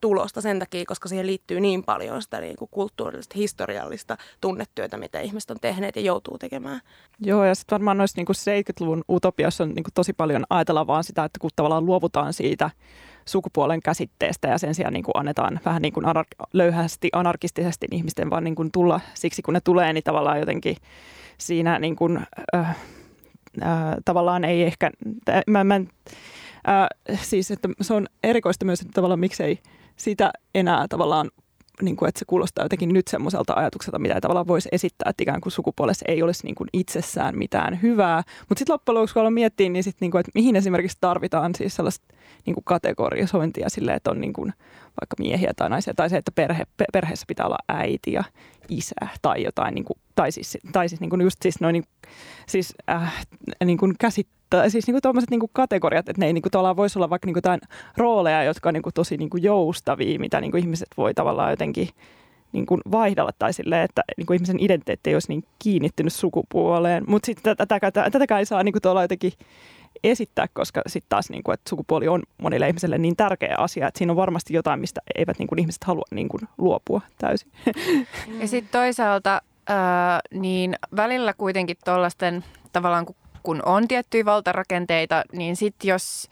tulosta 0.00 0.40
sen 0.40 0.58
takia, 0.58 0.84
koska 0.86 1.08
siihen 1.08 1.26
liittyy 1.26 1.60
niin 1.60 1.84
paljon 1.84 2.22
sitä 2.22 2.40
niin 2.40 2.56
kuin 2.56 2.68
kulttuurillista, 2.70 3.34
historiallista 3.38 4.16
tunnetyötä, 4.40 4.96
mitä 4.96 5.20
ihmiset 5.20 5.50
on 5.50 5.56
tehneet 5.60 5.96
ja 5.96 6.02
joutuu 6.02 6.38
tekemään. 6.38 6.80
Joo, 7.20 7.44
ja 7.44 7.54
sitten 7.54 7.74
varmaan 7.74 7.98
noissa 7.98 8.20
niin 8.20 8.64
70-luvun 8.64 9.04
utopiassa 9.10 9.64
on 9.64 9.70
niin 9.70 9.84
kuin 9.84 9.94
tosi 9.94 10.12
paljon 10.12 10.44
ajatella 10.50 10.86
vaan 10.86 11.04
sitä, 11.04 11.24
että 11.24 11.40
kun 11.40 11.50
tavallaan 11.56 11.86
luovutaan 11.86 12.32
siitä 12.32 12.70
sukupuolen 13.24 13.82
käsitteestä 13.82 14.48
ja 14.48 14.58
sen 14.58 14.74
sijaan 14.74 14.92
niin 14.92 15.04
kuin 15.04 15.16
annetaan 15.16 15.60
vähän 15.64 15.82
niin 15.82 15.92
kuin 15.92 16.06
anar- 16.06 16.46
löyhästi, 16.52 17.08
anarkistisesti 17.12 17.86
ihmisten 17.90 18.30
vaan 18.30 18.44
niin 18.44 18.54
kuin 18.54 18.72
tulla 18.72 19.00
siksi, 19.14 19.42
kun 19.42 19.54
ne 19.54 19.60
tulee, 19.60 19.92
niin 19.92 20.04
tavallaan 20.04 20.40
jotenkin 20.40 20.76
siinä 21.38 21.78
niin 21.78 21.96
kuin, 21.96 22.26
äh, 22.54 22.70
äh, 23.62 23.94
tavallaan 24.04 24.44
ei 24.44 24.62
ehkä, 24.62 24.90
mä, 25.46 25.64
mä, 25.64 25.80
äh, 26.68 27.18
siis 27.22 27.50
että 27.50 27.68
se 27.80 27.94
on 27.94 28.06
erikoista 28.22 28.64
myös, 28.64 28.80
että 28.80 28.92
tavallaan 28.94 29.20
miksei 29.20 29.58
sitä 29.96 30.30
enää 30.54 30.86
tavallaan 30.88 31.30
niin 31.82 31.96
kuin, 31.96 32.08
että 32.08 32.18
se 32.18 32.24
kuulostaa 32.24 32.64
jotenkin 32.64 32.92
nyt 32.92 33.08
semmoiselta 33.08 33.52
ajatukselta, 33.56 33.98
mitä 33.98 34.14
ei 34.14 34.20
tavallaan 34.20 34.46
voisi 34.46 34.68
esittää, 34.72 35.10
että 35.10 35.22
ikään 35.22 35.40
kuin 35.40 35.52
sukupuolessa 35.52 36.04
ei 36.08 36.22
olisi 36.22 36.44
niin 36.44 36.54
kuin 36.54 36.68
itsessään 36.72 37.38
mitään 37.38 37.82
hyvää. 37.82 38.22
Mutta 38.48 38.58
sitten 38.58 38.72
loppujen 38.72 38.94
lopuksi, 38.94 39.14
kun 39.14 39.20
aloin 39.20 39.34
miettiä, 39.34 39.68
niin, 39.68 39.84
sit 39.84 39.96
niin 40.00 40.10
kuin, 40.10 40.20
että 40.20 40.30
mihin 40.34 40.56
esimerkiksi 40.56 40.98
tarvitaan 41.00 41.54
siis 41.54 41.76
sellaista 41.76 42.14
niin 42.46 42.54
kuin 42.54 42.64
kategorisointia 42.64 43.68
silleen, 43.68 43.96
että 43.96 44.10
on 44.10 44.20
niin 44.20 44.32
kuin 44.32 44.52
vaikka 45.00 45.16
miehiä 45.18 45.52
tai 45.56 45.70
naisia, 45.70 45.94
tai 45.94 46.10
se, 46.10 46.16
että 46.16 46.32
perhe, 46.32 46.64
perheessä 46.92 47.24
pitää 47.28 47.46
olla 47.46 47.58
äiti 47.68 48.12
ja 48.12 48.24
isä 48.68 48.94
tai 49.22 49.42
jotain, 49.42 49.74
niin 49.74 49.84
kuin, 49.84 49.98
tai 50.14 50.32
siis, 50.32 50.58
tai 50.72 50.88
siis 50.88 51.00
niin 51.00 51.10
kuin 51.10 51.20
just 51.20 51.42
siis 51.42 51.60
noin, 51.60 51.72
niin, 51.72 51.84
siis, 52.48 52.74
äh, 52.90 53.26
niin 53.64 53.78
kuin 53.78 53.94
käsittää, 54.00 54.34
siis 54.68 54.86
niin 54.86 55.02
tuommoiset 55.02 55.30
niin 55.30 55.40
kategoriat, 55.52 56.08
että 56.08 56.20
ne 56.20 56.26
ei 56.26 56.32
niin 56.32 56.42
tavallaan 56.42 56.76
voisi 56.76 56.98
olla 56.98 57.10
vaikka 57.10 57.26
niin 57.26 57.34
kuin 57.34 57.38
jotain 57.38 57.60
rooleja, 57.96 58.42
jotka 58.42 58.68
on 58.68 58.74
niin 58.74 58.82
tosi 58.94 59.16
niin 59.16 59.30
joustavia, 59.40 60.18
mitä 60.18 60.40
niin 60.40 60.56
ihmiset 60.56 60.88
voi 60.96 61.14
tavallaan 61.14 61.50
jotenkin 61.50 61.88
niin 62.52 62.66
kuin 62.66 62.80
vaihdella 62.90 63.30
tai 63.38 63.52
silleen, 63.52 63.82
että 63.82 64.02
niin 64.16 64.26
kuin 64.26 64.34
ihmisen 64.34 64.60
identiteetti 64.60 65.10
ei 65.10 65.14
olisi 65.14 65.28
niin 65.28 65.44
kiinnittynyt 65.58 66.12
sukupuoleen. 66.12 67.04
Mutta 67.06 67.26
sitten 67.26 67.56
tätäkään, 67.56 67.92
tätäkään 67.92 68.38
ei 68.38 68.46
saa 68.46 68.62
niin 68.62 68.72
kuin 68.72 68.82
tuolla 68.82 69.02
jotenkin 69.02 69.32
esittää, 70.04 70.46
koska 70.52 70.82
sitten 70.86 71.08
taas 71.08 71.30
niin 71.30 71.42
kuin, 71.42 71.54
että 71.54 71.70
sukupuoli 71.70 72.08
on 72.08 72.22
monille 72.42 72.68
ihmisille 72.68 72.98
niin 72.98 73.16
tärkeä 73.16 73.54
asia, 73.58 73.88
että 73.88 73.98
siinä 73.98 74.12
on 74.12 74.16
varmasti 74.16 74.54
jotain, 74.54 74.80
mistä 74.80 75.00
eivät 75.14 75.38
niin 75.38 75.46
kuin, 75.46 75.58
ihmiset 75.58 75.84
halua 75.84 76.04
niin 76.10 76.28
kuin, 76.28 76.40
luopua 76.58 77.00
täysin. 77.18 77.52
Ja 78.40 78.48
sitten 78.48 78.80
toisaalta 78.80 79.42
ää, 79.68 80.20
niin 80.30 80.76
välillä 80.96 81.34
kuitenkin 81.34 81.76
tuollaisten 81.84 82.44
tavallaan 82.72 83.06
kun 83.06 83.16
on 83.64 83.88
tiettyjä 83.88 84.24
valtarakenteita, 84.24 85.24
niin 85.32 85.56
sitten 85.56 85.88
jos 85.88 86.28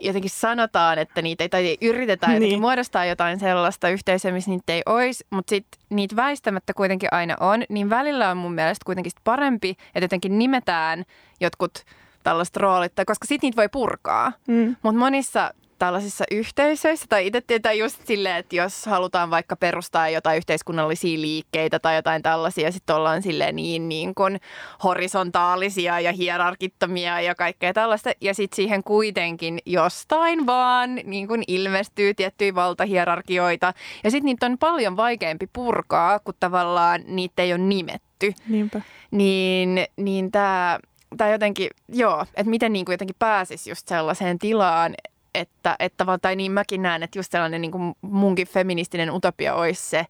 jotenkin 0.00 0.30
sanotaan, 0.30 0.98
että 0.98 1.22
niitä 1.22 1.44
ei, 1.44 1.48
tai 1.48 1.78
yritetään 1.82 2.30
niin. 2.30 2.36
jotenkin 2.36 2.60
muodostaa 2.60 3.04
jotain 3.04 3.40
sellaista 3.40 3.88
yhteisöä, 3.88 4.32
missä 4.32 4.50
niitä 4.50 4.72
ei 4.72 4.82
olisi, 4.86 5.26
mutta 5.30 5.50
sitten 5.50 5.80
niitä 5.90 6.16
väistämättä 6.16 6.74
kuitenkin 6.74 7.08
aina 7.12 7.36
on, 7.40 7.62
niin 7.68 7.90
välillä 7.90 8.30
on 8.30 8.36
mun 8.36 8.54
mielestä 8.54 8.84
kuitenkin 8.86 9.12
parempi, 9.24 9.70
että 9.70 10.04
jotenkin 10.04 10.38
nimetään 10.38 11.04
jotkut 11.40 11.84
tällaiset 12.22 12.56
roolit, 12.56 12.92
koska 13.06 13.26
sitten 13.26 13.46
niitä 13.46 13.56
voi 13.56 13.68
purkaa. 13.68 14.32
Mm. 14.48 14.76
Mutta 14.82 14.98
monissa 14.98 15.54
tällaisissa 15.78 16.24
yhteisöissä, 16.30 17.06
tai 17.08 17.26
itse 17.26 17.40
tietää 17.40 17.72
just 17.72 18.06
silleen, 18.06 18.36
että 18.36 18.56
jos 18.56 18.86
halutaan 18.86 19.30
vaikka 19.30 19.56
perustaa 19.56 20.08
jotain 20.08 20.36
yhteiskunnallisia 20.36 21.20
liikkeitä 21.20 21.78
tai 21.78 21.96
jotain 21.96 22.22
tällaisia, 22.22 22.72
sitten 22.72 22.96
ollaan 22.96 23.22
silleen 23.22 23.56
niin, 23.56 23.88
niin 23.88 24.14
kuin 24.14 24.40
horisontaalisia 24.84 26.00
ja 26.00 26.12
hierarkittomia 26.12 27.20
ja 27.20 27.34
kaikkea 27.34 27.72
tällaista, 27.72 28.10
ja 28.20 28.34
sitten 28.34 28.56
siihen 28.56 28.84
kuitenkin 28.84 29.58
jostain 29.66 30.46
vaan 30.46 30.94
niin 30.94 31.28
kuin 31.28 31.42
ilmestyy 31.48 32.14
tiettyjä 32.14 32.54
valtahierarkioita, 32.54 33.74
ja 34.04 34.10
sitten 34.10 34.26
niitä 34.26 34.46
on 34.46 34.58
paljon 34.58 34.96
vaikeampi 34.96 35.46
purkaa, 35.52 36.18
kun 36.18 36.34
tavallaan 36.40 37.00
niitä 37.06 37.42
ei 37.42 37.52
ole 37.52 37.62
nimetty. 37.62 38.32
Niinpä. 38.48 38.80
Niin, 39.10 39.86
niin 39.96 40.32
tämä 40.32 40.78
tai 41.16 41.32
jotenkin, 41.32 41.70
joo, 41.88 42.22
että 42.22 42.50
miten 42.50 42.72
niin 42.72 42.84
kuin 42.84 42.92
jotenkin 42.92 43.16
pääsisi 43.18 43.70
just 43.70 43.88
sellaiseen 43.88 44.38
tilaan, 44.38 44.94
että, 45.34 45.76
että 45.78 46.04
tai 46.22 46.36
niin 46.36 46.52
mäkin 46.52 46.82
näen, 46.82 47.02
että 47.02 47.18
just 47.18 47.32
sellainen 47.32 47.60
niin 47.60 47.72
kuin 47.72 47.94
munkin 48.00 48.46
feministinen 48.48 49.10
utopia 49.10 49.54
olisi 49.54 49.82
se, 49.82 50.06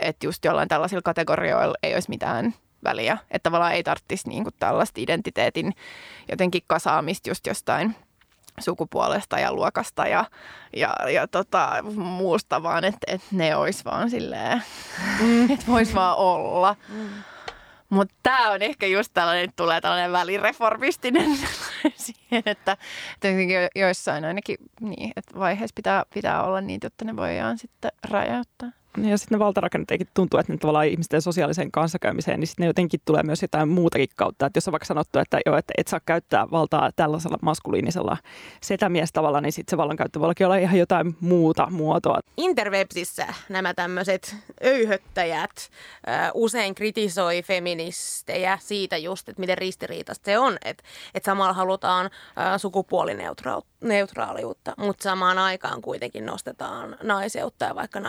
että 0.00 0.26
just 0.26 0.44
jollain 0.44 0.68
tällaisilla 0.68 1.02
kategorioilla 1.02 1.74
ei 1.82 1.94
olisi 1.94 2.08
mitään 2.08 2.54
väliä. 2.84 3.18
Että 3.30 3.50
tavallaan 3.50 3.74
ei 3.74 3.82
tarvitsisi 3.82 4.28
niin 4.28 4.42
kuin 4.42 4.54
tällaista 4.58 5.00
identiteetin 5.00 5.72
jotenkin 6.30 6.62
kasaamista 6.66 7.30
just 7.30 7.46
jostain 7.46 7.96
sukupuolesta 8.60 9.38
ja 9.38 9.52
luokasta 9.52 10.06
ja, 10.06 10.24
ja, 10.76 10.94
ja 11.12 11.28
tota, 11.28 11.70
muusta, 11.94 12.62
vaan 12.62 12.84
että 12.84 12.98
et 13.06 13.20
ne 13.30 13.56
olisi 13.56 13.84
vaan 13.84 14.10
silleen, 14.10 14.62
mm. 15.20 15.50
että 15.50 15.66
voisi 15.66 15.94
vaan 15.94 16.16
olla. 16.16 16.76
Mm. 16.88 17.08
Mutta 17.92 18.14
tämä 18.22 18.50
on 18.50 18.62
ehkä 18.62 18.86
just 18.86 19.10
tällainen, 19.14 19.44
että 19.44 19.56
tulee 19.56 19.80
tällainen 19.80 20.12
välireformistinen 20.12 21.38
siihen, 21.94 22.42
että, 22.46 22.76
että 23.14 23.28
joissain 23.74 24.24
ainakin 24.24 24.56
niin, 24.80 25.12
että 25.16 25.38
vaiheessa 25.38 25.74
pitää, 25.74 26.04
pitää 26.14 26.42
olla 26.42 26.60
niitä, 26.60 26.86
jotta 26.86 27.04
ne 27.04 27.16
voidaan 27.16 27.58
sitten 27.58 27.92
rajoittaa. 28.10 28.68
Ja 28.96 29.18
sitten 29.18 29.36
ne 29.36 29.44
valtarakenteetkin 29.44 30.08
tuntuu, 30.14 30.40
että 30.40 30.52
ne 30.52 30.58
tavallaan 30.58 30.86
ihmisten 30.86 31.22
sosiaaliseen 31.22 31.72
kanssakäymiseen, 31.72 32.40
niin 32.40 32.48
sitten 32.48 32.64
ne 32.64 32.66
jotenkin 32.66 33.00
tulee 33.04 33.22
myös 33.22 33.42
jotain 33.42 33.68
muutakin 33.68 34.08
kautta. 34.16 34.46
Että 34.46 34.56
jos 34.56 34.68
on 34.68 34.72
vaikka 34.72 34.86
sanottu, 34.86 35.18
että 35.18 35.40
joo, 35.46 35.56
että 35.56 35.72
et 35.78 35.88
saa 35.88 36.00
käyttää 36.06 36.50
valtaa 36.50 36.90
tällaisella 36.96 37.38
maskuliinisella 37.42 38.16
setämiestavalla, 38.60 39.40
niin 39.40 39.52
sitten 39.52 39.70
se 39.70 39.76
vallankäyttö 39.76 40.20
voi 40.20 40.32
olla 40.44 40.56
ihan 40.56 40.78
jotain 40.78 41.16
muuta 41.20 41.66
muotoa. 41.70 42.20
Interwebsissä 42.36 43.26
nämä 43.48 43.74
tämmöiset 43.74 44.36
öyhöttäjät 44.64 45.70
usein 46.34 46.74
kritisoi 46.74 47.42
feministejä 47.42 48.58
siitä 48.60 48.96
just, 48.96 49.28
että 49.28 49.40
miten 49.40 49.58
ristiriitaista 49.58 50.24
se 50.24 50.38
on, 50.38 50.56
että, 50.64 50.84
että 51.14 51.30
samalla 51.30 51.52
halutaan 51.52 52.10
sukupuolineutraaliutta, 52.56 54.74
mutta 54.76 55.02
samaan 55.02 55.38
aikaan 55.38 55.82
kuitenkin 55.82 56.26
nostetaan 56.26 56.96
naiseutta 57.02 57.64
ja 57.64 57.74
vaikka 57.74 58.00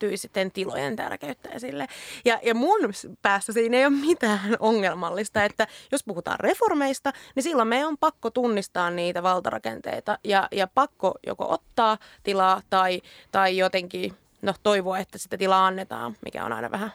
naiserityisten 0.00 0.52
tilojen 0.52 0.96
tärkeyttä 0.96 1.48
esille. 1.48 1.86
Ja, 2.24 2.38
ja 2.42 2.54
mun 2.54 2.78
päässä 3.22 3.52
siinä 3.52 3.76
ei 3.76 3.86
ole 3.86 3.94
mitään 3.94 4.56
ongelmallista, 4.58 5.44
että 5.44 5.66
jos 5.92 6.04
puhutaan 6.04 6.40
reformeista, 6.40 7.12
niin 7.34 7.42
silloin 7.42 7.68
meidän 7.68 7.88
on 7.88 7.98
pakko 7.98 8.30
tunnistaa 8.30 8.90
niitä 8.90 9.22
valtarakenteita 9.22 10.18
ja, 10.24 10.48
ja 10.52 10.66
pakko 10.66 11.14
joko 11.26 11.52
ottaa 11.52 11.98
tilaa 12.22 12.62
tai, 12.70 13.02
tai 13.32 13.56
jotenkin 13.56 14.14
no, 14.42 14.54
toivoa, 14.62 14.98
että 14.98 15.18
sitä 15.18 15.38
tilaa 15.38 15.66
annetaan, 15.66 16.16
mikä 16.24 16.44
on 16.44 16.52
aina 16.52 16.70
vähän 16.70 16.92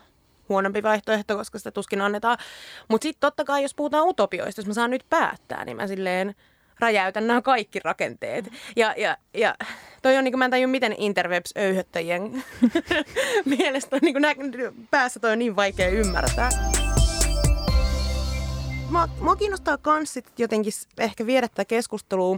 huonompi 0.49 0.83
vaihtoehto, 0.83 1.37
koska 1.37 1.57
sitä 1.57 1.71
tuskin 1.71 2.01
annetaan. 2.01 2.37
Mutta 2.87 3.03
sitten 3.05 3.21
totta 3.21 3.43
kai, 3.43 3.61
jos 3.61 3.75
puhutaan 3.75 4.07
utopioista, 4.07 4.61
jos 4.61 4.67
mä 4.67 4.73
saan 4.73 4.89
nyt 4.89 5.05
päättää, 5.09 5.65
niin 5.65 5.77
mä 5.77 5.87
silleen 5.87 6.35
räjäytän 6.79 7.27
nämä 7.27 7.41
kaikki 7.41 7.79
rakenteet. 7.83 8.51
Ja, 8.75 8.93
ja, 8.97 9.17
ja 9.33 9.55
toi 10.05 10.17
on, 10.17 10.23
niin 10.23 10.31
kuin, 10.31 10.39
mä 10.39 10.45
en 10.45 10.51
tajua, 10.51 10.67
miten 10.67 10.95
interwebs-öyhöttäjien 10.97 12.43
mielestä 13.57 13.95
on, 13.95 13.99
niin 14.01 14.13
kuin, 14.13 14.87
päässä 14.91 15.19
toi 15.19 15.31
on 15.31 15.39
niin 15.39 15.55
vaikea 15.55 15.89
ymmärtää. 15.89 16.49
Mua, 18.89 19.07
mua 19.19 19.35
kiinnostaa 19.35 19.77
myös 19.85 20.13
sit 20.13 20.39
jotenkin 20.39 20.73
ehkä 20.97 21.25
viedä 21.25 21.47
tätä 21.47 21.65
keskustelua 21.65 22.37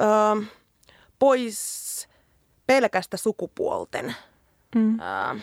öö, 0.00 0.42
pois 1.18 2.08
pelkästä 2.66 3.16
sukupuolten 3.16 4.14
mm. 4.74 5.00
öö, 5.00 5.40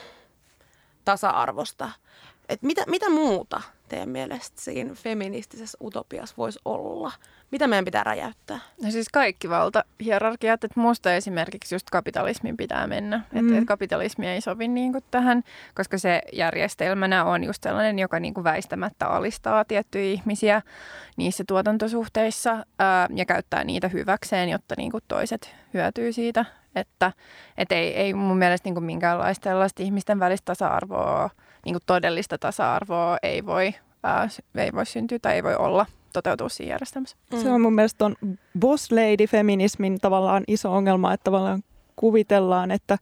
tasa-arvosta. 1.05 1.91
Et 2.49 2.61
mitä, 2.61 2.83
mitä 2.87 3.09
muuta 3.09 3.61
teidän 3.93 4.09
mielestä 4.09 4.61
siinä 4.61 4.93
feministisessä 4.93 5.77
utopiassa 5.81 6.35
voisi 6.37 6.59
olla? 6.65 7.11
Mitä 7.51 7.67
meidän 7.67 7.85
pitää 7.85 8.03
räjäyttää? 8.03 8.59
No 8.83 8.91
siis 8.91 9.09
kaikki 9.09 9.49
valtahierarkiat, 9.49 10.63
että 10.63 10.79
musta 10.79 11.13
esimerkiksi 11.13 11.75
just 11.75 11.89
kapitalismin 11.89 12.57
pitää 12.57 12.87
mennä. 12.87 13.17
Mm. 13.17 13.39
Että 13.39 13.57
et 13.57 13.65
kapitalismi 13.65 14.27
ei 14.27 14.41
sovi 14.41 14.67
niin 14.67 14.91
kuin 14.91 15.03
tähän, 15.11 15.43
koska 15.75 15.97
se 15.97 16.21
järjestelmänä 16.31 17.25
on 17.25 17.43
just 17.43 17.63
sellainen, 17.63 17.99
joka 17.99 18.19
niin 18.19 18.33
kuin 18.33 18.43
väistämättä 18.43 19.07
alistaa 19.07 19.65
tiettyjä 19.65 20.13
ihmisiä 20.13 20.61
niissä 21.17 21.43
tuotantosuhteissa 21.47 22.65
ää, 22.79 23.09
ja 23.15 23.25
käyttää 23.25 23.63
niitä 23.63 23.87
hyväkseen, 23.87 24.49
jotta 24.49 24.75
niin 24.77 24.91
kuin 24.91 25.03
toiset 25.07 25.55
hyötyy 25.73 26.13
siitä. 26.13 26.45
Että 26.75 27.11
et 27.57 27.71
ei, 27.71 27.95
ei 27.95 28.13
mun 28.13 28.37
mielestä 28.37 28.67
niin 28.67 28.75
kuin 28.75 28.83
minkäänlaista 28.83 29.83
ihmisten 29.83 30.19
välistä 30.19 30.45
tasa-arvoa, 30.45 31.29
niin 31.65 31.73
kuin 31.73 31.83
todellista 31.85 32.37
tasa-arvoa 32.37 33.17
ei 33.23 33.45
voi, 33.45 33.73
ää, 34.03 34.27
ei 34.55 34.71
voi 34.73 34.85
syntyä 34.85 35.19
tai 35.19 35.35
ei 35.35 35.43
voi 35.43 35.55
olla 35.55 35.85
toteutua 36.13 36.49
siinä 36.49 36.73
järjestelmässä. 36.73 37.17
Mm. 37.33 37.39
Se 37.39 37.49
on 37.49 37.61
mun 37.61 37.73
mielestä 37.73 38.05
on 38.05 38.15
boss 38.59 38.91
lady 38.91 39.27
feminismin 39.27 39.99
tavallaan 39.99 40.43
iso 40.47 40.73
ongelma, 40.73 41.13
että 41.13 41.23
tavallaan 41.23 41.63
kuvitellaan, 41.95 42.71
että, 42.71 42.97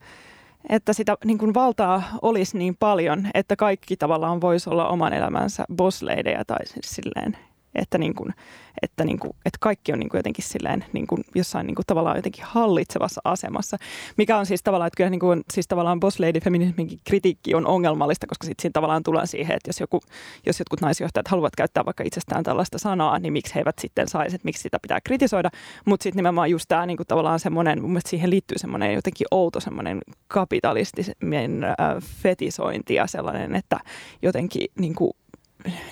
että 0.69 0.93
sitä 0.93 1.17
niin 1.25 1.37
kuin 1.37 1.53
valtaa 1.53 2.03
olisi 2.21 2.57
niin 2.57 2.75
paljon, 2.79 3.27
että 3.33 3.55
kaikki 3.55 3.97
tavallaan 3.97 4.41
voisi 4.41 4.69
olla 4.69 4.87
oman 4.87 5.13
elämänsä 5.13 5.65
boss 5.75 6.03
ladyja 6.03 6.45
tai 6.45 6.65
siis 6.65 6.95
silleen 6.95 7.37
että, 7.75 7.97
niin 7.97 8.13
kuin, 8.15 8.33
että, 8.81 9.03
niin 9.03 9.19
kuin, 9.19 9.31
että 9.45 9.57
kaikki 9.59 9.93
on 9.93 9.99
niin 9.99 10.09
kuin 10.09 10.19
jotenkin 10.19 10.45
silleen 10.45 10.85
niin 10.93 11.07
kuin 11.07 11.23
jossain 11.35 11.67
niin 11.67 11.75
kuin 11.75 11.85
tavallaan 11.85 12.15
jotenkin 12.17 12.43
hallitsevassa 12.47 13.21
asemassa, 13.23 13.77
mikä 14.17 14.37
on 14.37 14.45
siis 14.45 14.63
tavallaan, 14.63 14.87
että 14.87 14.97
kyllä 14.97 15.09
niin 15.09 15.19
kuin, 15.19 15.43
siis 15.53 15.67
tavallaan 15.67 15.99
boss 15.99 16.19
lady 16.19 16.39
feminisminkin 16.39 16.99
kritiikki 17.03 17.55
on 17.55 17.67
ongelmallista, 17.67 18.27
koska 18.27 18.45
sitten 18.45 18.61
siinä 18.61 18.73
tavallaan 18.73 19.03
tulee 19.03 19.25
siihen, 19.25 19.55
että 19.55 19.69
jos, 19.69 19.79
joku, 19.79 20.01
jos 20.45 20.59
jotkut 20.59 20.81
naisjohtajat 20.81 21.27
haluavat 21.27 21.55
käyttää 21.55 21.85
vaikka 21.85 22.03
itsestään 22.03 22.43
tällaista 22.43 22.77
sanaa, 22.77 23.19
niin 23.19 23.33
miksi 23.33 23.55
he 23.55 23.59
eivät 23.59 23.79
sitten 23.79 24.07
saisi, 24.07 24.35
että 24.35 24.45
miksi 24.45 24.61
sitä 24.63 24.79
pitää 24.81 25.01
kritisoida, 25.03 25.49
mutta 25.85 26.03
sitten 26.03 26.17
nimenomaan 26.17 26.51
just 26.51 26.65
tämä 26.67 26.85
niin 26.85 26.97
kuin 26.97 27.07
tavallaan 27.07 27.39
semmoinen, 27.39 27.81
mun 27.81 27.91
mielestä 27.91 28.09
siihen 28.09 28.29
liittyy 28.29 28.57
semmoinen 28.57 28.93
jotenkin 28.93 29.27
outo 29.31 29.59
semmoinen 29.59 30.01
kapitalistinen 30.27 31.63
äh, 31.63 31.75
fetisointi 32.21 32.93
ja 32.93 33.07
sellainen, 33.07 33.55
että 33.55 33.79
jotenkin 34.21 34.67
niin 34.79 34.95
kuin 34.95 35.11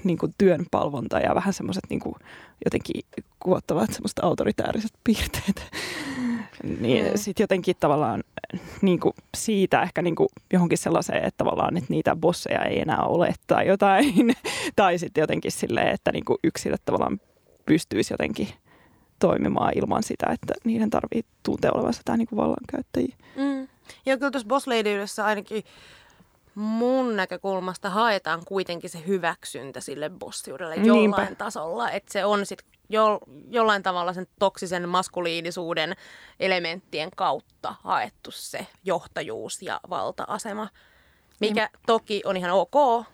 niin 0.03 0.17
kuin 0.17 0.33
työn 0.37 0.65
palvonta 0.71 1.19
ja 1.19 1.35
vähän 1.35 1.53
semmoiset 1.53 1.83
niin 1.89 1.99
kuin 1.99 2.15
jotenkin 2.65 3.01
kuottavat 3.39 3.93
semmoista 3.93 4.25
autoritääriset 4.25 4.91
piirteet. 5.03 5.71
niin 6.81 7.05
mm. 7.05 7.11
sitten 7.15 7.43
jotenkin 7.43 7.75
tavallaan 7.79 8.23
niin 8.81 8.99
kuin 8.99 9.13
siitä 9.37 9.81
ehkä 9.81 10.01
niin 10.01 10.15
kuin 10.15 10.29
johonkin 10.53 10.77
sellaiseen, 10.77 11.23
että 11.23 11.37
tavallaan 11.37 11.77
että 11.77 11.89
niitä 11.89 12.15
bosseja 12.15 12.65
ei 12.65 12.79
enää 12.79 13.03
ole 13.03 13.33
tai 13.47 13.67
jotain. 13.67 14.13
tai 14.75 14.97
sitten 14.97 15.21
jotenkin 15.21 15.51
silleen, 15.51 15.87
että 15.87 16.11
niin 16.11 16.25
kuin 16.25 16.37
yksilöt 16.43 16.81
tavallaan 16.85 17.21
pystyisi 17.65 18.13
jotenkin 18.13 18.47
toimimaan 19.19 19.73
ilman 19.75 20.03
sitä, 20.03 20.27
että 20.31 20.53
niiden 20.63 20.89
tarvii 20.89 21.21
tuntea 21.43 21.71
olevansa 21.71 22.01
tämä 22.05 22.17
niin 22.17 22.27
vallankäyttäjiä. 22.35 23.15
Mm. 23.35 23.67
Ja 24.05 24.17
kyllä 24.17 24.31
tuossa 24.31 24.47
Boss 24.47 24.67
ainakin 25.23 25.63
mun 26.59 27.15
näkökulmasta 27.15 27.89
haetaan 27.89 28.41
kuitenkin 28.45 28.89
se 28.89 29.03
hyväksyntä 29.07 29.81
sille 29.81 30.09
bossiudelle 30.09 30.75
jollain 30.75 30.93
Niinpä. 30.93 31.35
tasolla. 31.37 31.91
Että 31.91 32.13
se 32.13 32.25
on 32.25 32.45
sitten 32.45 32.67
jo, 32.89 33.19
jollain 33.49 33.83
tavalla 33.83 34.13
sen 34.13 34.27
toksisen 34.39 34.89
maskuliinisuuden 34.89 35.95
elementtien 36.39 37.09
kautta 37.15 37.75
haettu 37.83 38.31
se 38.31 38.67
johtajuus 38.83 39.61
ja 39.61 39.79
valta-asema. 39.89 40.67
Mikä 41.39 41.69
niin. 41.73 41.81
toki 41.85 42.21
on 42.25 42.37
ihan 42.37 42.51
ok, 42.51 43.05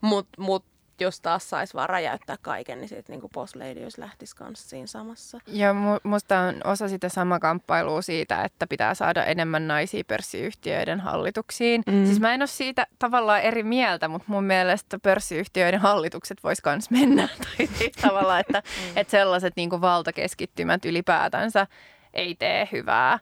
mutta 0.00 0.42
mut 0.42 0.64
jos 1.00 1.20
taas 1.20 1.50
saisi 1.50 1.74
vaan 1.74 1.88
räjäyttää 1.88 2.36
kaiken, 2.42 2.78
niin 2.78 2.88
sitten 2.88 3.20
niin 3.20 3.30
Boss 3.34 3.56
Ladies 3.56 3.98
lähtisi 3.98 4.36
kanssa 4.36 4.68
siinä 4.68 4.86
samassa. 4.86 5.40
Ja 5.46 5.72
mu- 5.72 6.00
musta 6.02 6.40
on 6.40 6.54
osa 6.64 6.88
sitä 6.88 7.08
sama 7.08 7.38
kamppailua 7.38 8.02
siitä, 8.02 8.44
että 8.44 8.66
pitää 8.66 8.94
saada 8.94 9.24
enemmän 9.24 9.68
naisia 9.68 10.04
pörssiyhtiöiden 10.06 11.00
hallituksiin. 11.00 11.82
Mm. 11.86 12.06
Siis 12.06 12.20
mä 12.20 12.34
en 12.34 12.42
ole 12.42 12.46
siitä 12.46 12.86
tavallaan 12.98 13.40
eri 13.40 13.62
mieltä, 13.62 14.08
mutta 14.08 14.32
mun 14.32 14.44
mielestä 14.44 14.98
pörssiyhtiöiden 14.98 15.80
hallitukset 15.80 16.44
vois 16.44 16.60
kans 16.60 16.90
mennä. 16.90 17.28
tai 17.44 17.66
siis 17.66 17.92
tavallaan, 18.00 18.40
että, 18.40 18.62
mm. 18.84 18.96
että 18.96 19.10
sellaiset 19.10 19.56
niin 19.56 19.70
valtakeskittymät 19.70 20.84
ylipäätänsä 20.84 21.66
ei 22.14 22.34
tee 22.34 22.68
hyvää 22.72 23.18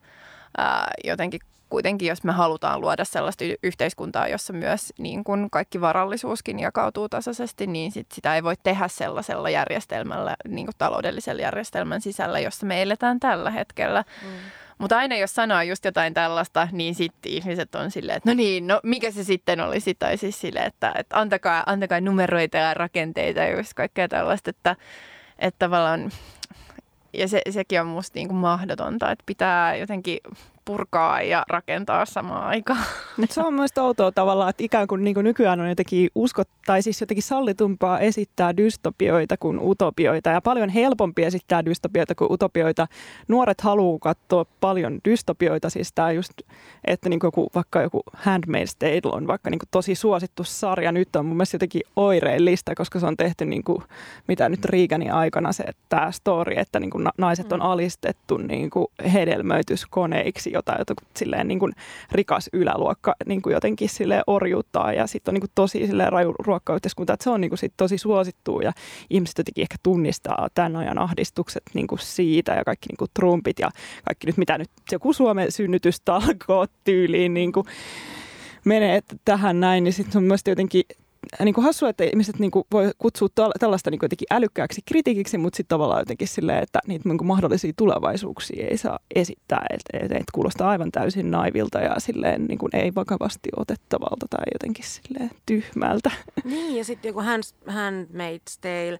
ää, 0.58 0.90
jotenkin 1.04 1.40
kuitenkin, 1.70 2.08
jos 2.08 2.24
me 2.24 2.32
halutaan 2.32 2.80
luoda 2.80 3.04
sellaista 3.04 3.44
yhteiskuntaa, 3.62 4.28
jossa 4.28 4.52
myös 4.52 4.92
niin 4.98 5.24
kun 5.24 5.48
kaikki 5.50 5.80
varallisuuskin 5.80 6.58
jakautuu 6.58 7.08
tasaisesti, 7.08 7.66
niin 7.66 7.92
sit 7.92 8.06
sitä 8.12 8.34
ei 8.34 8.42
voi 8.42 8.54
tehdä 8.62 8.88
sellaisella 8.88 9.50
järjestelmällä, 9.50 10.36
niin 10.48 10.66
kuin 10.66 10.74
taloudellisen 10.78 11.38
järjestelmän 11.38 12.00
sisällä, 12.00 12.40
jossa 12.40 12.66
me 12.66 12.82
eletään 12.82 13.20
tällä 13.20 13.50
hetkellä. 13.50 14.04
Mm. 14.22 14.28
Mutta 14.78 14.98
aina 14.98 15.16
jos 15.16 15.34
sanoo 15.34 15.62
just 15.62 15.84
jotain 15.84 16.14
tällaista, 16.14 16.68
niin 16.72 16.94
sitten 16.94 17.32
ihmiset 17.32 17.74
on 17.74 17.90
silleen, 17.90 18.16
että 18.16 18.30
no 18.30 18.34
niin, 18.34 18.66
no 18.66 18.80
mikä 18.82 19.10
se 19.10 19.24
sitten 19.24 19.60
olisi? 19.60 19.94
Tai 19.94 20.16
siis 20.16 20.40
silleen, 20.40 20.66
että, 20.66 20.92
että 20.98 21.20
antakaa, 21.20 21.62
antakaa 21.66 22.00
numeroita 22.00 22.56
ja 22.56 22.74
rakenteita 22.74 23.40
ja 23.40 23.56
just 23.56 23.74
kaikkea 23.74 24.08
tällaista, 24.08 24.50
että, 24.50 24.76
että 25.38 25.58
tavallaan 25.58 26.10
ja 27.12 27.28
se, 27.28 27.42
sekin 27.50 27.80
on 27.80 27.86
musta 27.86 28.12
niin 28.14 28.28
kuin 28.28 28.38
mahdotonta, 28.38 29.10
että 29.10 29.22
pitää 29.26 29.76
jotenkin 29.76 30.18
purkaa 30.66 31.22
ja 31.22 31.44
rakentaa 31.48 32.06
samaan 32.06 32.46
aikaan. 32.46 32.84
Mutta 33.16 33.34
se 33.34 33.40
on 33.40 33.54
myös 33.54 33.70
outoa 33.78 34.12
tavallaan, 34.12 34.50
että 34.50 34.64
ikään 34.64 34.86
kuin, 34.86 35.04
niin 35.04 35.14
kuin 35.14 35.24
nykyään 35.24 35.60
on 35.60 35.68
jotenkin 35.68 36.10
uskot, 36.14 36.48
tai 36.66 36.82
siis 36.82 37.00
jotenkin 37.00 37.22
sallitumpaa 37.22 38.00
esittää 38.00 38.56
dystopioita 38.56 39.36
kuin 39.36 39.58
utopioita 39.62 40.30
ja 40.30 40.40
paljon 40.40 40.68
helpompi 40.68 41.22
esittää 41.22 41.64
dystopioita 41.64 42.14
kuin 42.14 42.32
utopioita. 42.32 42.86
Nuoret 43.28 43.60
haluaa 43.60 43.98
katsoa 43.98 44.46
paljon 44.60 44.98
dystopioita, 45.04 45.70
siis 45.70 45.92
tämä 45.92 46.12
just, 46.12 46.32
että 46.84 47.08
niin 47.08 47.20
kuin 47.20 47.28
joku, 47.28 47.48
vaikka 47.54 47.82
joku 47.82 48.02
Handmaid's 48.16 48.76
Tale 48.78 49.14
on 49.16 49.26
vaikka 49.26 49.50
niin 49.50 49.58
kuin 49.58 49.68
tosi 49.70 49.94
suosittu 49.94 50.44
sarja, 50.44 50.92
nyt 50.92 51.16
on 51.16 51.26
mun 51.26 51.36
mielestä 51.36 51.54
jotenkin 51.54 51.82
oireellista, 51.96 52.74
koska 52.74 53.00
se 53.00 53.06
on 53.06 53.16
tehty 53.16 53.44
niin 53.44 53.64
kuin, 53.64 53.82
mitä 54.28 54.48
nyt 54.48 54.64
Reaganin 54.64 55.12
aikana 55.12 55.52
se 55.52 55.64
tämä 55.88 56.12
story, 56.12 56.52
että 56.56 56.80
niin 56.80 56.90
kuin 56.90 57.08
naiset 57.18 57.52
on 57.52 57.60
mm. 57.60 57.66
alistettu 57.66 58.36
niin 58.36 58.70
kuin 58.70 58.86
hedelmöityskoneiksi 59.12 60.55
jotain, 60.56 60.78
jota 60.78 60.94
silleen 61.16 61.48
niin 61.48 61.58
kuin 61.58 61.72
rikas 62.12 62.50
yläluokka 62.52 63.14
niin 63.26 63.42
kuin 63.42 63.52
jotenkin 63.52 63.88
silleen 63.88 64.22
orjuuttaa 64.26 64.92
ja 64.92 65.06
sitten 65.06 65.32
on 65.32 65.34
niin 65.34 65.40
kuin 65.40 65.50
tosi 65.54 65.86
silleen 65.86 66.12
raju 66.12 66.34
ruokkayhteiskunta, 66.38 67.12
että 67.12 67.24
se 67.24 67.30
on 67.30 67.40
niin 67.40 67.50
kuin 67.50 67.58
sit 67.58 67.72
tosi 67.76 67.98
suosittu 67.98 68.60
ja 68.60 68.72
ihmiset 69.10 69.38
jotenkin 69.38 69.62
ehkä 69.62 69.76
tunnistaa 69.82 70.48
tämän 70.54 70.76
ajan 70.76 70.98
ahdistukset 70.98 71.62
niin 71.74 71.86
kuin 71.86 71.98
siitä 71.98 72.52
ja 72.52 72.64
kaikki 72.64 72.88
niin 72.88 72.96
kuin 72.96 73.10
Trumpit 73.14 73.58
ja 73.58 73.70
kaikki 74.04 74.26
nyt 74.26 74.36
mitä 74.36 74.58
nyt 74.58 74.70
joku 74.92 75.12
Suomen 75.12 75.52
synnytystalkoot 75.52 76.70
tyyliin 76.84 77.34
niin 77.34 77.52
kuin, 77.52 77.66
menee 78.64 79.00
tähän 79.24 79.60
näin, 79.60 79.84
niin 79.84 79.92
sitten 79.92 80.18
on 80.18 80.24
myös 80.24 80.40
jotenkin 80.46 80.82
niin 81.44 81.54
kuin 81.54 81.64
hassua, 81.64 81.88
että 81.88 82.04
ihmiset 82.04 82.38
niin 82.38 82.50
kuin 82.50 82.64
voi 82.72 82.90
kutsua 82.98 83.28
tällaista 83.60 83.90
niin 83.90 83.98
kuin 83.98 84.06
jotenkin 84.06 84.26
älykkääksi 84.30 84.82
kritiikiksi, 84.86 85.38
mutta 85.38 85.56
sitten 85.56 85.74
tavallaan 85.74 86.00
jotenkin 86.00 86.28
silleen, 86.28 86.62
että 86.62 86.78
niitä 86.86 87.08
niin 87.08 87.18
kuin 87.18 87.28
mahdollisia 87.28 87.72
tulevaisuuksia 87.76 88.66
ei 88.66 88.76
saa 88.76 88.98
esittää, 89.14 89.66
että 89.70 89.98
et, 90.04 90.12
et 90.12 90.30
kuulostaa 90.34 90.70
aivan 90.70 90.92
täysin 90.92 91.30
naivilta 91.30 91.80
ja 91.80 91.94
silleen 91.98 92.44
niin 92.44 92.58
kuin 92.58 92.76
ei 92.76 92.94
vakavasti 92.94 93.48
otettavalta 93.56 94.26
tai 94.30 94.44
jotenkin 94.54 94.84
silleen 94.84 95.30
tyhmältä. 95.46 96.10
Niin, 96.44 96.76
ja 96.76 96.84
sitten 96.84 97.08
joku 97.08 97.20
Handmaid's 97.20 98.58
Tale 98.60 98.98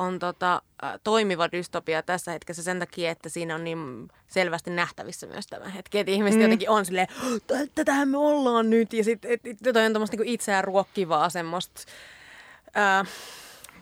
on 0.00 0.18
tota, 0.18 0.62
toimiva 1.04 1.52
dystopia 1.52 2.02
tässä 2.02 2.32
hetkessä 2.32 2.62
sen 2.62 2.78
takia, 2.78 3.10
että 3.10 3.28
siinä 3.28 3.54
on 3.54 3.64
niin 3.64 4.08
selvästi 4.26 4.70
nähtävissä 4.70 5.26
myös 5.26 5.46
tämä 5.46 5.68
hetki. 5.68 5.98
Että 5.98 6.12
ihmiset 6.12 6.38
mm. 6.38 6.42
jotenkin 6.42 6.70
on 6.70 6.86
silleen, 6.86 7.08
tätähän 7.74 8.08
me 8.08 8.18
ollaan 8.18 8.70
nyt. 8.70 8.92
Ja 8.92 9.04
sitten 9.04 9.30
toi 9.72 9.86
on 9.86 9.92
tämmöistä 9.92 10.16
niinku 10.16 10.32
itseään 10.32 10.64
ruokkivaa 10.64 11.30
semmoista 11.30 11.82
ää, 12.74 13.04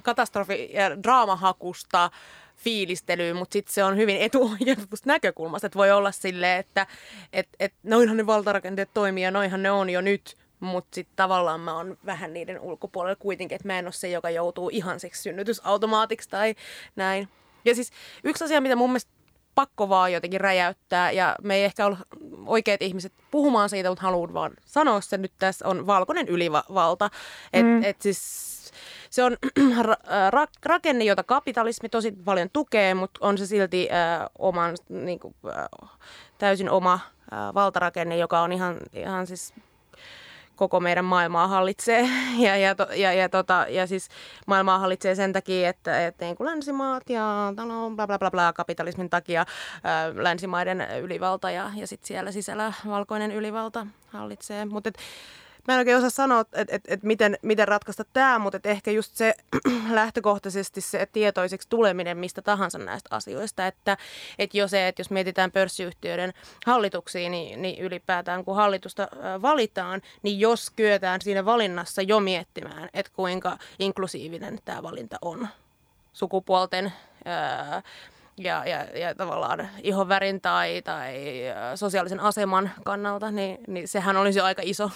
katastrofi- 0.03 0.71
ja 0.73 1.03
draamahakusta 1.03 2.11
fiilistelyyn, 2.57 3.37
mutta 3.37 3.53
sitten 3.53 3.75
se 3.75 3.85
on 3.85 3.97
hyvin 3.97 4.17
etuoikeutetusta 4.17 5.07
näkökulmasta, 5.07 5.67
että 5.67 5.79
voi 5.79 5.91
olla 5.91 6.13
silleen, 6.13 6.61
että 6.61 6.87
et, 7.33 7.49
et, 7.61 7.75
noinhan 7.83 8.17
ne 8.17 8.27
valtarakenteet 8.27 8.91
toimii 8.95 9.25
ja 9.25 9.31
noinhan 9.31 9.63
ne 9.63 9.71
on 9.71 9.91
jo 9.91 10.01
nyt, 10.01 10.37
mutta 10.61 10.95
sitten 10.95 11.17
tavallaan 11.17 11.61
mä 11.61 11.77
oon 11.77 11.99
vähän 12.07 12.33
niiden 12.33 12.61
ulkopuolella 12.61 13.17
kuitenkin, 13.17 13.57
että 13.57 13.69
mä 13.69 13.79
en 13.79 13.87
ole 13.87 13.93
se, 13.93 14.09
joka 14.09 14.31
joutuu 14.31 14.69
ihan 14.73 15.01
siksi 15.01 15.23
synnytysautomaatiksi 15.23 16.29
tai 16.29 16.55
näin. 16.97 17.29
Ja 17.65 17.75
siis 17.75 17.91
yksi 18.25 18.45
asia, 18.45 18.61
mitä 18.61 18.77
mun 18.77 18.91
mielestä 18.91 19.11
pakko 19.55 19.89
vaan 19.89 20.13
jotenkin 20.13 20.41
räjäyttää, 20.41 21.11
ja 21.11 21.37
me 21.43 21.55
ei 21.55 21.65
ehkä 21.65 21.87
ole 21.87 21.97
oikeat 22.47 22.83
ihmiset 22.83 23.13
puhumaan 23.31 23.69
siitä, 23.69 23.89
mutta 23.89 24.03
haluan 24.03 24.35
vaan 24.35 24.53
sanoa 24.65 25.01
sen 25.01 25.23
nyt 25.23 25.33
tässä, 25.39 25.69
on 25.69 25.87
valkoinen 25.87 26.29
ylivalta. 26.29 27.11
Et, 27.53 27.67
mm. 27.67 27.83
et 27.85 28.03
siis 28.03 28.49
se 29.11 29.25
on 29.25 29.37
ra- 30.35 30.51
rakenne, 30.65 31.05
jota 31.05 31.23
kapitalismi 31.23 31.89
tosi 31.89 32.13
paljon 32.25 32.49
tukee, 32.53 32.95
mutta 32.95 33.27
on 33.27 33.39
se 33.39 33.47
silti 33.47 33.89
äh, 33.93 34.27
oman, 34.39 34.77
niin 34.89 35.19
kuin, 35.19 35.35
äh, 35.47 35.91
täysin 36.39 36.71
oma 36.71 36.93
äh, 36.95 37.55
valtarakenne, 37.55 38.17
joka 38.17 38.41
on 38.41 38.53
ihan, 38.53 38.77
ihan 38.93 39.27
siis 39.27 39.55
koko 40.59 40.81
meidän 40.81 41.05
maailmaa 41.05 41.49
hallitsee. 41.49 42.09
Ja, 42.39 42.57
ja, 42.57 42.75
ja, 42.97 43.13
ja, 43.13 43.29
tota, 43.29 43.67
ja 43.69 43.87
siis 43.87 44.09
maailmaa 44.47 44.79
hallitsee 44.79 45.15
sen 45.15 45.33
takia, 45.33 45.69
että, 45.69 46.07
että 46.07 46.25
niin 46.25 46.37
kuin 46.37 46.47
länsimaat 46.47 47.11
ja 47.11 47.53
talo, 47.57 47.91
bla 47.91 48.07
bla 48.07 48.19
bla 48.19 48.31
bla 48.31 48.53
kapitalismin 48.53 49.11
takia 49.11 49.47
ää, 49.85 50.13
länsimaiden 50.15 50.87
ylivalta 51.03 51.51
ja, 51.51 51.71
ja 51.77 51.87
sitten 51.87 52.07
siellä 52.07 52.33
sisällä 52.33 52.73
valkoinen 52.87 53.33
ylivalta 53.33 53.87
hallitsee. 54.09 54.65
Mutta 54.65 54.91
mä 55.69 55.75
en 55.75 55.79
oikein 55.79 55.97
osaa 55.97 56.11
sanoa, 56.11 56.41
että 56.41 56.77
et, 56.77 56.83
et 56.89 57.03
miten, 57.03 57.39
miten 57.43 57.69
ratkaista 57.69 58.05
tämä, 58.13 58.39
mutta 58.39 58.59
ehkä 58.65 58.91
just 58.91 59.17
se 59.17 59.35
lähtökohtaisesti 59.91 60.81
se 60.81 61.07
tietoiseksi 61.13 61.69
tuleminen 61.69 62.19
mistä 62.19 62.43
tahansa 62.43 62.79
näistä 62.79 63.09
asioista, 63.17 63.67
että 63.67 63.97
et 64.39 64.55
jo 64.55 64.69
se, 64.69 64.89
että 64.89 65.01
jos 65.01 65.11
mietitään 65.11 65.53
pörssiyhtiöiden 65.53 66.33
hallituksia, 66.67 67.31
niin, 67.31 67.63
niin 67.63 67.85
ylipäätään 67.85 68.45
kun 68.45 68.57
hallitusta 68.57 69.09
valitaan, 69.43 70.03
niin 70.23 70.41
jos 70.41 70.71
kyetään 70.71 71.21
siinä 71.21 71.45
valinnassa 71.45 72.03
jo 72.03 72.21
miettimään, 72.21 72.89
että 72.95 73.13
kuinka 73.15 73.59
inklusiivinen 73.79 74.59
tämä 74.65 74.83
valinta 74.83 75.17
on 75.23 75.49
sukupuolten 76.13 76.93
ää, 77.25 77.83
ja, 78.37 78.67
ja, 78.67 78.99
ja 78.99 79.15
tavallaan 79.15 79.69
ihonvärin 79.83 80.41
tai, 80.41 80.83
tai 80.83 81.15
sosiaalisen 81.75 82.21
aseman 82.21 82.71
kannalta, 82.85 83.31
niin, 83.31 83.59
niin 83.67 83.89
sehän 83.89 84.17
olisi 84.17 84.41
aika 84.41 84.63
iso 84.65 84.91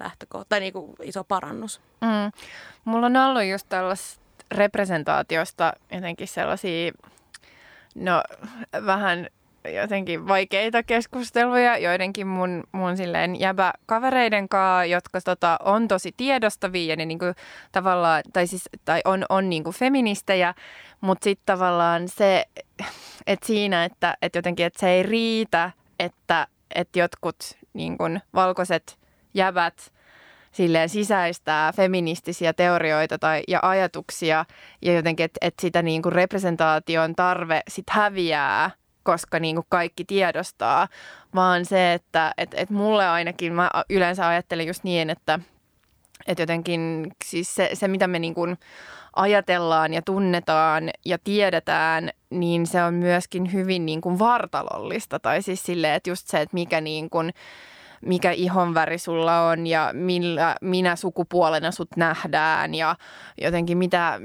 lähtökohta 0.00 0.48
tai 0.48 0.60
niin 0.60 0.72
kuin 0.72 0.94
iso 1.02 1.24
parannus. 1.24 1.80
Mm. 2.00 2.42
Mulla 2.84 3.06
on 3.06 3.16
ollut 3.16 3.44
just 3.44 3.66
tällaista 3.68 4.24
representaatiosta 4.50 5.72
jotenkin 5.92 6.28
sellaisia, 6.28 6.92
no 7.94 8.22
vähän 8.86 9.28
jotenkin 9.72 10.28
vaikeita 10.28 10.82
keskusteluja 10.82 11.78
joidenkin 11.78 12.26
mun, 12.26 12.64
mun 12.72 12.96
silleen 12.96 13.40
jäbä 13.40 13.72
kavereiden 13.86 14.48
kanssa, 14.48 14.84
jotka 14.84 15.20
tota, 15.20 15.58
on 15.64 15.88
tosi 15.88 16.14
tiedostavia 16.16 16.92
ja 16.92 16.96
ne 16.96 17.04
niinku 17.04 17.24
tavallaan, 17.72 18.22
tai 18.32 18.46
siis, 18.46 18.68
tai 18.84 19.00
on, 19.04 19.24
on 19.28 19.50
niinku 19.50 19.72
feministejä, 19.72 20.54
mutta 21.00 21.24
sitten 21.24 21.46
tavallaan 21.46 22.08
se, 22.08 22.44
että 23.26 23.46
siinä, 23.46 23.84
että 23.84 24.16
et 24.22 24.34
jotenkin, 24.34 24.66
että 24.66 24.80
se 24.80 24.88
ei 24.88 25.02
riitä, 25.02 25.70
että 25.98 26.46
et 26.74 26.96
jotkut 26.96 27.36
niinku 27.74 28.04
valkoiset 28.34 28.98
jävät 29.34 29.92
silleen 30.52 30.88
sisäistää 30.88 31.72
feministisiä 31.72 32.52
teorioita 32.52 33.18
tai, 33.18 33.42
ja 33.48 33.58
ajatuksia 33.62 34.44
ja 34.82 34.94
jotenkin, 34.94 35.24
että 35.24 35.38
et 35.40 35.54
sitä 35.60 35.82
niin 35.82 36.02
kuin 36.02 36.12
representaation 36.12 37.14
tarve 37.14 37.60
sit 37.68 37.90
häviää, 37.90 38.70
koska 39.02 39.38
niin 39.38 39.56
kuin 39.56 39.66
kaikki 39.68 40.04
tiedostaa, 40.04 40.88
vaan 41.34 41.64
se, 41.64 41.92
että 41.92 42.34
et, 42.38 42.54
et 42.54 42.70
mulle 42.70 43.08
ainakin 43.08 43.52
mä 43.52 43.70
yleensä 43.90 44.28
ajattelen 44.28 44.66
just 44.66 44.84
niin, 44.84 45.10
että 45.10 45.38
et 46.26 46.38
jotenkin 46.38 47.12
siis 47.24 47.54
se, 47.54 47.70
se 47.72 47.88
mitä 47.88 48.06
me 48.06 48.18
niin 48.18 48.34
kuin 48.34 48.58
ajatellaan 49.16 49.94
ja 49.94 50.02
tunnetaan 50.02 50.90
ja 51.04 51.18
tiedetään, 51.24 52.10
niin 52.30 52.66
se 52.66 52.82
on 52.82 52.94
myöskin 52.94 53.52
hyvin 53.52 53.86
niin 53.86 54.00
kuin 54.00 54.18
vartalollista. 54.18 55.18
Tai 55.18 55.42
siis 55.42 55.62
silleen, 55.62 55.94
että 55.94 56.10
just 56.10 56.28
se, 56.28 56.40
että 56.40 56.54
mikä 56.54 56.80
niin 56.80 57.10
kuin, 57.10 57.32
mikä 58.06 58.30
ihonväri 58.30 58.98
sulla 58.98 59.48
on 59.48 59.66
ja 59.66 59.90
millä, 59.92 60.56
minä 60.60 60.96
sukupuolena 60.96 61.70
sut 61.70 61.96
nähdään 61.96 62.74
ja 62.74 62.96
jotenkin 63.40 63.78
mitä, 63.78 64.20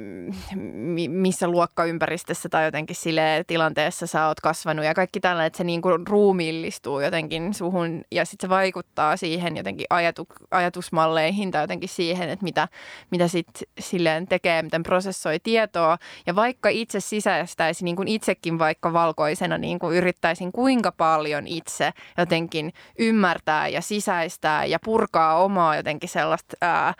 missä 1.09 1.47
luokkaympäristössä 1.47 2.49
tai 2.49 2.65
jotenkin 2.65 2.95
sille 2.95 3.43
tilanteessa 3.47 4.07
sä 4.07 4.27
oot 4.27 4.39
kasvanut 4.39 4.85
ja 4.85 4.93
kaikki 4.93 5.19
tällainen, 5.19 5.47
että 5.47 5.57
se 5.57 5.63
niin 5.63 5.81
kuin 5.81 6.07
ruumiillistuu 6.07 6.99
jotenkin 6.99 7.53
suhun 7.53 8.01
ja 8.11 8.25
sitten 8.25 8.47
se 8.47 8.49
vaikuttaa 8.49 9.17
siihen 9.17 9.57
jotenkin 9.57 9.85
ajatu, 9.89 10.27
ajatusmalleihin 10.51 11.51
tai 11.51 11.63
jotenkin 11.63 11.89
siihen, 11.89 12.29
että 12.29 12.43
mitä, 12.43 12.67
mitä 13.11 13.27
sitten 13.27 13.67
silleen 13.79 14.27
tekee, 14.27 14.61
miten 14.61 14.83
prosessoi 14.83 15.39
tietoa. 15.39 15.97
Ja 16.25 16.35
vaikka 16.35 16.69
itse 16.69 16.99
sisäistäisi 16.99 17.83
niin 17.83 17.95
kuin 17.95 18.07
itsekin 18.07 18.59
vaikka 18.59 18.93
valkoisena 18.93 19.57
niin 19.57 19.79
kuin 19.79 19.97
yrittäisin 19.97 20.51
kuinka 20.51 20.91
paljon 20.91 21.47
itse 21.47 21.91
jotenkin 22.17 22.73
ymmärtää 22.99 23.67
ja 23.69 23.81
sisäistää 23.81 24.65
ja 24.65 24.79
purkaa 24.85 25.43
omaa 25.43 25.75
jotenkin 25.75 26.09
sellaista 26.09 26.57
ää, 26.61 26.93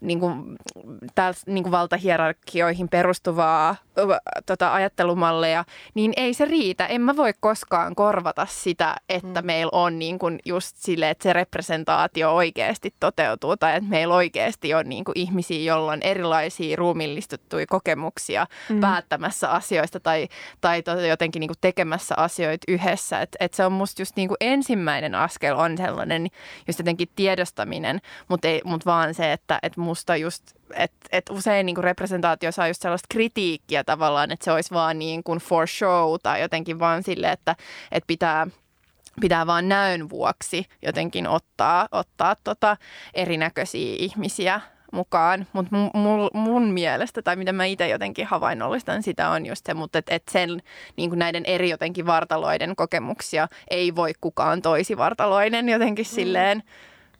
niin 0.00 0.20
kuin, 0.20 0.56
täls, 1.14 1.46
niin 1.46 1.64
kuin 1.64 1.72
valtahierarkioihin 1.72 2.88
perustuvaa 2.88 3.76
tota, 4.46 4.74
ajattelumalleja, 4.74 5.64
niin 5.94 6.12
ei 6.16 6.34
se 6.34 6.44
riitä. 6.44 6.86
En 6.86 7.00
mä 7.00 7.16
voi 7.16 7.32
koskaan 7.40 7.94
korvata 7.94 8.46
sitä, 8.50 8.96
että 9.08 9.42
mm. 9.42 9.46
meillä 9.46 9.70
on 9.72 9.98
niin 9.98 10.18
kuin 10.18 10.38
just 10.44 10.76
sille, 10.76 11.10
että 11.10 11.22
se 11.22 11.32
representaatio 11.32 12.34
oikeasti 12.34 12.94
toteutuu 13.00 13.56
tai 13.56 13.76
että 13.76 13.90
meillä 13.90 14.14
oikeasti 14.14 14.74
on 14.74 14.88
niin 14.88 15.04
kuin 15.04 15.18
ihmisiä, 15.18 15.72
joilla 15.72 15.92
on 15.92 16.02
erilaisia 16.02 16.76
ruumillistuttuja 16.76 17.66
kokemuksia 17.66 18.46
mm. 18.68 18.80
päättämässä 18.80 19.50
asioista 19.50 20.00
tai, 20.00 20.28
tai 20.60 20.82
tota, 20.82 21.06
jotenkin 21.06 21.40
niin 21.40 21.48
kuin 21.48 21.58
tekemässä 21.60 22.14
asioita 22.16 22.64
yhdessä. 22.68 23.20
Et, 23.20 23.36
et 23.40 23.54
se 23.54 23.64
on 23.66 23.72
musta 23.72 24.02
just 24.02 24.16
niin 24.16 24.28
kuin 24.28 24.36
ensimmäinen 24.40 25.14
askel 25.14 25.56
on 25.56 25.76
sellainen 25.76 26.11
just 26.66 26.78
jotenkin 26.78 27.08
tiedostaminen, 27.16 28.00
mutta 28.28 28.48
mut 28.64 28.86
vaan 28.86 29.14
se, 29.14 29.32
että 29.32 29.58
et 29.62 29.76
musta 29.76 30.16
just 30.16 30.42
että 30.74 31.08
et 31.12 31.30
usein 31.30 31.66
niin 31.66 31.74
kuin 31.74 31.84
representaatio 31.84 32.52
saa 32.52 32.68
just 32.68 32.82
sellaista 32.82 33.06
kritiikkiä 33.10 33.84
tavallaan, 33.84 34.30
että 34.30 34.44
se 34.44 34.52
olisi 34.52 34.74
vaan 34.74 34.98
niin 34.98 35.22
kuin 35.24 35.38
for 35.38 35.68
show 35.68 36.14
tai 36.22 36.40
jotenkin 36.40 36.78
vaan 36.78 37.02
sille, 37.02 37.30
että, 37.30 37.56
että 37.92 38.06
pitää 38.06 38.46
pitää 39.20 39.46
vaan 39.46 39.68
näön 39.68 40.10
vuoksi 40.10 40.64
jotenkin 40.82 41.28
ottaa, 41.28 41.88
ottaa 41.92 42.36
tota 42.44 42.76
erinäköisiä 43.14 43.96
ihmisiä 43.98 44.60
mukaan. 44.92 45.46
Mutta 45.52 45.76
mun, 45.94 46.30
mun 46.32 46.70
mielestä, 46.70 47.22
tai 47.22 47.36
mitä 47.36 47.52
mä 47.52 47.64
itse 47.64 47.88
jotenkin 47.88 48.26
havainnollistan 48.26 49.02
sitä, 49.02 49.28
on 49.28 49.46
just 49.46 49.66
se, 49.66 49.74
mutta 49.74 49.98
että 49.98 50.14
et 50.14 50.28
sen 50.30 50.62
niin 50.96 51.10
kuin 51.10 51.18
näiden 51.18 51.44
eri 51.44 51.70
jotenkin 51.70 52.06
vartaloiden 52.06 52.76
kokemuksia 52.76 53.48
ei 53.70 53.94
voi 53.94 54.12
kukaan 54.20 54.62
toisi 54.62 54.96
vartaloinen 54.96 55.68
jotenkin 55.68 56.06
mm. 56.06 56.14
silleen 56.14 56.62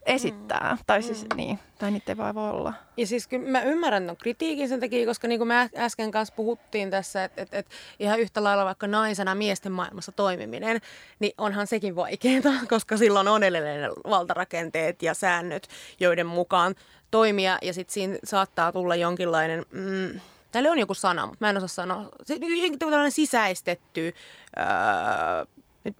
esittää. 0.06 0.72
Mm. 0.72 0.84
Tai 0.86 1.02
siis 1.02 1.22
mm. 1.22 1.36
niin, 1.36 1.58
tai 1.78 1.90
niitä 1.90 2.12
ei 2.12 2.16
vaan 2.16 2.34
voi 2.34 2.50
olla. 2.50 2.74
Ja 2.96 3.06
siis 3.06 3.28
kyllä 3.28 3.48
mä 3.48 3.62
ymmärrän 3.62 4.06
no 4.06 4.16
kritiikin 4.16 4.68
sen 4.68 4.80
takia, 4.80 5.06
koska 5.06 5.28
niin 5.28 5.40
kuin 5.40 5.48
me 5.48 5.70
äsken 5.76 6.10
kanssa 6.10 6.34
puhuttiin 6.34 6.90
tässä, 6.90 7.24
että, 7.24 7.42
että, 7.42 7.58
että 7.58 7.74
ihan 7.98 8.20
yhtä 8.20 8.44
lailla 8.44 8.64
vaikka 8.64 8.86
naisena 8.86 9.34
miesten 9.34 9.72
maailmassa 9.72 10.12
toimiminen, 10.12 10.80
niin 11.18 11.32
onhan 11.38 11.66
sekin 11.66 11.96
vaikeaa, 11.96 12.42
koska 12.68 12.96
silloin 12.96 13.28
on 13.28 13.42
edelleen 13.42 13.90
valtarakenteet 14.10 15.02
ja 15.02 15.14
säännöt, 15.14 15.68
joiden 16.00 16.26
mukaan 16.26 16.74
toimia. 17.12 17.58
Ja 17.62 17.74
sitten 17.74 17.94
siinä 17.94 18.18
saattaa 18.24 18.72
tulla 18.72 18.96
jonkinlainen... 18.96 19.66
Mm, 19.70 20.20
Täällä 20.52 20.70
on 20.70 20.78
joku 20.78 20.94
sana, 20.94 21.26
mutta 21.26 21.44
mä 21.44 21.50
en 21.50 21.56
osaa 21.56 21.68
sanoa. 21.68 22.08
Se, 22.22 22.38
tällainen 22.78 23.12
sisäistetty 23.12 24.14
öö, 24.58 25.44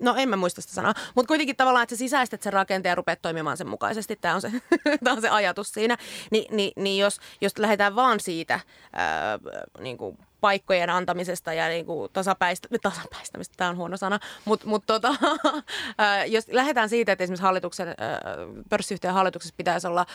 no 0.01 0.15
en 0.17 0.29
mä 0.29 0.37
muista 0.37 0.61
sitä 0.61 0.75
sanaa, 0.75 0.95
mutta 1.15 1.29
kuitenkin 1.29 1.57
tavallaan, 1.57 1.83
että 1.83 1.95
sä 1.95 1.99
sisäistät 1.99 2.43
sen 2.43 2.53
rakenteen 2.53 2.91
ja 2.91 2.95
rupeat 2.95 3.23
toimimaan 3.23 3.57
sen 3.57 3.69
mukaisesti. 3.69 4.17
Tämä 4.17 4.35
on 4.35 4.41
se, 4.41 4.51
on 5.13 5.21
se 5.21 5.29
ajatus 5.29 5.73
siinä. 5.73 5.97
Ni, 6.31 6.47
niin, 6.51 6.73
niin 6.77 6.99
jos, 6.99 7.21
jos 7.41 7.59
lähdetään 7.59 7.97
vaan 7.97 8.21
siitä 8.21 8.61
ää, 8.93 9.39
niin 9.79 9.99
kuin 9.99 10.19
paikkojen 10.43 10.91
antamisesta 10.91 11.53
ja 11.53 11.69
niin 11.69 11.87
kuin 11.87 12.13
tasapäistä, 12.13 12.69
tasapäistämistä, 12.83 13.55
tämä 13.57 13.71
on 13.71 13.77
huono 13.77 13.97
sana, 13.97 14.19
mutta 14.45 14.67
mut 14.67 14.83
tota, 14.87 15.15
jos 16.35 16.45
lähdetään 16.49 16.89
siitä, 16.89 17.13
että 17.13 17.25
esimerkiksi 17.25 17.43
hallituksen, 17.43 17.89
pörssiyhtiön 18.69 19.15
hallituksessa 19.15 19.55
pitäisi 19.57 19.87
olla 19.87 20.07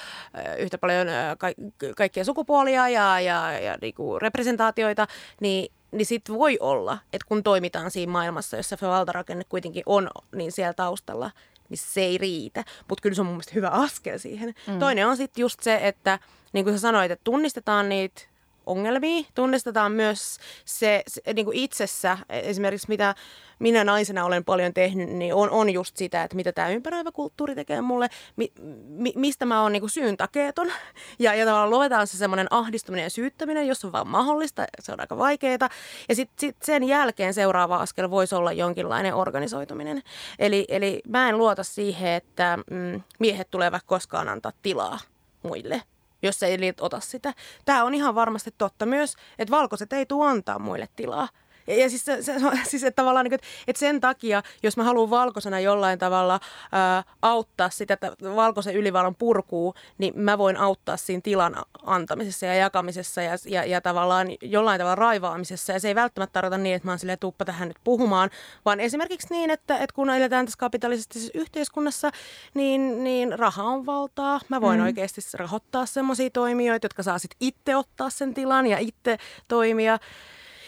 yhtä 0.57 0.77
paljon 0.77 1.07
ka- 1.37 1.93
kaikkia 1.97 2.23
sukupuolia 2.23 2.89
ja, 2.89 3.19
ja, 3.19 3.59
ja 3.59 3.77
niin 3.81 3.93
kuin 3.93 4.21
representaatioita, 4.21 5.07
niin 5.41 5.71
niin 5.91 6.05
sitten 6.05 6.35
voi 6.35 6.57
olla, 6.59 6.97
että 7.13 7.27
kun 7.27 7.43
toimitaan 7.43 7.91
siinä 7.91 8.11
maailmassa, 8.11 8.57
jossa 8.57 8.75
se 8.75 8.87
valtarakenne 8.87 9.43
kuitenkin 9.49 9.83
on 9.85 10.09
niin 10.35 10.51
siellä 10.51 10.73
taustalla, 10.73 11.31
niin 11.69 11.77
se 11.77 12.01
ei 12.01 12.17
riitä. 12.17 12.63
Mutta 12.89 13.01
kyllä 13.01 13.15
se 13.15 13.21
on 13.21 13.25
mun 13.25 13.35
mielestä 13.35 13.55
hyvä 13.55 13.69
askel 13.69 14.17
siihen. 14.17 14.53
Mm. 14.67 14.79
Toinen 14.79 15.07
on 15.07 15.17
sitten 15.17 15.41
just 15.41 15.59
se, 15.59 15.79
että 15.81 16.19
niin 16.53 16.65
kuin 16.65 16.73
sä 16.73 16.79
sanoit, 16.79 17.11
että 17.11 17.23
tunnistetaan 17.23 17.89
niitä 17.89 18.21
ongelmia. 18.67 19.23
Tunnistetaan 19.35 19.91
myös 19.91 20.37
se, 20.65 21.03
se 21.07 21.21
niin 21.33 21.45
kuin 21.45 21.57
itsessä, 21.57 22.17
esimerkiksi 22.29 22.87
mitä 22.87 23.15
minä 23.59 23.83
naisena 23.83 24.25
olen 24.25 24.45
paljon 24.45 24.73
tehnyt, 24.73 25.09
niin 25.09 25.33
on, 25.33 25.49
on 25.49 25.69
just 25.69 25.97
sitä, 25.97 26.23
että 26.23 26.35
mitä 26.35 26.51
tämä 26.51 26.69
ympäröivä 26.69 27.11
kulttuuri 27.11 27.55
tekee 27.55 27.81
mulle, 27.81 28.07
mi, 28.35 28.51
mi, 28.87 29.13
mistä 29.15 29.45
mä 29.45 29.61
oon 29.61 29.71
niin 29.71 29.89
syyntakeeton. 29.89 30.71
Ja, 31.19 31.35
ja 31.35 31.45
tavallaan 31.45 31.69
luetaan 31.69 32.07
se 32.07 32.17
semmoinen 32.17 32.47
ahdistuminen 32.49 33.03
ja 33.03 33.09
syyttäminen, 33.09 33.67
jos 33.67 33.85
on 33.85 33.91
vaan 33.91 34.07
mahdollista, 34.07 34.65
se 34.79 34.91
on 34.91 34.99
aika 34.99 35.17
vaikeaa. 35.17 35.69
Ja 36.09 36.15
sitten 36.15 36.39
sit 36.39 36.57
sen 36.63 36.83
jälkeen 36.83 37.33
seuraava 37.33 37.77
askel 37.77 38.09
voisi 38.09 38.35
olla 38.35 38.51
jonkinlainen 38.51 39.15
organisoituminen. 39.15 40.03
Eli, 40.39 40.65
eli 40.69 41.01
mä 41.07 41.29
en 41.29 41.37
luota 41.37 41.63
siihen, 41.63 42.11
että 42.11 42.57
mm, 42.71 43.01
miehet 43.19 43.51
tulevat 43.51 43.83
koskaan 43.85 44.29
antaa 44.29 44.51
tilaa 44.61 44.99
muille 45.43 45.81
jos 46.21 46.43
ei 46.43 46.57
ota 46.81 46.99
sitä. 46.99 47.33
Tämä 47.65 47.83
on 47.83 47.93
ihan 47.93 48.15
varmasti 48.15 48.53
totta 48.57 48.85
myös, 48.85 49.15
että 49.39 49.51
valkoiset 49.51 49.93
ei 49.93 50.05
tule 50.05 50.29
antaa 50.29 50.59
muille 50.59 50.87
tilaa. 50.95 51.27
Ja, 51.67 51.75
ja 51.75 51.89
siis, 51.89 52.05
se, 52.05 52.21
se, 52.21 52.33
siis 52.69 52.83
että 52.83 53.01
tavallaan, 53.01 53.23
niin 53.23 53.33
että, 53.33 53.47
että 53.67 53.79
sen 53.79 54.01
takia, 54.01 54.43
jos 54.63 54.77
mä 54.77 54.83
haluan 54.83 55.09
valkoisena 55.09 55.59
jollain 55.59 55.99
tavalla 55.99 56.39
ää, 56.71 57.03
auttaa 57.21 57.69
sitä, 57.69 57.93
että 57.93 58.11
valkoisen 58.35 58.75
ylivallan 58.75 59.15
purkuu, 59.15 59.73
niin 59.97 60.13
mä 60.15 60.37
voin 60.37 60.57
auttaa 60.57 60.97
siinä 60.97 61.21
tilan 61.21 61.55
antamisessa 61.83 62.45
ja 62.45 62.53
jakamisessa 62.55 63.21
ja, 63.21 63.31
ja, 63.45 63.65
ja 63.65 63.81
tavallaan 63.81 64.27
jollain 64.41 64.79
tavalla 64.79 64.95
raivaamisessa. 64.95 65.73
Ja 65.73 65.79
se 65.79 65.87
ei 65.87 65.95
välttämättä 65.95 66.33
tarkoita 66.33 66.57
niin, 66.57 66.75
että 66.75 66.87
mä 66.87 66.91
oon 66.91 66.99
silleen 66.99 67.19
tuppa 67.19 67.45
tähän 67.45 67.67
nyt 67.67 67.77
puhumaan, 67.83 68.29
vaan 68.65 68.79
esimerkiksi 68.79 69.27
niin, 69.29 69.49
että, 69.49 69.75
että 69.77 69.93
kun 69.93 70.09
eletään 70.09 70.45
tässä 70.45 70.57
kapitalistisessa 70.59 71.31
yhteiskunnassa, 71.33 72.11
niin, 72.53 73.03
niin 73.03 73.39
raha 73.39 73.63
on 73.63 73.85
valtaa. 73.85 74.39
Mä 74.49 74.61
voin 74.61 74.79
mm. 74.79 74.85
oikeasti 74.85 75.21
rahoittaa 75.33 75.85
semmoisia 75.85 76.29
toimijoita, 76.29 76.85
jotka 76.85 77.03
saa 77.03 77.19
sitten 77.19 77.37
itse 77.39 77.75
ottaa 77.75 78.09
sen 78.09 78.33
tilan 78.33 78.67
ja 78.67 78.77
itse 78.77 79.17
toimia. 79.47 79.99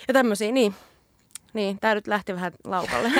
Ja 0.08 0.14
tämmöisiä, 0.14 0.52
niin. 0.52 0.76
Niin, 1.54 1.80
tää 1.80 1.96
nyt 1.96 2.08
lähti 2.08 2.36
vähän 2.36 2.52
laukalle. 2.64 3.12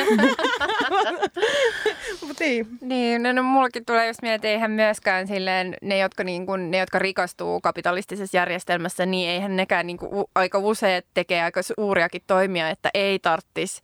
Mutta 2.28 2.44
niin. 2.44 2.68
Niin, 2.82 3.24
no, 3.24 3.32
no 3.34 3.44
mullakin 3.44 3.86
tulee 3.86 4.08
just 4.08 4.22
mieleen, 4.22 4.36
että 4.36 4.48
eihän 4.48 4.72
myöskään 4.72 5.28
silleen 5.28 5.76
ne, 5.82 5.98
jotka, 5.98 6.24
niin 6.24 6.46
kun, 6.46 6.72
ne, 6.72 6.78
jotka 6.78 7.00
rikastuu 7.00 7.62
kapitalistisessa 7.62 8.38
järjestelmässä, 8.38 9.06
niin 9.06 9.30
eihän 9.30 9.56
nekään 9.56 9.88
niin 9.88 9.98
kun, 9.98 10.26
aika 10.36 10.58
usein 10.58 11.04
tekee 11.14 11.44
aika 11.44 11.62
suuriakin 11.62 12.22
toimia, 12.28 12.70
että 12.70 12.90
ei 12.94 13.20
tarttis 13.20 13.82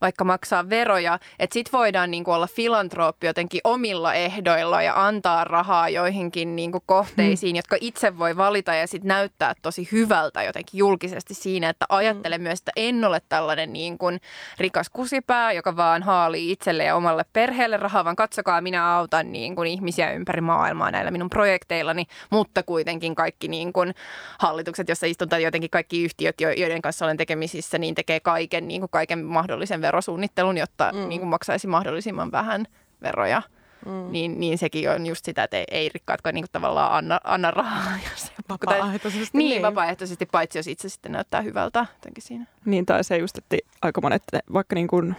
vaikka 0.00 0.24
maksaa 0.24 0.70
veroja. 0.70 1.18
Että 1.38 1.54
sit 1.54 1.72
voidaan 1.72 2.10
niin 2.10 2.28
olla 2.28 2.46
filantrooppi 2.46 3.26
jotenkin 3.26 3.60
omilla 3.64 4.14
ehdoilla 4.14 4.82
ja 4.82 5.06
antaa 5.06 5.44
rahaa 5.44 5.88
joihinkin 5.88 6.56
niin 6.56 6.72
kohteisiin, 6.86 7.52
hmm. 7.52 7.56
jotka 7.56 7.76
itse 7.80 8.18
voi 8.18 8.36
valita 8.36 8.74
ja 8.74 8.86
sitten 8.86 9.08
näyttää 9.08 9.54
tosi 9.62 9.88
hyvältä 9.92 10.42
jotenkin 10.42 10.78
julkisesti 10.78 11.34
siinä, 11.34 11.68
että 11.68 11.86
ajattele 11.88 12.36
hmm. 12.36 12.42
myös, 12.42 12.58
että 12.58 12.72
en 12.76 13.04
ole 13.04 13.22
tällainen 13.28 13.72
niin 13.72 13.87
kuin 13.98 14.20
rikas 14.58 14.90
kusipää, 14.90 15.52
joka 15.52 15.76
vaan 15.76 16.02
haalii 16.02 16.52
itselle 16.52 16.84
ja 16.84 16.96
omalle 16.96 17.24
perheelle 17.32 17.76
rahaa, 17.76 18.04
vaan 18.04 18.16
katsokaa, 18.16 18.60
minä 18.60 18.96
autan 18.96 19.32
niin 19.32 19.56
kuin 19.56 19.68
ihmisiä 19.68 20.12
ympäri 20.12 20.40
maailmaa 20.40 20.90
näillä 20.90 21.10
minun 21.10 21.30
projekteillani, 21.30 22.04
mutta 22.30 22.62
kuitenkin 22.62 23.14
kaikki 23.14 23.48
niin 23.48 23.72
kuin 23.72 23.94
hallitukset, 24.38 24.88
jossa 24.88 25.06
istun 25.06 25.28
tai 25.28 25.42
jotenkin 25.42 25.70
kaikki 25.70 26.04
yhtiöt, 26.04 26.40
joiden 26.40 26.82
kanssa 26.82 27.04
olen 27.04 27.16
tekemisissä, 27.16 27.78
niin 27.78 27.94
tekee 27.94 28.20
kaiken, 28.20 28.68
niin 28.68 28.80
kuin 28.80 28.90
kaiken 28.90 29.24
mahdollisen 29.24 29.80
verosuunnittelun, 29.80 30.58
jotta 30.58 30.92
mm. 30.92 31.08
niin 31.08 31.20
kuin 31.20 31.28
maksaisi 31.28 31.66
mahdollisimman 31.66 32.32
vähän 32.32 32.66
veroja. 33.02 33.42
Mm. 33.88 34.12
Niin, 34.12 34.40
niin 34.40 34.58
sekin 34.58 34.90
on 34.90 35.06
just 35.06 35.24
sitä, 35.24 35.44
että 35.44 35.56
ei, 35.56 35.64
ei 35.70 35.88
rikkaatkaan 35.94 36.34
niin 36.34 36.44
tavallaan 36.52 36.92
anna, 36.92 37.20
anna 37.24 37.50
rahaa. 37.50 37.92
Jos 38.10 38.32
vapaaehtoisesti. 38.48 39.38
Niin, 39.38 39.50
niin, 39.50 39.62
vapaaehtoisesti, 39.62 40.26
paitsi 40.26 40.58
jos 40.58 40.66
itse 40.66 40.88
sitten 40.88 41.12
näyttää 41.12 41.40
hyvältä 41.40 41.86
siinä. 42.18 42.46
Niin, 42.64 42.86
tai 42.86 43.04
se 43.04 43.18
just, 43.18 43.38
että 43.38 43.56
aika 43.82 44.00
monet, 44.00 44.22
vaikka 44.52 44.74
niin 44.74 44.88
kuin 44.88 45.16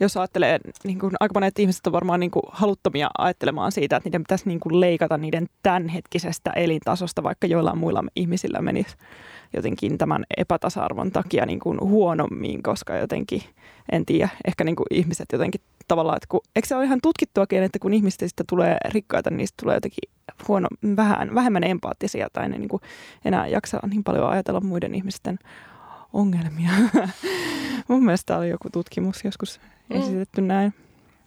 jos 0.00 0.16
ajattelee, 0.16 0.58
niin 0.84 0.98
kuin 0.98 1.12
aika 1.20 1.34
monet 1.34 1.58
ihmiset 1.58 1.86
on 1.86 1.92
varmaan 1.92 2.20
niin 2.20 2.30
kuin 2.30 2.42
haluttomia 2.48 3.10
ajattelemaan 3.18 3.72
siitä, 3.72 3.96
että 3.96 4.08
niiden 4.08 4.22
pitäisi 4.22 4.48
niin 4.48 4.60
kuin 4.60 4.80
leikata 4.80 5.18
niiden 5.18 5.46
tämänhetkisestä 5.62 6.50
elintasosta, 6.50 7.22
vaikka 7.22 7.46
joillain 7.46 7.78
muilla 7.78 8.04
ihmisillä 8.16 8.60
menisi 8.60 8.96
jotenkin 9.56 9.98
tämän 9.98 10.24
epätasa-arvon 10.36 11.10
takia 11.10 11.46
niin 11.46 11.60
kuin 11.60 11.80
huonommin, 11.80 12.62
koska 12.62 12.96
jotenkin, 12.96 13.42
en 13.92 14.06
tiedä, 14.06 14.28
ehkä 14.46 14.64
niin 14.64 14.76
kuin 14.76 14.86
ihmiset 14.90 15.28
jotenkin 15.32 15.60
tavallaan, 15.92 16.16
että 16.16 16.26
kun, 16.28 16.40
eikö 16.56 16.68
se 16.68 16.76
ole 16.76 16.84
ihan 16.84 16.98
tutkittuakin, 17.02 17.62
että 17.62 17.78
kun 17.78 17.94
ihmisistä 17.94 18.44
tulee 18.48 18.76
rikkaita, 18.88 19.30
niin 19.30 19.36
niistä 19.36 19.62
tulee 19.62 19.76
jotenkin 19.76 20.10
huono, 20.48 20.68
vähän, 20.96 21.34
vähemmän 21.34 21.64
empaattisia 21.64 22.28
tai 22.32 22.48
ne 22.48 22.58
niin 22.58 22.68
kuin 22.68 22.82
enää 23.24 23.46
jaksaa 23.46 23.86
niin 23.86 24.04
paljon 24.04 24.28
ajatella 24.28 24.60
muiden 24.60 24.94
ihmisten 24.94 25.38
ongelmia. 26.12 26.70
Mun 27.88 28.04
mielestä 28.04 28.38
oli 28.38 28.48
joku 28.48 28.70
tutkimus 28.72 29.24
joskus 29.24 29.60
mm. 29.88 30.00
esitetty 30.00 30.40
näin. 30.40 30.74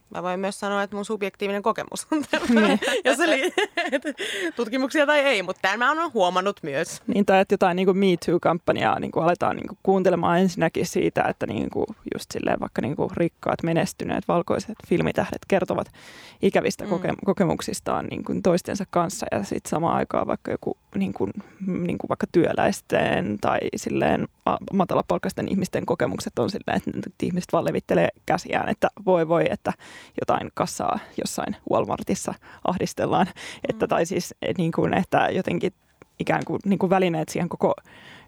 Mä 0.09 0.23
voin 0.23 0.39
myös 0.39 0.59
sanoa, 0.59 0.83
että 0.83 0.95
mun 0.95 1.05
subjektiivinen 1.05 1.63
kokemus 1.63 2.07
on 2.11 2.23
tällainen, 2.31 2.79
jos 3.05 3.19
eli 3.19 3.53
tutkimuksia 4.55 5.05
tai 5.05 5.19
ei, 5.19 5.43
mutta 5.43 5.61
tämän 5.61 5.79
mä 5.79 6.01
oon 6.01 6.13
huomannut 6.13 6.59
myös. 6.63 7.01
Niin, 7.07 7.25
tai 7.25 7.39
että 7.41 7.53
jotain 7.53 7.75
niin 7.75 7.85
kuin 7.85 7.97
Me 7.97 8.05
Too-kampanjaa 8.25 8.99
niin 8.99 9.11
kuin 9.11 9.23
aletaan 9.23 9.55
niin 9.55 9.67
kuin 9.67 9.77
kuuntelemaan 9.83 10.39
ensinnäkin 10.39 10.85
siitä, 10.85 11.23
että 11.23 11.47
niin 11.47 11.69
kuin 11.69 11.85
just 12.13 12.31
silleen 12.31 12.59
vaikka 12.59 12.81
niin 12.81 12.95
kuin 12.95 13.09
rikkaat, 13.17 13.63
menestyneet, 13.63 14.27
valkoiset 14.27 14.75
filmitähdet 14.87 15.41
kertovat 15.47 15.91
ikävistä 16.41 16.83
mm. 16.83 16.89
koke- 16.89 17.15
kokemuksistaan 17.25 18.05
niin 18.05 18.23
kuin 18.23 18.41
toistensa 18.41 18.85
kanssa 18.89 19.25
ja 19.31 19.43
sitten 19.43 19.69
samaan 19.69 19.95
aikaan 19.95 20.27
vaikka 20.27 20.51
joku 20.51 20.77
niin 20.95 21.13
kuin, 21.13 21.31
niin 21.67 21.97
kuin 21.97 22.09
vaikka 22.09 22.27
työläisten 22.31 23.37
tai 23.41 23.59
silleen 23.75 24.27
matalapalkkaisten 24.73 25.47
ihmisten 25.47 25.85
kokemukset 25.85 26.39
on 26.39 26.49
silleen, 26.49 26.81
että 26.97 27.25
ihmiset 27.25 27.53
vaan 27.53 27.65
levittelee 27.65 28.09
käsiään, 28.25 28.69
että 28.69 28.87
voi 29.05 29.27
voi, 29.27 29.45
että 29.49 29.73
jotain 30.21 30.51
kassaa 30.53 30.99
jossain 31.17 31.55
Walmartissa 31.71 32.33
ahdistellaan. 32.67 33.25
Mm. 33.25 33.59
Että, 33.69 33.87
tai 33.87 34.05
siis 34.05 34.35
niin 34.57 34.71
kuin, 34.71 34.93
että 34.93 35.27
jotenkin 35.31 35.73
ikään 36.19 36.45
kuin, 36.45 36.59
niin 36.65 36.79
kuin 36.79 36.89
välineet 36.89 37.29
siihen 37.29 37.49
koko 37.49 37.73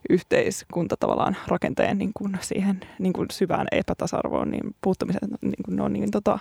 yhteiskunta 0.09 0.97
tavallaan 0.99 1.37
rakenteen 1.47 1.97
niin 1.97 2.11
kuin 2.13 2.37
siihen 2.41 2.79
niin 2.99 3.13
kuin 3.13 3.27
syvään 3.31 3.67
epätasa-arvoon 3.71 4.51
niin 4.51 4.75
puuttumiseen, 4.81 5.29
niin 5.41 5.63
kuin 5.65 5.75
ne 5.75 5.83
on 5.83 5.93
niin, 5.93 6.11
tota, 6.11 6.39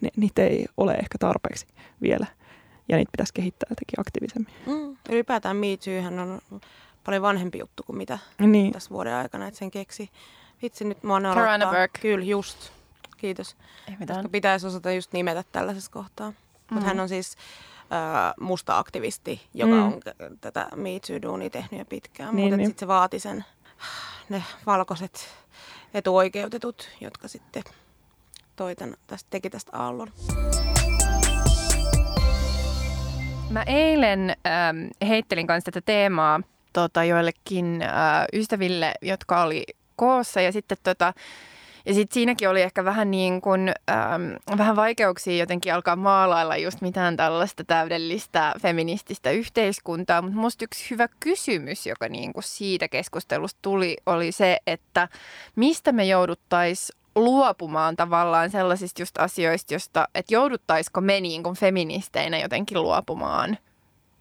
ne, 0.00 0.08
niitä 0.16 0.42
ei 0.42 0.66
ole 0.76 0.92
ehkä 0.92 1.18
tarpeeksi 1.18 1.66
vielä 2.02 2.26
ja 2.88 2.96
niitä 2.96 3.10
pitäisi 3.12 3.34
kehittää 3.34 3.66
jotenkin 3.70 4.00
aktiivisemmin. 4.00 4.52
Mm. 4.66 4.96
Ylipäätään 5.08 5.56
Me 5.56 5.66
Toohän 5.84 6.18
on 6.18 6.40
paljon 7.04 7.22
vanhempi 7.22 7.58
juttu 7.58 7.82
kuin 7.82 7.96
mitä 7.96 8.18
niin. 8.38 8.72
tässä 8.72 8.90
vuoden 8.90 9.14
aikana, 9.14 9.46
että 9.46 9.58
sen 9.58 9.70
keksi. 9.70 10.10
Vitsi, 10.62 10.84
nyt 10.84 11.02
mä 11.02 11.12
oon 11.12 11.22
Kyllä, 12.00 12.24
just. 12.24 12.70
Kiitos. 13.16 13.56
Ei 13.88 13.96
mitään. 13.98 14.18
Koska 14.18 14.28
pitäisi 14.28 14.66
osata 14.66 14.92
just 14.92 15.12
nimetä 15.12 15.44
tällaisessa 15.52 15.90
kohtaa. 15.90 16.30
Mm. 16.30 16.36
Mutta 16.70 16.86
hän 16.86 17.00
on 17.00 17.08
siis 17.08 17.36
äh, 17.78 18.34
musta 18.40 18.78
aktivisti, 18.78 19.42
joka 19.54 19.74
mm. 19.74 19.82
on 19.82 20.00
tätä 20.40 20.68
Me 20.76 20.90
Too-duunia 20.90 21.50
tehnyt 21.50 21.78
jo 21.78 21.84
pitkään. 21.84 22.36
Niin, 22.36 22.44
mutta 22.44 22.56
niin. 22.56 22.66
sitten 22.66 22.80
se 22.80 22.88
vaati 22.88 23.18
sen, 23.18 23.44
ne 24.28 24.44
valkoiset 24.66 25.28
etuoikeutetut, 25.94 26.88
jotka 27.00 27.28
sitten 27.28 27.62
toi 28.56 28.76
tämän, 28.76 28.96
tästä, 29.06 29.26
teki 29.30 29.50
tästä 29.50 29.78
aallon. 29.78 30.08
Mä 33.50 33.62
eilen 33.62 34.30
ähm, 34.30 35.08
heittelin 35.08 35.46
kanssa 35.46 35.72
tätä 35.72 35.84
teemaa 35.86 36.40
tota, 36.74 37.04
joillekin 37.04 37.82
äh, 37.82 37.90
ystäville, 38.32 38.94
jotka 39.02 39.42
oli 39.42 39.64
koossa 39.96 40.40
ja 40.40 40.52
sitten 40.52 40.78
tota, 40.82 41.12
ja 41.86 41.94
sitten 41.94 42.14
siinäkin 42.14 42.48
oli 42.48 42.62
ehkä 42.62 42.84
vähän 42.84 43.10
niin 43.10 43.40
kuin, 43.40 43.72
ähm, 43.90 44.58
vähän 44.58 44.76
vaikeuksia 44.76 45.36
jotenkin 45.36 45.74
alkaa 45.74 45.96
maalailla 45.96 46.56
just 46.56 46.80
mitään 46.80 47.16
tällaista 47.16 47.64
täydellistä 47.64 48.54
feminististä 48.62 49.30
yhteiskuntaa. 49.30 50.22
Mutta 50.22 50.38
musta 50.38 50.64
yksi 50.64 50.90
hyvä 50.90 51.08
kysymys, 51.20 51.86
joka 51.86 52.08
niin 52.08 52.32
kuin 52.32 52.44
siitä 52.44 52.88
keskustelusta 52.88 53.58
tuli, 53.62 53.96
oli 54.06 54.32
se, 54.32 54.58
että 54.66 55.08
mistä 55.56 55.92
me 55.92 56.04
jouduttaisiin 56.04 56.98
luopumaan 57.16 57.96
tavallaan 57.96 58.50
sellaisista 58.50 59.02
just 59.02 59.18
asioista, 59.18 59.74
josta, 59.74 60.08
että 60.14 60.34
jouduttaisiko 60.34 61.00
me 61.00 61.20
niin 61.20 61.42
kuin 61.42 61.56
feministeinä 61.56 62.38
jotenkin 62.38 62.82
luopumaan 62.82 63.58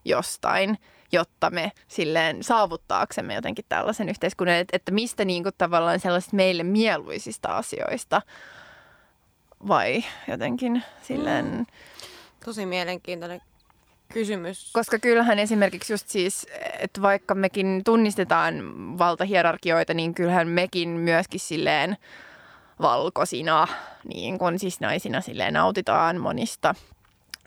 jostain, 0.06 0.78
jotta 1.14 1.50
me 1.50 1.72
silleen 1.88 2.44
saavuttaaksemme 2.44 3.34
jotenkin 3.34 3.66
tällaisen 3.70 4.10
yhteiskunnan, 4.10 4.56
että, 4.56 4.76
että 4.76 4.92
mistä 4.92 5.26
niin 5.26 5.44
kuin 5.44 5.56
tavallaan 5.58 6.00
sellaisista 6.00 6.36
meille 6.36 6.64
mieluisista 6.64 7.58
asioista 7.58 8.22
vai 9.68 10.04
jotenkin 10.28 10.84
silleen... 11.02 11.46
Mm. 11.46 11.66
Tosi 12.46 12.66
mielenkiintoinen 12.66 13.42
kysymys. 14.14 14.72
Koska 14.74 15.00
kyllähän 15.00 15.40
esimerkiksi 15.40 15.94
just 15.94 16.08
siis, 16.08 16.48
että 16.80 17.02
vaikka 17.02 17.36
mekin 17.36 17.82
tunnistetaan 17.86 18.56
valtahierarkioita, 18.98 19.94
niin 19.94 20.14
kyllähän 20.14 20.48
mekin 20.48 20.90
myöskin 20.90 21.40
silleen 21.40 21.98
valkoisina, 22.82 23.68
niin 24.04 24.40
kuin 24.40 24.60
siis 24.60 24.80
naisina 24.80 25.22
silleen 25.22 25.54
nautitaan 25.54 26.22
monista 26.22 26.76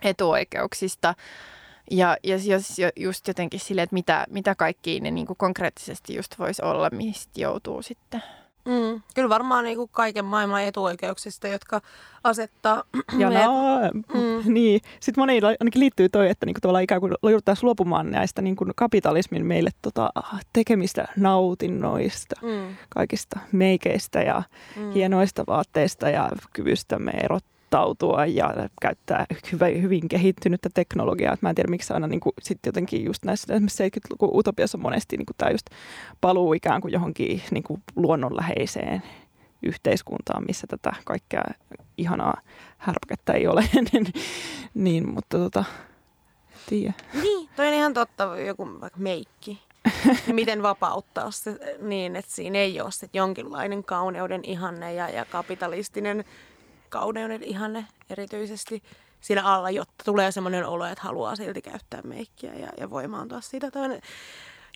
etuoikeuksista. 0.03 1.15
Ja, 1.91 2.17
ja 2.23 2.37
jos 2.37 2.77
just 2.97 3.29
jotenkin 3.29 3.61
silleen, 3.61 3.85
että 3.85 3.95
mitä, 3.95 4.27
mitä 4.31 4.55
kaikki 4.55 5.01
ne 5.01 5.11
niin 5.11 5.27
kuin 5.27 5.37
konkreettisesti 5.37 6.15
just 6.15 6.39
voisi 6.39 6.63
olla, 6.63 6.91
mistä 6.91 7.41
joutuu 7.41 7.83
sitten 7.83 8.23
Mm, 8.67 9.03
kyllä 9.15 9.29
varmaan 9.29 9.65
niin 9.65 9.77
kuin 9.77 9.91
kaiken 9.93 10.25
maailman 10.25 10.63
etuoikeuksista, 10.63 11.49
jotka 11.49 11.81
asettaa... 12.25 12.83
Ja 13.19 13.31
no, 13.31 13.81
mm. 14.15 14.55
niin. 14.55 14.81
Sitten 15.01 15.23
monilla 15.23 15.49
ainakin 15.49 15.81
liittyy 15.81 16.09
toi, 16.09 16.31
että 16.31 16.47
niinku 16.47 16.61
tavallaan 16.61 16.85
ikään 16.85 17.01
kuin 17.01 17.15
jouduttaisiin 17.23 17.67
luopumaan 17.67 18.11
näistä 18.11 18.43
niinku 18.43 18.67
kapitalismin 18.77 19.47
meille 19.47 19.71
tota, 19.83 20.11
tekemistä 20.53 21.09
nautinnoista, 21.17 22.37
mm. 22.43 22.77
kaikista 22.89 23.41
meikeistä 23.53 24.23
ja 24.23 24.43
mm. 24.77 24.91
hienoista 24.91 25.45
vaatteista 25.47 26.11
ja 26.11 26.31
kyvystämme 26.53 27.11
erottaa 27.11 27.56
valmistautua 27.77 28.27
ja 28.27 28.69
käyttää 28.81 29.27
hyvin, 29.83 30.09
kehittynyttä 30.09 30.69
teknologiaa. 30.75 31.35
Et 31.35 31.43
mä 31.43 31.49
en 31.49 31.55
tiedä, 31.55 31.71
miksi 31.71 31.93
aina 31.93 32.07
niin 32.07 32.21
kuin, 32.21 32.33
sit 32.43 32.59
jotenkin 32.67 33.05
just 33.05 33.25
näissä 33.25 33.55
esimerkiksi 33.55 33.85
70-luvun 33.85 34.39
utopiassa 34.39 34.79
on 34.79 34.83
monesti 34.83 35.17
niin 35.17 35.27
kuin 35.27 35.37
tämä 35.39 35.51
just 35.51 35.67
paluu 36.21 36.53
ikään 36.53 36.81
kuin 36.81 36.93
johonkin 36.93 37.43
niin 37.51 37.65
kuin 37.65 37.83
luonnonläheiseen 37.97 39.03
yhteiskuntaan, 39.63 40.45
missä 40.47 40.67
tätä 40.67 40.93
kaikkea 41.05 41.43
ihanaa 41.97 42.41
härpäkettä 42.79 43.33
ei 43.33 43.47
ole. 43.47 43.65
niin, 43.93 44.07
niin, 44.75 45.09
mutta 45.09 45.39
tota, 45.39 45.65
tiedä. 46.69 46.93
Niin, 47.23 47.49
toi 47.57 47.69
on 47.69 47.75
ihan 47.75 47.95
totta, 47.95 48.39
joku 48.47 48.69
vaikka 48.81 49.01
meikki. 49.01 49.63
Miten 50.33 50.63
vapauttaa 50.63 51.31
se 51.31 51.59
niin, 51.81 52.17
että 52.17 52.35
siinä 52.35 52.59
ei 52.59 52.81
ole 52.81 52.93
se 52.93 53.09
jonkinlainen 53.13 53.85
kauneuden 53.85 54.45
ihanne 54.45 54.95
ja, 54.95 55.09
ja 55.09 55.25
kapitalistinen 55.25 56.25
kauneuden 56.89 57.43
ihanne 57.43 57.87
erityisesti 58.11 58.83
siinä 59.21 59.43
alla, 59.43 59.71
jotta 59.71 60.05
tulee 60.05 60.33
semmoinen 60.33 60.67
olo, 60.67 60.87
että 60.87 61.05
haluaa 61.05 61.37
silti 61.37 61.63
käyttää 61.63 62.03
meikkiä 62.03 62.55
ja, 62.55 62.69
ja 62.79 62.91
voimaantua 62.91 63.41
siitä. 63.41 63.67
On 63.75 64.01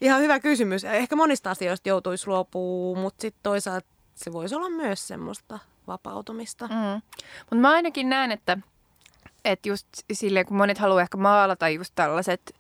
ihan 0.01 0.21
hyvä 0.21 0.41
kysymys. 0.41 0.85
Ehkä 0.85 1.17
monista 1.17 1.51
asioista 1.51 1.89
joutuisi 1.89 2.27
luopumaan, 2.27 3.03
mutta 3.03 3.23
sitten 3.23 3.43
toisaalta 3.43 3.87
se 4.15 4.33
voisi 4.33 4.55
olla 4.55 4.71
myös 4.71 5.09
semmoista 5.09 5.59
vapautumista. 5.87 6.67
Mm. 6.67 7.03
Mutta 7.41 7.57
mä 7.57 7.71
ainakin 7.71 8.09
näen, 8.09 8.33
että, 8.33 8.59
että 9.45 9.69
just 9.69 9.87
silleen, 10.13 10.47
kun 10.47 10.57
monet 10.57 10.79
haluaa 10.79 11.03
ehkä 11.03 11.17
maalata 11.17 11.69
just 11.69 11.93
tällaiset 11.95 12.55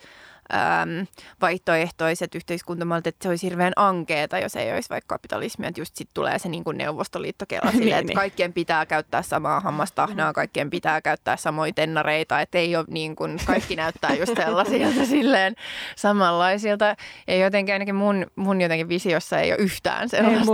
äm, 0.55 1.07
vaihtoehtoiset 1.41 2.35
yhteiskuntamallit, 2.35 3.07
että 3.07 3.23
se 3.23 3.29
olisi 3.29 3.47
hirveän 3.47 3.73
ankeeta, 3.77 4.39
jos 4.39 4.57
ei 4.57 4.73
olisi 4.73 4.91
vaikka 4.91 5.15
kapitalismia, 5.15 5.69
että 5.69 5.81
just 5.81 5.97
sitten 5.97 6.15
tulee 6.15 6.39
se 6.39 6.49
niin 6.49 6.65
kuin 6.65 6.79
neuvostoliittokela 6.79 7.71
silleen, 7.71 7.87
niin, 7.87 7.95
että 7.95 8.07
niin. 8.07 8.15
kaikkien 8.15 8.53
pitää 8.53 8.87
käyttää 8.87 9.23
samaa 9.23 9.61
hammastahnaa, 9.61 10.33
kaikkien 10.33 10.71
pitää 10.71 11.01
käyttää 11.01 11.37
samoja 11.37 11.73
tennareita, 11.73 12.41
että 12.41 12.59
ei 12.59 12.77
ole 12.77 12.85
niin 12.89 13.17
kuin, 13.17 13.39
kaikki 13.47 13.77
näyttää 13.77 14.15
just 14.15 14.37
sellaisilta 14.37 15.07
silleen 15.17 15.55
samanlaisilta. 15.97 16.97
Ja 17.27 17.37
jotenkin 17.37 17.73
ainakin 17.73 17.95
mun, 17.95 18.27
mun 18.37 18.61
jotenkin 18.61 18.89
visiossa 18.89 19.41
ei 19.41 19.53
ole 19.53 19.61
yhtään 19.61 20.09
sellaista. 20.09 20.41
Ei 20.41 20.45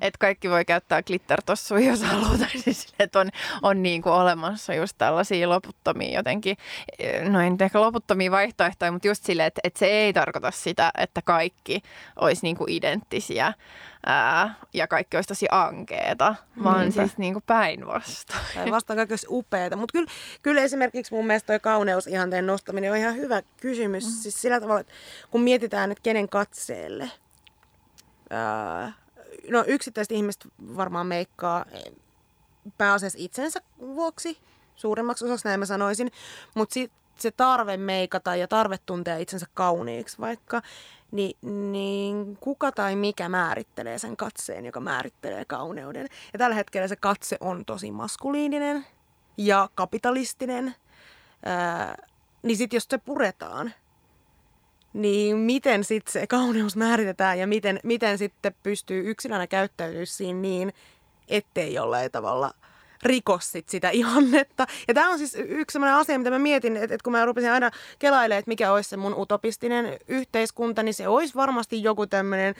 Että 0.00 0.18
kaikki 0.18 0.50
voi 0.50 0.64
käyttää 0.64 1.02
glittertossuja, 1.02 1.90
jos 1.90 2.02
haluaa. 2.02 2.32
Siis 2.64 2.94
että 2.98 3.20
on, 3.20 3.30
on 3.62 3.82
niin 3.82 4.02
kuin 4.02 4.12
olemassa 4.12 4.74
just 4.74 4.98
tällaisia 4.98 5.48
loputtomia 5.48 6.18
jotenkin, 6.18 6.56
no 7.28 7.40
en 7.40 7.56
ehkä 7.60 7.80
loputtomia 7.80 8.30
vaihtoehtoja, 8.30 8.92
mutta 8.92 9.08
just 9.12 9.24
silleen, 9.24 9.46
että, 9.46 9.60
että 9.64 9.78
se 9.78 9.86
ei 9.86 10.12
tarkoita 10.12 10.50
sitä, 10.50 10.90
että 10.98 11.22
kaikki 11.22 11.82
olisi 12.16 12.42
niin 12.42 12.56
kuin 12.56 12.70
identtisiä 12.70 13.54
ää, 14.06 14.54
ja 14.74 14.86
kaikki 14.86 15.16
olisi 15.16 15.28
tosi 15.28 15.46
ankeeta, 15.50 16.34
vaan 16.64 16.80
Niinpä. 16.80 17.02
siis 17.02 17.18
niin 17.18 17.42
päinvastoin. 17.46 18.40
Päinvastoin 18.54 18.96
kaikki 18.96 19.12
olisi 19.12 19.26
upeata. 19.30 19.76
Mutta 19.76 19.92
kyllä, 19.92 20.10
kyllä 20.42 20.60
esimerkiksi 20.60 21.14
mun 21.14 21.26
mielestä 21.26 21.46
toi 21.46 21.60
kauneusihanteen 21.60 22.46
nostaminen 22.46 22.90
on 22.92 22.96
ihan 22.96 23.16
hyvä 23.16 23.42
kysymys. 23.60 24.04
Mm. 24.04 24.10
Siis 24.10 24.42
sillä 24.42 24.60
tavalla, 24.60 24.80
että 24.80 24.92
kun 25.30 25.40
mietitään, 25.40 25.92
että 25.92 26.02
kenen 26.02 26.28
katseelle. 26.28 27.10
Ää, 28.30 28.92
no 29.48 29.64
yksittäiset 29.66 30.12
ihmiset 30.12 30.46
varmaan 30.76 31.06
meikkaa 31.06 31.64
pääasiassa 32.78 33.18
itsensä 33.20 33.60
vuoksi, 33.78 34.38
suurimmaksi 34.74 35.24
osaksi 35.24 35.48
näin 35.48 35.60
mä 35.60 35.66
sanoisin. 35.66 36.10
Mutta 36.54 36.74
se 37.22 37.30
tarve 37.30 37.76
meikata 37.76 38.36
ja 38.36 38.48
tarve 38.48 38.78
tuntea 38.86 39.16
itsensä 39.16 39.46
kauniiksi 39.54 40.18
vaikka, 40.20 40.62
niin, 41.10 41.36
niin 41.72 42.36
kuka 42.40 42.72
tai 42.72 42.96
mikä 42.96 43.28
määrittelee 43.28 43.98
sen 43.98 44.16
katseen, 44.16 44.66
joka 44.66 44.80
määrittelee 44.80 45.44
kauneuden. 45.44 46.08
Ja 46.32 46.38
tällä 46.38 46.54
hetkellä 46.54 46.88
se 46.88 46.96
katse 46.96 47.36
on 47.40 47.64
tosi 47.64 47.90
maskuliininen 47.90 48.86
ja 49.36 49.68
kapitalistinen. 49.74 50.74
Ää, 51.44 52.06
niin 52.42 52.56
sitten 52.56 52.76
jos 52.76 52.86
se 52.90 52.98
puretaan, 52.98 53.72
niin 54.92 55.36
miten 55.36 55.84
sitten 55.84 56.12
se 56.12 56.26
kauneus 56.26 56.76
määritetään 56.76 57.38
ja 57.38 57.46
miten, 57.46 57.80
miten 57.84 58.18
sitten 58.18 58.54
pystyy 58.62 59.10
yksilönä 59.10 59.46
käyttäytyä 59.46 60.04
siinä 60.04 60.40
niin, 60.40 60.72
ettei 61.28 61.74
jollain 61.74 62.10
tavalla– 62.10 62.54
rikos 63.02 63.52
sit 63.52 63.68
sitä 63.68 63.90
ihannetta. 63.90 64.66
Ja 64.88 64.94
tämä 64.94 65.10
on 65.10 65.18
siis 65.18 65.34
yksi 65.34 65.72
sellainen 65.72 65.98
asia, 65.98 66.18
mitä 66.18 66.30
mä 66.30 66.38
mietin, 66.38 66.76
että, 66.76 66.94
että 66.94 67.04
kun 67.04 67.12
mä 67.12 67.24
rupesin 67.24 67.50
aina 67.50 67.70
kelailemaan, 67.98 68.38
että 68.38 68.48
mikä 68.48 68.72
olisi 68.72 68.90
se 68.90 68.96
mun 68.96 69.14
utopistinen 69.14 69.98
yhteiskunta, 70.08 70.82
niin 70.82 70.94
se 70.94 71.08
olisi 71.08 71.34
varmasti 71.34 71.82
joku 71.82 72.06
tämmöinen 72.06 72.54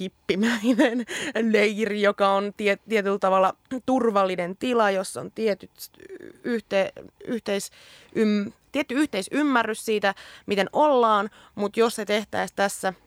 hippimäinen 0.00 1.06
leiri, 1.52 2.02
joka 2.02 2.28
on 2.28 2.52
tie, 2.56 2.78
tietyllä 2.88 3.18
tavalla 3.18 3.56
turvallinen 3.86 4.56
tila, 4.56 4.90
jossa 4.90 5.20
on 5.20 5.32
tietyt 5.34 5.70
yhte, 6.44 6.92
yhteis, 7.24 7.70
ym, 8.16 8.52
tietty 8.72 8.94
yhteisymmärrys 8.94 9.84
siitä, 9.84 10.14
miten 10.46 10.68
ollaan, 10.72 11.30
mutta 11.54 11.80
jos 11.80 11.96
se 11.96 12.04
tehtäisiin 12.04 12.56
tässä– 12.56 12.92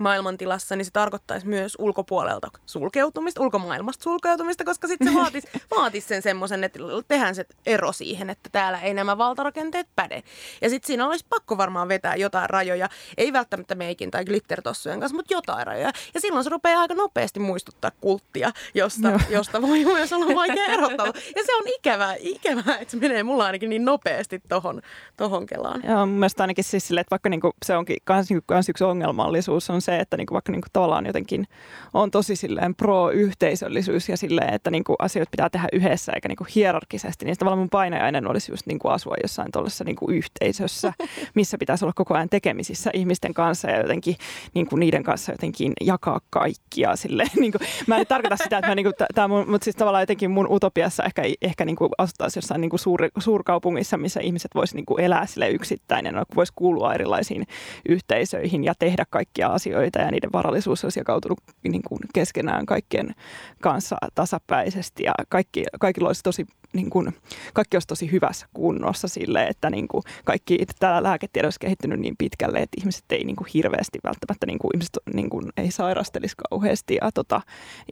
maailmantilassa, 0.00 0.76
niin 0.76 0.84
se 0.84 0.90
tarkoittaisi 0.90 1.46
myös 1.46 1.76
ulkopuolelta 1.78 2.48
sulkeutumista, 2.66 3.42
ulkomaailmasta 3.42 4.02
sulkeutumista, 4.02 4.64
koska 4.64 4.88
sitten 4.88 5.08
se 5.08 5.14
vaatisi, 5.14 5.48
vaatis 5.76 6.08
sen 6.08 6.22
semmoisen, 6.22 6.64
että 6.64 6.78
tehdään 7.08 7.34
se 7.34 7.46
ero 7.66 7.92
siihen, 7.92 8.30
että 8.30 8.50
täällä 8.52 8.80
ei 8.80 8.94
nämä 8.94 9.18
valtarakenteet 9.18 9.86
päde. 9.96 10.22
Ja 10.62 10.70
sitten 10.70 10.86
siinä 10.86 11.06
olisi 11.06 11.26
pakko 11.28 11.58
varmaan 11.58 11.88
vetää 11.88 12.16
jotain 12.16 12.50
rajoja, 12.50 12.88
ei 13.16 13.32
välttämättä 13.32 13.74
meikin 13.74 14.10
tai 14.10 14.24
glittertossujen 14.24 15.00
kanssa, 15.00 15.16
mutta 15.16 15.34
jotain 15.34 15.66
rajoja. 15.66 15.92
Ja 16.14 16.20
silloin 16.20 16.44
se 16.44 16.50
rupeaa 16.50 16.80
aika 16.80 16.94
nopeasti 16.94 17.40
muistuttaa 17.40 17.90
kulttia, 18.00 18.52
josta, 18.74 19.20
josta 19.30 19.62
voi 19.62 19.84
myös 19.84 20.12
olla 20.12 20.34
vaikea 20.34 20.66
erottaa. 20.76 21.06
Ja 21.06 21.42
se 21.46 21.56
on 21.56 21.64
ikävää, 21.66 22.14
ikävää, 22.18 22.78
että 22.78 22.90
se 22.90 22.96
menee 22.96 23.22
mulla 23.22 23.46
ainakin 23.46 23.70
niin 23.70 23.84
nopeasti 23.84 24.42
tohon, 24.48 24.82
tohon 25.16 25.46
kelaan. 25.46 25.82
Joo, 25.84 26.06
mun 26.06 26.18
mielestä 26.18 26.42
ainakin 26.42 26.64
siis 26.64 26.88
sille, 26.88 27.00
että 27.00 27.10
vaikka 27.10 27.28
niinku 27.28 27.52
se 27.64 27.76
onkin 27.76 27.96
kans, 28.04 28.28
niinku, 28.28 28.44
kans 28.46 28.68
yksi 28.68 28.84
ongelmallisuus 28.84 29.70
on 29.70 29.82
se, 29.86 29.98
että 29.98 30.16
niinku 30.16 30.34
vaikka 30.34 30.52
niinku 30.52 30.68
tavallaan 30.72 31.06
jotenkin 31.06 31.46
on 31.94 32.10
tosi 32.10 32.36
silleen 32.36 32.74
pro-yhteisöllisyys 32.74 34.08
ja 34.08 34.16
silleen, 34.16 34.54
että 34.54 34.70
niinku 34.70 34.94
asioita 34.98 35.30
pitää 35.30 35.50
tehdä 35.50 35.68
yhdessä 35.72 36.12
eikä 36.12 36.28
niinku 36.28 36.46
hierarkisesti, 36.54 37.24
niin 37.24 37.36
tavallaan 37.36 37.58
mun 37.58 37.70
painajainen 37.70 38.26
olisi 38.30 38.52
just 38.52 38.66
niinku 38.66 38.88
asua 38.88 39.14
jossain 39.22 39.52
tuollaisessa 39.52 39.84
niinku 39.84 40.10
yhteisössä, 40.10 40.92
missä 41.34 41.58
pitäisi 41.58 41.84
olla 41.84 41.92
koko 41.92 42.14
ajan 42.14 42.28
tekemisissä 42.28 42.90
ihmisten 42.94 43.34
kanssa 43.34 43.70
ja 43.70 43.78
jotenkin 43.78 44.16
niinku 44.54 44.76
niiden 44.76 45.02
kanssa 45.02 45.32
jotenkin 45.32 45.72
jakaa 45.80 46.20
kaikkia 46.30 46.96
silleen. 46.96 47.28
Niinku, 47.46 47.58
mä 47.86 47.96
en 47.96 48.06
tarkoita 48.06 48.36
sitä, 48.36 48.58
että 48.58 48.68
mä 48.68 48.74
niinku, 48.74 48.92
tää 49.14 49.28
mun, 49.28 49.50
mutta 49.50 49.64
siis 49.64 49.76
tavallaan 49.76 50.02
jotenkin 50.02 50.30
mun 50.30 50.46
utopiassa 50.50 51.04
ehkä, 51.04 51.22
ehkä 51.42 51.64
niinku 51.64 51.88
asuttaisiin 51.98 52.40
jossain 52.40 52.60
niinku 52.60 52.78
suur, 52.78 53.00
suurkaupungissa, 53.18 53.96
missä 53.96 54.20
ihmiset 54.20 54.50
voisivat 54.54 54.76
niinku 54.76 54.96
elää 54.96 55.26
sille 55.26 55.48
yksittäin 55.48 56.06
ja 56.06 56.24
voisi 56.36 56.52
kuulua 56.56 56.94
erilaisiin 56.94 57.46
yhteisöihin 57.88 58.64
ja 58.64 58.74
tehdä 58.78 59.04
kaikkia 59.10 59.48
asioita 59.48 59.75
asioita 59.76 59.98
ja 59.98 60.10
niiden 60.10 60.32
varallisuus 60.32 60.84
olisi 60.84 61.00
jakautunut 61.00 61.38
niin 61.62 61.82
kuin 61.82 61.98
keskenään 62.14 62.66
kaikkien 62.66 63.14
kanssa 63.60 63.96
tasapäisesti 64.14 65.02
ja 65.02 65.12
kaikki, 65.28 65.64
kaikilla 65.80 66.08
olisi 66.08 66.22
tosi 66.22 66.46
niin 66.72 66.90
kuin, 66.90 67.14
kaikki 67.54 67.76
olisi 67.76 67.88
tosi 67.88 68.12
hyvässä 68.12 68.46
kunnossa 68.54 69.08
sille, 69.08 69.46
että 69.46 69.70
niin 69.70 69.88
kuin, 69.88 70.02
kaikki 70.24 70.66
täällä 70.78 71.08
lääketiede 71.08 71.46
olisi 71.46 71.60
kehittynyt 71.60 72.00
niin 72.00 72.14
pitkälle, 72.18 72.58
että 72.58 72.76
ihmiset 72.80 73.04
ei 73.10 73.24
niin 73.24 73.36
kuin, 73.36 73.48
hirveästi 73.54 73.98
välttämättä, 74.04 74.46
niin 74.46 74.58
kuin, 74.58 74.70
ihmiset 74.74 74.98
niin 75.14 75.30
kuin, 75.30 75.52
ei 75.56 75.70
sairastelisi 75.70 76.34
kauheasti 76.50 76.98
ja 77.00 77.12
tota, 77.12 77.40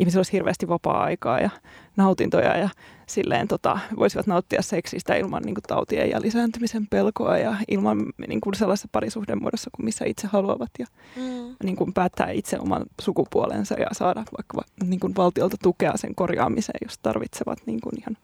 ihmisillä 0.00 0.18
olisi 0.18 0.32
hirveästi 0.32 0.68
vapaa-aikaa 0.68 1.40
ja 1.40 1.50
nautintoja 1.96 2.56
ja 2.56 2.68
silleen 3.06 3.48
tota, 3.48 3.78
voisivat 3.96 4.26
nauttia 4.26 4.62
seksistä 4.62 5.14
ilman 5.14 5.42
niin 5.42 5.54
kuin, 5.54 5.62
tautien 5.62 6.10
ja 6.10 6.20
lisääntymisen 6.20 6.86
pelkoa 6.86 7.38
ja 7.38 7.56
ilman 7.68 8.06
niin 8.28 8.40
kuin, 8.40 8.54
sellaisessa 8.54 8.88
parisuhdemuodossa 8.92 9.70
kuin 9.76 9.84
missä 9.84 10.04
itse 10.04 10.26
haluavat 10.26 10.70
ja 10.78 10.86
mm. 11.16 11.56
niin 11.62 11.76
kuin, 11.76 11.92
päättää 11.92 12.30
itse 12.30 12.58
oman 12.58 12.82
sukupuolensa 13.00 13.74
ja 13.74 13.86
saada 13.92 14.24
vaikka 14.36 14.62
niin 14.84 15.00
kuin, 15.00 15.16
valtiolta 15.16 15.56
tukea 15.62 15.92
sen 15.96 16.14
korjaamiseen, 16.14 16.78
jos 16.82 16.98
tarvitsevat 16.98 17.58
niin 17.66 17.80
kuin, 17.80 18.00
ihan 18.00 18.16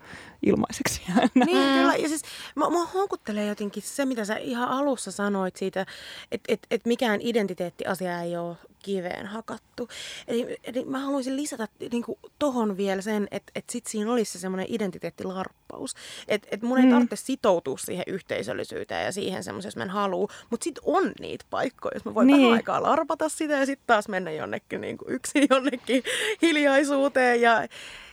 ilmaiseksi. 0.42 1.02
Niin, 1.34 1.74
kyllä. 1.78 1.96
Ja 1.96 2.08
siis 2.08 2.22
mä, 2.56 2.70
mä 2.70 2.86
houkuttelee 2.94 3.46
jotenkin 3.46 3.82
se, 3.82 4.04
mitä 4.04 4.24
sä 4.24 4.36
ihan 4.36 4.68
alussa 4.68 5.10
sanoit 5.10 5.56
siitä, 5.56 5.86
että 6.32 6.52
et, 6.52 6.66
et 6.70 6.86
mikään 6.86 7.20
identiteettiasia 7.22 8.20
ei 8.20 8.36
ole 8.36 8.56
kiveen 8.82 9.26
hakattu. 9.26 9.88
Eli, 10.28 10.56
eli 10.64 10.84
mä 10.84 10.98
haluaisin 10.98 11.36
lisätä 11.36 11.68
niin 11.92 12.02
kuin, 12.02 12.18
tohon 12.38 12.76
vielä 12.76 13.02
sen, 13.02 13.28
että, 13.30 13.52
että 13.54 13.72
sit 13.72 13.86
siinä 13.86 14.12
olisi 14.12 14.32
se 14.32 14.38
semmoinen 14.38 14.66
identiteettilarppaus. 14.68 15.94
Että, 16.28 16.48
että 16.50 16.66
mun 16.66 16.78
ei 16.78 16.84
mm. 16.84 16.90
tarvitse 16.90 17.16
sitoutua 17.16 17.78
siihen 17.78 18.04
yhteisöllisyyteen 18.06 19.04
ja 19.04 19.12
siihen 19.12 19.44
semmoiseen, 19.44 19.68
jos 19.68 19.76
mä 19.76 19.82
en 19.82 19.90
halua. 19.90 20.28
Mutta 20.50 20.64
sitten 20.64 20.82
on 20.86 21.12
niitä 21.20 21.44
paikkoja, 21.50 21.94
jos 21.94 22.04
mä 22.04 22.14
voin 22.14 22.26
niin. 22.26 22.40
vähän 22.40 22.52
aikaa 22.52 22.82
larpata 22.82 23.28
sitä 23.28 23.54
ja 23.54 23.66
sitten 23.66 23.86
taas 23.86 24.08
mennä 24.08 24.30
jonnekin 24.30 24.80
niin 24.80 24.98
kuin 24.98 25.14
yksin 25.14 25.46
jonnekin 25.50 26.02
hiljaisuuteen. 26.42 27.40
Ja, 27.40 27.66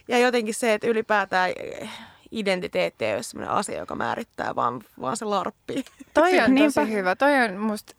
ja 0.07 0.20
jotenkin 0.20 0.53
se, 0.53 0.74
että 0.74 0.88
ylipäätään 0.88 1.51
identiteetti 2.32 3.05
ei 3.05 3.13
ole 3.13 3.24
sellainen 3.24 3.55
asia, 3.55 3.80
joka 3.80 3.95
määrittää, 3.95 4.55
vaan, 4.55 4.84
vaan 5.01 5.18
se 5.18 5.26
larppi. 5.26 5.86
Toi 6.13 6.39
on 6.39 6.74
tosi 6.74 6.91
hyvä. 6.91 7.15
Toi 7.15 7.34
on 7.34 7.57
musta 7.57 7.93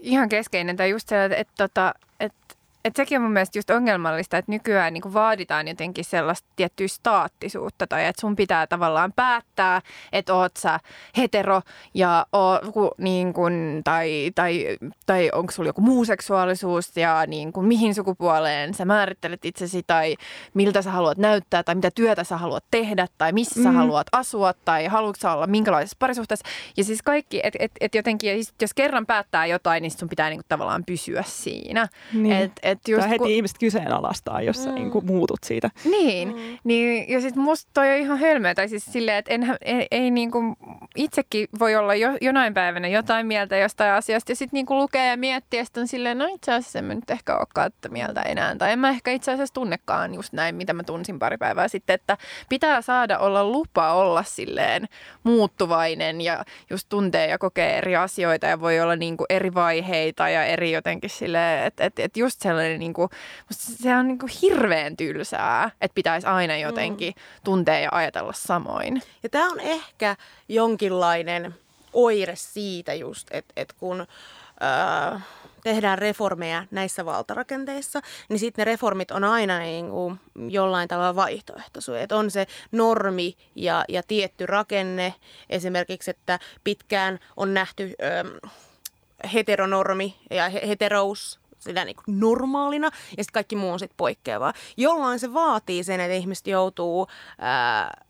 ihan 0.00 0.28
keskeinen. 0.28 0.76
Tai 0.76 0.90
just 0.90 1.08
se, 1.08 1.24
että, 1.24 1.36
että, 1.36 1.64
että, 1.64 1.94
että 2.20 2.37
et 2.84 2.96
sekin 2.96 3.16
on 3.16 3.22
mun 3.22 3.32
mielestä 3.32 3.58
just 3.58 3.70
ongelmallista, 3.70 4.38
että 4.38 4.52
nykyään 4.52 4.92
niin 4.92 5.14
vaaditaan 5.14 5.68
jotenkin 5.68 6.04
sellaista 6.04 6.48
tiettyä 6.56 6.88
staattisuutta 6.88 7.86
tai 7.86 8.06
että 8.06 8.20
sun 8.20 8.36
pitää 8.36 8.66
tavallaan 8.66 9.12
päättää, 9.12 9.82
että 10.12 10.34
oot 10.34 10.56
sä 10.56 10.80
hetero 11.16 11.62
ja 11.94 12.26
o, 12.32 12.94
niin 12.98 13.32
kuin, 13.32 13.80
tai, 13.84 14.30
tai, 14.34 14.76
tai 15.06 15.30
onko 15.32 15.52
sulla 15.52 15.68
joku 15.68 15.80
muu 15.80 16.04
seksuaalisuus 16.04 16.96
ja 16.96 17.24
niin 17.26 17.52
kuin, 17.52 17.66
mihin 17.66 17.94
sukupuoleen 17.94 18.74
sä 18.74 18.84
määrittelet 18.84 19.44
itsesi 19.44 19.82
tai 19.86 20.16
miltä 20.54 20.82
sä 20.82 20.90
haluat 20.90 21.18
näyttää 21.18 21.62
tai 21.62 21.74
mitä 21.74 21.90
työtä 21.94 22.24
sä 22.24 22.36
haluat 22.36 22.64
tehdä 22.70 23.06
tai 23.18 23.32
missä 23.32 23.60
mm. 23.60 23.64
sä 23.64 23.72
haluat 23.72 24.06
asua 24.12 24.52
tai 24.64 24.86
haluatko 24.86 25.20
sä 25.20 25.32
olla 25.32 25.46
minkälaisessa 25.46 25.96
parisuhteessa. 25.98 26.48
Ja 26.76 26.84
siis 26.84 27.02
kaikki, 27.02 27.40
että 27.42 27.58
et, 27.60 27.72
et 27.80 27.94
jotenkin, 27.94 28.44
jos 28.60 28.74
kerran 28.74 29.06
päättää 29.06 29.46
jotain, 29.46 29.82
niin 29.82 29.90
sun 29.90 30.08
pitää 30.08 30.28
niin 30.28 30.38
kuin, 30.38 30.46
tavallaan 30.48 30.84
pysyä 30.84 31.22
siinä. 31.26 31.88
Niin. 32.12 32.32
Et, 32.32 32.52
et 32.70 32.88
just, 32.88 33.00
tai 33.00 33.10
heti 33.10 33.18
kun... 33.18 33.28
ihmiset 33.30 33.58
kyseenalaistaa, 33.58 34.42
jos 34.42 34.58
mm. 34.58 34.64
sä 34.64 34.72
niin 34.72 34.90
kuin 34.90 35.06
muutut 35.06 35.38
siitä. 35.44 35.70
Niin, 35.84 36.28
mm. 36.28 36.58
niin 36.64 37.08
ja 37.08 37.20
sitten 37.20 37.42
musta 37.42 37.70
toi 37.74 37.90
on 37.92 37.96
ihan 37.96 38.18
hölmöä. 38.18 38.54
Tai 38.54 38.68
siis 38.68 38.84
silleen, 38.84 39.16
että 39.16 39.34
enhän, 39.34 39.56
ei, 39.60 39.86
ei 39.90 40.10
niin 40.10 40.30
kuin, 40.30 40.56
itsekin 40.96 41.48
voi 41.58 41.76
olla 41.76 41.94
jo, 41.94 42.08
jonain 42.20 42.54
päivänä 42.54 42.88
jotain 42.88 43.26
mieltä 43.26 43.56
jostain 43.56 43.92
asiasta 43.92 44.32
ja 44.32 44.36
sitten 44.36 44.56
niin 44.56 44.66
kuin 44.66 44.78
lukee 44.78 45.08
ja 45.08 45.16
miettii 45.16 45.60
ja 45.60 45.64
sitten 45.64 45.80
on 45.80 45.88
silleen, 45.88 46.18
no 46.18 46.26
itse 46.26 46.52
asiassa 46.52 46.78
en 46.78 46.84
mä 46.84 46.94
nyt 46.94 47.10
ehkä 47.10 47.36
olekaan 47.36 47.70
mieltä 47.88 48.22
enää. 48.22 48.56
Tai 48.56 48.72
en 48.72 48.78
mä 48.78 48.90
ehkä 48.90 49.10
itse 49.10 49.32
asiassa 49.32 49.54
tunnekaan 49.54 50.14
just 50.14 50.32
näin, 50.32 50.54
mitä 50.54 50.72
mä 50.72 50.82
tunsin 50.82 51.18
pari 51.18 51.36
päivää 51.36 51.68
sitten, 51.68 51.94
että 51.94 52.16
pitää 52.48 52.82
saada 52.82 53.18
olla 53.18 53.44
lupa 53.44 53.92
olla 53.92 54.22
silleen 54.22 54.88
muuttuvainen 55.22 56.20
ja 56.20 56.44
just 56.70 56.88
tuntee 56.88 57.26
ja 57.26 57.38
kokee 57.38 57.78
eri 57.78 57.96
asioita 57.96 58.46
ja 58.46 58.60
voi 58.60 58.80
olla 58.80 58.96
niin 58.96 59.16
kuin 59.16 59.26
eri 59.30 59.54
vaiheita 59.54 60.28
ja 60.28 60.44
eri 60.44 60.72
jotenkin 60.72 61.10
silleen, 61.10 61.66
että, 61.66 61.84
että, 61.84 62.02
että 62.02 62.20
just 62.20 62.40
sellainen 62.40 62.57
niin 62.58 62.92
kuin, 62.92 63.08
se 63.50 63.96
on 63.96 64.08
niin 64.08 64.18
kuin 64.18 64.32
hirveän 64.42 64.96
tylsää, 64.96 65.70
että 65.80 65.94
pitäisi 65.94 66.26
aina 66.26 66.56
jotenkin 66.56 67.14
mm. 67.16 67.40
tuntea 67.44 67.78
ja 67.78 67.88
ajatella 67.92 68.32
samoin. 68.32 69.02
Ja 69.22 69.28
tämä 69.28 69.50
on 69.50 69.60
ehkä 69.60 70.16
jonkinlainen 70.48 71.54
oire 71.92 72.36
siitä 72.36 72.94
just, 72.94 73.28
että, 73.30 73.52
että 73.56 73.74
kun... 73.78 74.06
Öö, 74.62 75.18
tehdään 75.62 75.98
reformeja 75.98 76.64
näissä 76.70 77.04
valtarakenteissa, 77.04 78.00
niin 78.28 78.38
sitten 78.38 78.62
ne 78.62 78.64
reformit 78.64 79.10
on 79.10 79.24
aina 79.24 79.58
niin 79.58 79.90
kuin 79.90 80.20
jollain 80.48 80.88
tavalla 80.88 81.16
vaihtoehtoisuus. 81.16 81.98
Että 81.98 82.16
on 82.16 82.30
se 82.30 82.46
normi 82.72 83.36
ja, 83.54 83.84
ja 83.88 84.02
tietty 84.02 84.46
rakenne, 84.46 85.14
esimerkiksi, 85.50 86.10
että 86.10 86.38
pitkään 86.64 87.18
on 87.36 87.54
nähty 87.54 87.94
ö, 88.02 88.48
heteronormi 89.34 90.16
ja 90.30 90.48
heterous 90.48 91.40
sitä 91.58 91.84
niin 91.84 91.96
kuin 91.96 92.20
normaalina 92.20 92.86
ja 92.86 93.24
sitten 93.24 93.32
kaikki 93.32 93.56
muu 93.56 93.72
on 93.72 93.78
sitten 93.78 93.96
poikkeavaa. 93.96 94.52
Jollain 94.76 95.18
se 95.18 95.34
vaatii 95.34 95.84
sen, 95.84 96.00
että 96.00 96.14
ihmiset 96.14 96.46
joutuu... 96.46 97.06
Ää, 97.38 98.08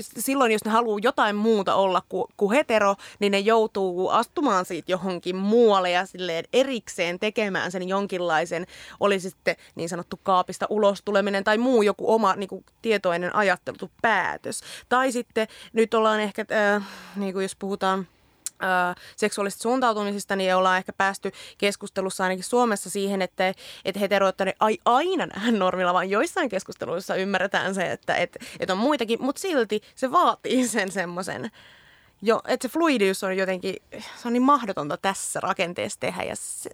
silloin, 0.00 0.52
jos 0.52 0.64
ne 0.64 0.70
haluaa 0.70 0.98
jotain 1.02 1.36
muuta 1.36 1.74
olla 1.74 2.02
kuin, 2.08 2.24
kuin 2.36 2.52
hetero, 2.52 2.94
niin 3.18 3.30
ne 3.30 3.38
joutuu 3.38 4.08
astumaan 4.08 4.64
siitä 4.64 4.92
johonkin 4.92 5.36
muualle 5.36 5.90
ja 5.90 6.06
silleen 6.06 6.44
erikseen 6.52 7.18
tekemään 7.18 7.72
sen 7.72 7.88
jonkinlaisen, 7.88 8.66
oli 9.00 9.20
sitten 9.20 9.56
niin 9.74 9.88
sanottu 9.88 10.20
kaapista 10.22 10.66
ulos 10.70 11.02
tuleminen 11.04 11.44
tai 11.44 11.58
muu 11.58 11.82
joku 11.82 12.14
oma 12.14 12.34
niin 12.36 12.48
kuin, 12.48 12.64
tietoinen 12.82 13.34
ajatteltu 13.34 13.90
päätös. 14.02 14.60
Tai 14.88 15.12
sitten 15.12 15.48
nyt 15.72 15.94
ollaan 15.94 16.20
ehkä, 16.20 16.44
äh, 16.76 16.82
niin 17.16 17.32
kuin 17.32 17.42
jos 17.42 17.56
puhutaan 17.56 18.06
seksuaalisesta 19.16 19.62
suuntautumisesta, 19.62 20.36
niin 20.36 20.56
ollaan 20.56 20.78
ehkä 20.78 20.92
päästy 20.92 21.32
keskustelussa 21.58 22.24
ainakin 22.24 22.44
Suomessa 22.44 22.90
siihen, 22.90 23.22
että, 23.22 23.54
että 23.84 24.00
heteroit 24.00 24.40
ei 24.40 24.78
aina 24.84 25.26
nähdä 25.26 25.50
normilla, 25.50 25.94
vaan 25.94 26.10
joissain 26.10 26.48
keskusteluissa 26.48 27.14
ymmärretään 27.14 27.74
se, 27.74 27.92
että, 27.92 28.16
että, 28.16 28.38
että 28.60 28.72
on 28.72 28.78
muitakin, 28.78 29.22
mutta 29.22 29.40
silti 29.40 29.80
se 29.94 30.12
vaatii 30.12 30.68
sen 30.68 30.92
semmoisen, 30.92 31.50
jo, 32.22 32.40
että 32.48 32.68
se 32.68 32.72
fluidius 32.72 33.24
on 33.24 33.36
jotenkin, 33.36 33.76
se 33.92 34.28
on 34.28 34.32
niin 34.32 34.42
mahdotonta 34.42 34.96
tässä 34.96 35.40
rakenteessa 35.40 36.00
tehdä 36.00 36.22
ja 36.22 36.36
se, 36.36 36.70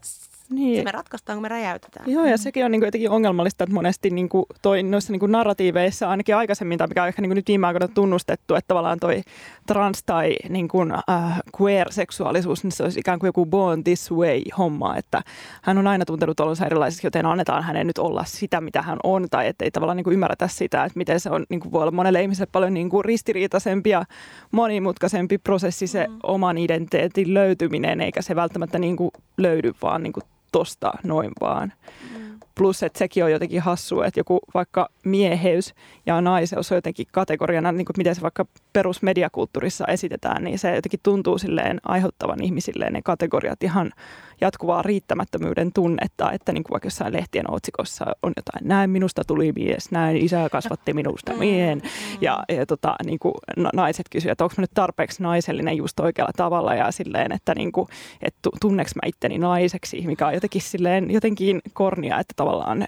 niin. 0.51 0.77
Se 0.77 0.85
me 0.85 0.91
ratkaistaan, 0.93 1.37
kun 1.37 1.43
me 1.43 1.49
räjäytetään. 1.49 2.11
Joo, 2.11 2.25
ja 2.25 2.39
sekin 2.39 2.65
on 2.65 2.71
niin 2.71 2.81
kuin 2.81 2.87
jotenkin 2.87 3.11
ongelmallista, 3.11 3.65
että 3.65 3.75
monesti 3.75 4.11
niin 4.11 4.29
kuin 4.29 4.45
toi, 4.63 4.83
noissa 4.83 5.13
niin 5.13 5.21
kuin 5.21 5.33
narratiiveissa 5.33 6.11
ainakin 6.11 6.37
aikaisemmin, 6.37 6.79
tai 6.79 6.87
mikä 6.87 7.03
on 7.03 7.09
ehkä 7.09 7.23
niin 7.23 7.31
kuin 7.31 7.37
nyt 7.37 7.49
viime 7.49 7.67
aikoina 7.67 7.89
tunnustettu, 7.89 8.55
että 8.55 8.69
tavallaan 8.69 8.99
toi 9.01 9.23
trans- 9.67 10.03
tai 10.07 10.37
niin 10.49 10.69
kuin, 10.69 10.93
äh, 10.93 11.41
queer-seksuaalisuus, 11.61 12.65
niin 12.65 12.73
se 12.73 12.83
olisi 12.83 13.01
ikään 13.01 13.19
kuin 13.19 13.29
joku 13.29 13.47
born 13.47 13.85
this 13.85 14.11
way-homma, 14.13 14.97
että 14.97 15.23
hän 15.63 15.79
on 15.79 15.87
aina 15.87 16.05
tuntenut 16.05 16.41
olonsa 16.41 16.67
erilaisiksi, 16.67 17.07
joten 17.07 17.27
annetaan 17.27 17.63
hänen 17.63 17.87
nyt 17.87 17.99
olla 17.99 18.25
sitä, 18.27 18.61
mitä 18.61 18.83
hän 18.83 18.99
on, 19.05 19.27
tai 19.31 19.47
ettei 19.47 19.71
tavallaan 19.71 19.97
niin 19.97 20.05
kuin 20.05 20.15
ymmärretä 20.15 20.49
sitä, 20.49 20.85
että 20.85 20.99
miten 20.99 21.21
se 21.21 21.31
on, 21.31 21.47
niin 21.49 21.61
kuin 21.61 21.73
voi 21.73 21.83
olla 21.83 21.91
monelle 21.91 22.23
ihmiselle 22.23 22.51
paljon 22.53 22.75
niin 22.75 22.91
kuin 22.91 23.05
ristiriitaisempi 23.05 23.91
ja 23.91 24.05
monimutkaisempi 24.51 25.39
prosessi 25.39 25.87
se 25.87 26.07
mm. 26.07 26.17
oman 26.23 26.59
identiteetin 26.59 27.35
löytyminen, 27.35 28.01
eikä 28.01 28.23
se 28.23 28.37
välttämättä 28.37 28.79
niin 28.79 28.97
kuin 28.97 29.11
löydy 29.37 29.73
vaan 29.83 30.03
niin 30.03 30.13
kuin 30.13 30.25
tosta 30.53 30.93
noin 31.05 31.31
vaan. 31.41 31.73
Mm. 32.19 32.39
Plus, 32.55 32.83
että 32.83 32.99
sekin 32.99 33.25
on 33.25 33.33
jotenkin 33.33 33.61
hassua, 33.61 34.07
että 34.07 34.21
joku 34.21 34.39
vaikka 34.55 34.89
mieheys 35.05 35.75
ja 36.07 36.21
naiseus 36.21 36.73
on 36.73 36.77
jotenkin 36.77 37.07
kategoriana, 37.13 37.73
niin 37.73 37.85
kuin 37.85 37.95
miten 37.97 38.15
se 38.15 38.23
vaikka 38.23 38.47
perusmediakulttuurissa 38.73 39.87
esitetään, 39.87 40.45
niin 40.45 40.59
se 40.59 40.75
jotenkin 40.75 41.01
tuntuu 41.03 41.39
silleen 41.39 41.81
aiheuttavan 41.85 42.43
ihmisille 42.43 42.91
ne 42.91 43.03
kategoriat 43.03 43.63
ihan 43.63 43.93
jatkuvaa 44.41 44.83
riittämättömyyden 44.83 45.73
tunnetta, 45.73 46.33
että 46.33 46.53
niin 46.53 46.65
kuin 46.65 46.73
vaikka 46.73 46.87
jossain 46.87 47.13
lehtien 47.13 47.51
otsikossa 47.51 48.05
on 48.23 48.33
jotain, 48.37 48.69
näin 48.69 48.91
minusta 48.91 49.25
tuli 49.25 49.53
mies, 49.53 49.91
näin 49.91 50.17
isä 50.17 50.49
kasvatti 50.53 50.93
minusta 50.93 51.35
miehen, 51.35 51.83
ja, 52.21 52.45
ja 52.49 52.67
tota, 52.67 52.95
niin 53.05 53.19
kuin 53.19 53.35
naiset 53.73 54.07
kysyvät, 54.11 54.33
että 54.33 54.45
onko 54.45 54.55
nyt 54.59 54.71
tarpeeksi 54.75 55.23
naisellinen 55.23 55.77
just 55.77 56.01
oikealla 56.01 56.33
tavalla, 56.37 56.75
ja 56.75 56.93
silleen, 56.93 57.33
että, 57.33 57.55
niin 57.55 57.73
kuin, 57.73 57.89
että 58.23 58.51
tunneks 58.61 58.95
mä 58.95 59.01
itteni 59.07 59.39
naiseksi, 59.39 60.07
mikä 60.07 60.27
on 60.27 60.35
jotenkin 60.35 60.63
silleen 60.63 61.11
jotenkin 61.11 61.61
kornia, 61.73 62.19
että 62.19 62.35
tavallaan 62.37 62.85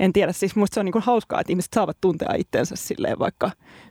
en 0.00 0.12
tiedä, 0.12 0.32
siis 0.32 0.56
musta 0.56 0.74
se 0.74 0.80
on 0.80 0.84
niin 0.86 0.92
kuin 0.92 1.02
hauskaa, 1.02 1.40
että 1.40 1.52
ihmiset 1.52 1.72
saavat 1.72 1.96
tuntea 2.00 2.34
itsensä 2.38 2.76
silleen 2.76 3.18
vaikka 3.18 3.50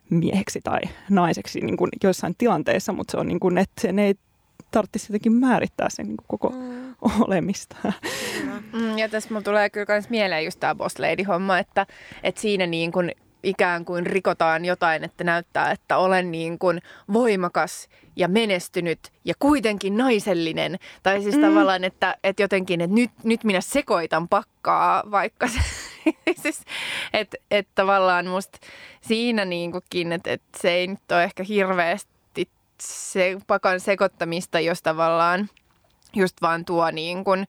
mieheksi 0.10 0.60
tai 0.64 0.80
naiseksi 1.10 1.62
niin 1.62 1.78
kuin 1.78 1.90
joissain 2.04 2.36
tilanteissa, 2.38 2.94
mutta 2.94 3.12
se 3.12 3.18
on 3.18 3.28
niin 3.28 3.40
kuin, 3.40 3.58
että 3.58 3.92
ne 3.92 4.06
ei 4.06 4.16
tarvitsisi 4.72 5.06
jotenkin 5.12 5.34
määrittää 5.34 5.90
sen 5.90 6.06
niin 6.06 6.18
koko 6.28 6.50
mm. 6.50 6.96
olemista. 7.28 7.76
Mm, 8.74 8.98
ja 8.98 9.10
tässä 9.10 9.30
mulla 9.30 9.44
tulee 9.44 9.70
kyllä 9.70 9.86
myös 9.90 10.10
mieleen 10.10 10.46
just 10.46 10.60
tämä 10.60 10.76
boss 10.76 11.00
lady-homma, 11.00 11.60
että, 11.60 11.86
että 12.24 12.42
siinä 12.42 12.68
niin 12.68 12.92
kuin 12.92 13.12
ikään 13.44 13.86
kuin 13.86 14.06
rikotaan 14.06 14.66
jotain, 14.66 15.04
että 15.04 15.24
näyttää, 15.24 15.72
että 15.72 15.98
olen 15.98 16.32
niin 16.32 16.60
kuin 16.60 16.82
voimakas 17.14 17.90
ja 18.16 18.28
menestynyt 18.28 19.00
ja 19.26 19.34
kuitenkin 19.40 19.98
naisellinen. 19.98 20.80
Tai 21.04 21.22
siis 21.22 21.36
mm. 21.36 21.42
tavallaan, 21.42 21.84
että, 21.84 22.16
että 22.24 22.42
jotenkin, 22.42 22.82
että 22.82 22.96
nyt, 22.96 23.12
nyt 23.24 23.44
minä 23.44 23.62
sekoitan 23.62 24.28
pakkaa, 24.28 25.04
vaikka 25.12 25.48
se 25.48 25.60
siis, 26.42 26.62
että 27.14 27.38
et 27.52 27.68
tavallaan 27.76 28.28
musta 28.28 28.58
siinä 29.02 29.46
niinkukin, 29.46 30.12
että 30.12 30.32
et 30.32 30.42
se 30.58 30.72
ei 30.72 30.88
nyt 30.88 31.12
ole 31.12 31.24
ehkä 31.24 31.44
hirveästi 31.44 32.17
se 32.82 33.38
pakan 33.48 33.80
sekoittamista, 33.80 34.60
jos 34.60 34.82
tavallaan 34.82 35.50
just 36.16 36.42
vaan 36.42 36.66
tuo 36.66 36.92
niin 36.92 37.24
kuin, 37.24 37.46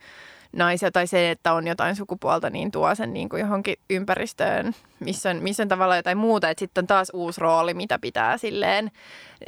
naisia 0.53 0.90
tai 0.90 1.07
se, 1.07 1.30
että 1.30 1.53
on 1.53 1.66
jotain 1.66 1.96
sukupuolta, 1.96 2.51
niin 2.51 2.70
tuo 2.70 2.94
sen 2.94 3.12
niin 3.12 3.28
kuin 3.28 3.40
johonkin 3.40 3.76
ympäristöön, 3.90 4.74
missä 5.01 5.30
on, 5.30 5.36
missä 5.42 5.62
on 5.62 5.68
tavallaan 5.68 5.99
jotain 5.99 6.18
muuta. 6.18 6.51
Että 6.51 6.61
sitten 6.61 6.82
on 6.82 6.86
taas 6.86 7.11
uusi 7.14 7.40
rooli, 7.40 7.74
mitä 7.74 7.99
pitää 7.99 8.38
silleen 8.38 8.90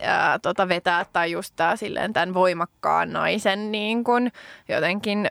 ää, 0.03 0.39
tota 0.39 0.69
vetää 0.69 1.07
tai 1.13 1.31
just 1.33 1.53
tää, 1.57 1.77
silleen 1.77 2.13
tämän 2.13 2.35
voimakkaan 2.35 3.13
naisen 3.13 3.73
niin 3.73 4.05
kuin 4.05 4.33
jotenkin 4.69 5.29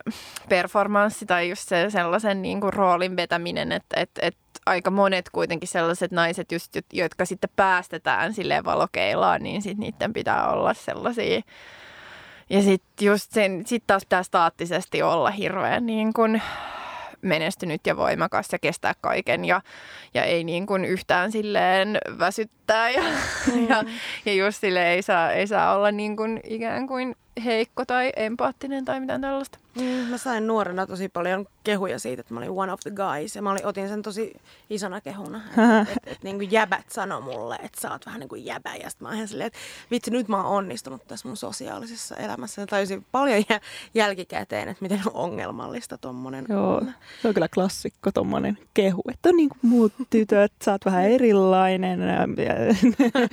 performanssi 0.49 1.25
tai 1.25 1.49
just 1.49 1.69
se, 1.69 1.89
sellaisen 1.89 2.41
niin 2.41 2.61
kuin 2.61 2.73
roolin 2.73 3.15
vetäminen, 3.15 3.71
että 3.71 4.01
et, 4.01 4.09
et 4.21 4.37
aika 4.65 4.91
monet 4.91 5.29
kuitenkin 5.31 5.67
sellaiset 5.67 6.11
naiset, 6.11 6.51
just, 6.51 6.75
jotka 6.93 7.25
sitten 7.25 7.49
päästetään 7.55 8.33
silleen 8.33 8.65
valokeilaan, 8.65 9.43
niin 9.43 9.61
sitten 9.61 9.79
niiden 9.79 10.13
pitää 10.13 10.49
olla 10.51 10.73
sellaisia 10.73 11.41
ja 12.49 12.61
sitten 12.61 13.05
just 13.05 13.31
sen, 13.31 13.63
sit 13.65 13.83
taas 13.87 14.05
pitää 14.05 14.23
staattisesti 14.23 15.01
olla 15.01 15.31
hirveän 15.31 15.85
niin 15.85 16.13
kun 16.13 16.41
menestynyt 17.21 17.81
ja 17.87 17.97
voimakas 17.97 18.47
ja 18.51 18.59
kestää 18.59 18.93
kaiken 19.01 19.45
ja, 19.45 19.61
ja 20.13 20.23
ei 20.23 20.43
niin 20.43 20.65
kuin 20.65 20.85
yhtään 20.85 21.31
silleen 21.31 21.97
väsyttää 22.19 22.89
ja, 22.89 23.03
mm. 23.53 23.67
ja, 23.69 23.83
ja 24.25 24.33
just 24.33 24.61
sille 24.61 24.91
ei 24.91 25.01
saa, 25.01 25.31
ei 25.31 25.47
saa 25.47 25.75
olla 25.75 25.91
niin 25.91 26.15
kuin 26.15 26.39
ikään 26.43 26.87
kuin 26.87 27.15
heikko 27.45 27.85
tai 27.85 28.11
empaattinen 28.15 28.85
tai 28.85 28.99
mitään 28.99 29.21
tällaista. 29.21 29.59
Mm, 29.75 29.83
mä 29.83 30.17
sain 30.17 30.47
nuorena 30.47 30.87
tosi 30.87 31.09
paljon 31.09 31.45
kehuja 31.63 31.99
siitä, 31.99 32.19
että 32.19 32.33
mä 32.33 32.39
olin 32.39 32.51
one 32.51 32.71
of 32.71 32.79
the 32.79 32.91
guys. 32.91 33.35
Ja 33.35 33.41
mä 33.41 33.51
olin, 33.51 33.65
otin 33.65 33.89
sen 33.89 34.01
tosi 34.01 34.33
isona 34.69 35.01
kehuna. 35.01 35.41
Että 35.47 35.81
et, 35.81 35.89
et, 35.89 36.11
et, 36.11 36.23
niin 36.23 36.51
jäbät 36.51 36.89
sano 36.89 37.21
mulle, 37.21 37.55
että 37.55 37.81
sä 37.81 37.91
oot 37.91 38.05
vähän 38.05 38.19
niin 38.19 38.29
kuin 38.29 38.45
jäbä. 38.45 38.75
Ja 38.75 38.89
sitten 38.89 39.07
mä 39.07 39.15
oon 39.15 39.27
silleen, 39.27 39.47
että 39.47 39.59
vitsi, 39.91 40.11
nyt 40.11 40.27
mä 40.27 40.37
oon 40.37 40.45
onnistunut 40.45 41.07
tässä 41.07 41.27
mun 41.27 41.37
sosiaalisessa 41.37 42.15
elämässä. 42.15 42.61
Ja 42.61 42.67
tajusin 42.67 43.05
paljon 43.11 43.43
jälkikäteen, 43.93 44.69
että 44.69 44.81
miten 44.81 45.01
ongelmallista 45.13 45.97
tommonen 45.97 46.45
Joo, 46.49 46.75
on. 46.75 46.93
se 47.21 47.27
on 47.27 47.33
kyllä 47.33 47.47
klassikko 47.47 48.11
tommonen 48.11 48.57
kehu, 48.73 49.01
että 49.11 49.29
on 49.29 49.35
niin 49.35 49.49
kuin 49.49 49.59
muut 49.61 49.93
tytöt, 50.09 50.53
sä 50.63 50.71
oot 50.71 50.85
vähän 50.85 51.05
erilainen. 51.05 51.99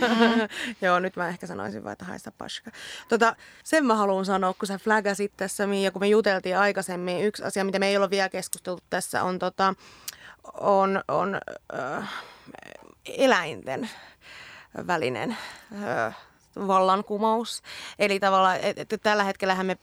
Joo, 0.82 0.98
nyt 0.98 1.16
mä 1.16 1.28
ehkä 1.28 1.46
sanoisin 1.46 1.84
vaan, 1.84 1.92
että 1.92 2.04
haista 2.04 2.32
paska. 2.38 2.70
Tota, 3.08 3.36
sen 3.64 3.85
mä 3.86 3.94
haluan 3.94 4.24
sanoa, 4.24 4.54
kun 4.54 4.66
sä 4.66 4.78
flagasit 4.78 5.32
tässä, 5.36 5.64
ja 5.82 5.90
kun 5.90 6.02
me 6.02 6.08
juteltiin 6.08 6.58
aikaisemmin, 6.58 7.24
yksi 7.24 7.44
asia, 7.44 7.64
mitä 7.64 7.78
me 7.78 7.88
ei 7.88 7.96
ole 7.96 8.10
vielä 8.10 8.28
keskusteltu 8.28 8.82
tässä, 8.90 9.22
on, 9.22 9.38
tota, 9.38 9.74
on, 10.60 11.02
on 11.08 11.40
äh, 11.74 12.08
eläinten 13.06 13.90
välinen 14.86 15.36
äh, 15.84 16.16
vallankumous. 16.66 17.62
Eli 17.98 18.20
tavallaan, 18.20 18.56
että 18.56 18.94
et, 18.94 19.02
tällä 19.02 19.24
hetkellä 19.24 19.64
me 19.64 19.78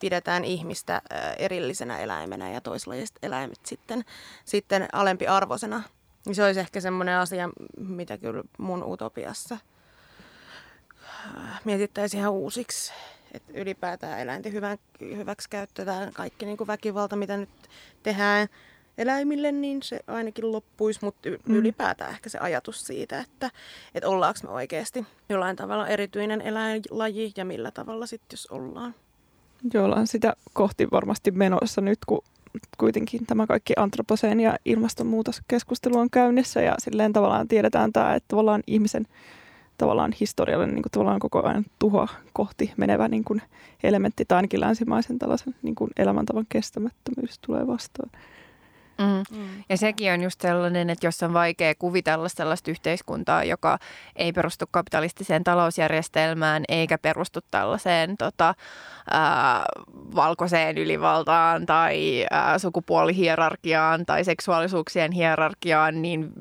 pidetään 0.00 0.44
ihmistä 0.44 0.94
äh, 0.94 1.34
erillisenä 1.38 1.98
eläimenä 1.98 2.50
ja 2.50 2.60
toislajiset 2.60 3.18
eläimet 3.22 3.60
sitten, 3.66 4.04
sitten 4.44 4.88
alempi 4.92 5.26
arvoisena. 5.26 5.82
Niin 6.26 6.34
se 6.34 6.44
olisi 6.44 6.60
ehkä 6.60 6.80
semmoinen 6.80 7.18
asia, 7.18 7.48
mitä 7.78 8.18
kyllä 8.18 8.42
mun 8.58 8.84
utopiassa 8.84 9.58
äh, 11.36 11.60
mietittäisiin 11.64 12.20
ihan 12.20 12.32
uusiksi 12.32 12.92
että 13.36 13.52
ylipäätään 13.54 14.20
eläinten 14.20 14.52
hyvän, 14.52 14.78
hyväksi 15.00 15.50
käytetään 15.50 16.12
kaikki 16.12 16.46
niin 16.46 16.56
kuin 16.56 16.66
väkivalta, 16.66 17.16
mitä 17.16 17.36
nyt 17.36 17.48
tehdään 18.02 18.48
eläimille, 18.98 19.52
niin 19.52 19.82
se 19.82 20.00
ainakin 20.06 20.52
loppuisi, 20.52 21.00
mutta 21.02 21.28
mm. 21.28 21.54
ylipäätään 21.54 22.10
ehkä 22.10 22.28
se 22.28 22.38
ajatus 22.38 22.86
siitä, 22.86 23.20
että, 23.20 23.50
että 23.94 24.08
ollaanko 24.08 24.40
me 24.42 24.48
oikeasti 24.48 25.06
jollain 25.28 25.56
tavalla 25.56 25.88
erityinen 25.88 26.40
eläinlaji 26.40 27.32
ja 27.36 27.44
millä 27.44 27.70
tavalla 27.70 28.06
sitten, 28.06 28.34
jos 28.36 28.46
ollaan. 28.46 28.94
Joo, 29.74 29.84
ollaan 29.84 30.06
sitä 30.06 30.36
kohti 30.52 30.88
varmasti 30.90 31.30
menossa 31.30 31.80
nyt, 31.80 31.98
kun 32.06 32.22
kuitenkin 32.78 33.26
tämä 33.26 33.46
kaikki 33.46 33.72
antroposeen 33.76 34.40
ja 34.40 34.56
ilmastonmuutoskeskustelu 34.64 35.98
on 35.98 36.10
käynnissä 36.10 36.60
ja 36.60 36.74
silleen 36.78 37.12
tavallaan 37.12 37.48
tiedetään 37.48 37.92
tämä, 37.92 38.14
että 38.14 38.28
tavallaan 38.28 38.62
ihmisen 38.66 39.06
tavallaan 39.78 40.12
historiallinen 40.20 40.74
niin 40.74 40.82
kuin 40.82 40.90
tavallaan 40.90 41.18
koko 41.18 41.42
ajan 41.46 41.64
tuhoa 41.78 42.08
kohti 42.32 42.72
menevä 42.76 43.08
niin 43.08 43.24
kuin 43.24 43.42
elementti 43.82 44.24
tai 44.24 44.36
ainakin 44.36 44.60
länsimaisen 44.60 45.18
tällaisen 45.18 45.54
niin 45.62 45.74
kuin 45.74 45.90
elämäntavan 45.96 46.46
kestämättömyys 46.48 47.38
tulee 47.38 47.66
vastaan. 47.66 48.10
Mm. 48.98 49.38
Mm. 49.38 49.64
Ja 49.68 49.76
sekin 49.76 50.12
on 50.12 50.22
just 50.22 50.40
sellainen, 50.40 50.90
että 50.90 51.06
jos 51.06 51.22
on 51.22 51.32
vaikea 51.32 51.74
kuvitella 51.78 52.28
sellaista 52.28 52.70
yhteiskuntaa, 52.70 53.44
joka 53.44 53.78
ei 54.16 54.32
perustu 54.32 54.64
kapitalistiseen 54.70 55.44
talousjärjestelmään 55.44 56.64
eikä 56.68 56.98
perustu 56.98 57.40
tällaiseen 57.50 58.16
tota, 58.16 58.54
ää, 59.10 59.64
valkoiseen 60.14 60.78
ylivaltaan 60.78 61.66
tai 61.66 62.26
ää, 62.30 62.58
sukupuolihierarkiaan 62.58 64.06
tai 64.06 64.24
seksuaalisuuksien 64.24 65.12
hierarkiaan, 65.12 66.02
niin 66.02 66.32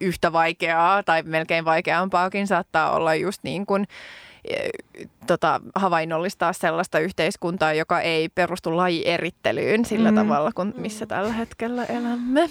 yhtä 0.00 0.32
vaikeaa 0.32 1.02
tai 1.02 1.22
melkein 1.22 1.64
vaikeampaakin 1.64 2.46
saattaa 2.46 2.90
olla 2.90 3.14
just 3.14 3.40
niin 3.42 3.66
kuin 3.66 3.86
tota, 5.26 5.60
havainnollistaa 5.74 6.52
sellaista 6.52 6.98
yhteiskuntaa, 6.98 7.72
joka 7.72 8.00
ei 8.00 8.28
perustu 8.28 8.76
lajierittelyyn 8.76 9.84
sillä 9.84 10.10
mm. 10.10 10.16
tavalla 10.16 10.50
kuin 10.54 10.74
missä 10.76 11.06
tällä 11.06 11.32
hetkellä 11.32 11.84
elämme. 11.84 12.50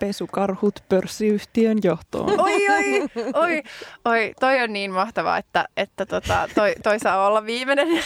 Pesukarhut 0.00 0.84
pörssiyhtiön 0.88 1.78
johtoon. 1.82 2.40
Oi, 2.40 2.68
oi, 2.68 3.08
oi, 3.34 3.62
oi, 4.04 4.34
toi 4.40 4.62
on 4.62 4.72
niin 4.72 4.92
mahtavaa, 4.92 5.38
että, 5.38 5.68
että 5.76 6.06
tota, 6.06 6.48
toi, 6.54 6.74
toi 6.82 6.98
saa 6.98 7.26
olla 7.26 7.46
viimeinen, 7.46 7.88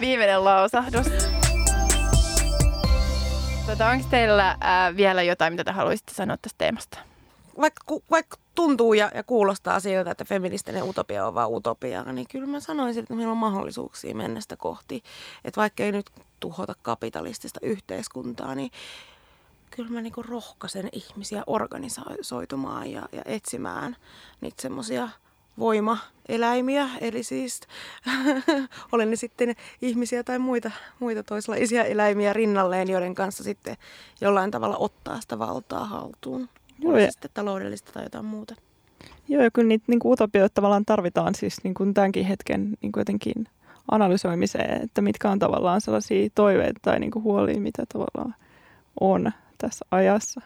viimeinen 0.00 0.44
lausahdus. 0.44 1.06
Tota, 3.66 3.88
onko 3.88 4.06
teillä 4.10 4.56
ää, 4.60 4.96
vielä 4.96 5.22
jotain, 5.22 5.52
mitä 5.52 5.64
te 5.64 5.72
haluaisitte 5.72 6.14
sanoa 6.14 6.36
tästä 6.36 6.58
teemasta? 6.58 6.98
Vaikka, 7.60 7.84
vaikka 8.10 8.36
tuntuu 8.56 8.94
ja, 8.94 9.10
ja 9.14 9.22
kuulostaa 9.22 9.80
siltä, 9.80 10.10
että 10.10 10.24
feministinen 10.24 10.82
utopia 10.82 11.26
on 11.26 11.34
vain 11.34 11.54
utopia, 11.54 12.02
niin 12.02 12.26
kyllä 12.30 12.46
mä 12.46 12.60
sanoisin, 12.60 13.02
että 13.02 13.14
meillä 13.14 13.32
on 13.32 13.38
mahdollisuuksia 13.38 14.14
mennä 14.14 14.40
sitä 14.40 14.56
kohti. 14.56 15.02
Että 15.44 15.60
vaikka 15.60 15.82
ei 15.82 15.92
nyt 15.92 16.10
tuhota 16.40 16.74
kapitalistista 16.82 17.60
yhteiskuntaa, 17.62 18.54
niin 18.54 18.70
kyllä 19.70 19.90
mä 19.90 20.00
niinku 20.00 20.22
rohkaisen 20.22 20.88
ihmisiä 20.92 21.42
organisoitumaan 21.46 22.90
ja, 22.90 23.08
ja 23.12 23.22
etsimään 23.24 23.96
niitä 24.40 24.62
semmoisia 24.62 25.08
voimaeläimiä, 25.58 26.88
eli 27.00 27.22
siis 27.22 27.60
olen 28.92 29.10
ne 29.10 29.16
sitten 29.16 29.56
ihmisiä 29.82 30.24
tai 30.24 30.38
muita, 30.38 30.70
muita 30.98 31.22
toislaisia 31.22 31.84
eläimiä 31.84 32.32
rinnalleen, 32.32 32.90
joiden 32.90 33.14
kanssa 33.14 33.44
sitten 33.44 33.76
jollain 34.20 34.50
tavalla 34.50 34.76
ottaa 34.76 35.20
sitä 35.20 35.38
valtaa 35.38 35.84
haltuun. 35.84 36.48
Joo, 36.78 36.96
ja... 36.96 37.12
sitten 37.12 37.30
taloudellista 37.34 37.92
tai 37.92 38.02
jotain 38.02 38.24
muuta. 38.24 38.54
Joo, 39.28 39.42
ja 39.42 39.50
kyllä 39.50 39.68
niitä 39.68 39.84
niin 39.86 39.98
kuin 39.98 40.12
utopioita 40.12 40.54
tavallaan 40.54 40.84
tarvitaan 40.84 41.34
siis 41.34 41.64
niin 41.64 41.74
kuin 41.74 41.94
tämänkin 41.94 42.24
hetken 42.24 42.76
niin 42.82 42.92
kuin 42.92 43.00
jotenkin 43.00 43.48
analysoimiseen, 43.90 44.82
että 44.82 45.02
mitkä 45.02 45.30
on 45.30 45.38
tavallaan 45.38 45.80
sellaisia 45.80 46.28
toiveita 46.34 46.80
tai 46.82 47.00
niin 47.00 47.10
kuin 47.10 47.22
huolia, 47.22 47.60
mitä 47.60 47.84
tavallaan 47.92 48.34
on 49.00 49.32
tässä 49.58 49.84
ajassa. 49.90 50.40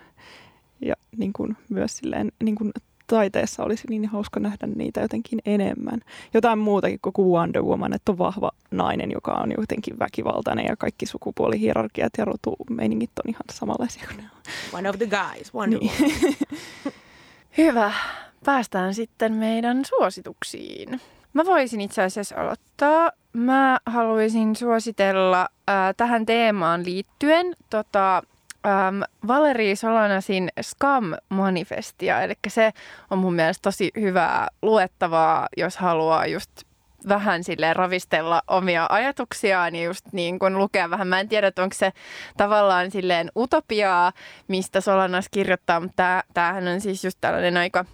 Ja 0.81 0.95
niin 1.17 1.33
kuin 1.33 1.57
myös 1.69 1.97
silleen, 1.97 2.33
niin 2.43 2.55
kuin 2.55 2.73
taiteessa 3.11 3.65
olisi 3.65 3.87
niin 3.89 4.07
hauska 4.07 4.41
nähdä 4.41 4.67
niitä 4.67 5.01
jotenkin 5.01 5.39
enemmän. 5.45 6.01
Jotain 6.35 6.59
muutakin 6.59 6.99
kuin 7.15 7.29
Wonder 7.29 7.63
Woman, 7.63 7.93
että 7.93 8.13
on 8.13 8.19
vahva 8.19 8.51
nainen, 8.71 9.11
joka 9.11 9.33
on 9.33 9.53
jotenkin 9.59 9.99
väkivaltainen 9.99 10.67
ja 10.69 10.77
kaikki 10.77 11.07
sukupuolihierarkiat 11.07 12.13
ja 12.19 12.25
rotumeiningit 12.25 13.11
on 13.25 13.31
ihan 13.31 13.43
samanlaisia 13.53 14.05
kuin 14.07 14.17
ne 14.17 14.23
on. 14.23 14.79
One 14.79 14.91
of 14.91 14.97
the 14.97 15.07
guys, 15.07 15.55
Wonder 15.55 15.81
niin. 15.81 15.93
Hyvä. 17.59 17.93
Päästään 18.45 18.95
sitten 18.95 19.33
meidän 19.33 19.85
suosituksiin. 19.85 21.01
Mä 21.33 21.45
voisin 21.45 21.81
itse 21.81 22.03
asiassa 22.03 22.37
aloittaa. 22.37 23.11
Mä 23.33 23.79
haluaisin 23.87 24.57
suositella 24.57 25.41
äh, 25.41 25.77
tähän 25.97 26.27
teemaan 26.27 26.85
liittyen 26.85 27.57
tota, 27.71 28.23
ähm, 28.67 29.03
Valeri 29.27 29.77
Solanasin 29.77 30.49
Scam-manifestia. 30.61 32.23
Eli 32.23 32.35
se 32.49 32.73
on 33.11 33.19
mun 33.19 33.35
mielestä 33.35 33.63
tosi 33.63 33.91
hyvää 34.01 34.49
luettavaa, 34.63 35.49
jos 35.57 35.77
haluaa 35.77 36.27
just 36.27 36.51
vähän 37.09 37.45
sille 37.45 37.75
ravistella 37.75 38.43
omia 38.49 38.87
ajatuksiaan 38.91 39.75
ja 39.75 39.85
just 39.85 40.07
niin 40.13 40.39
kun 40.39 40.59
lukea 40.59 40.91
vähän. 40.91 41.09
Mä 41.09 41.21
en 41.21 41.29
tiedä, 41.29 41.53
onko 41.59 41.75
se 41.75 41.93
tavallaan 42.37 42.91
silleen 42.91 43.31
utopiaa, 43.37 44.13
mistä 44.49 44.81
Solanas 44.81 45.27
kirjoittaa, 45.31 45.81
mutta 45.81 46.25
tämähän 46.35 46.69
on 46.69 46.81
siis 46.81 47.05
just 47.05 47.19
tällainen 47.21 47.57
aika 47.57 47.85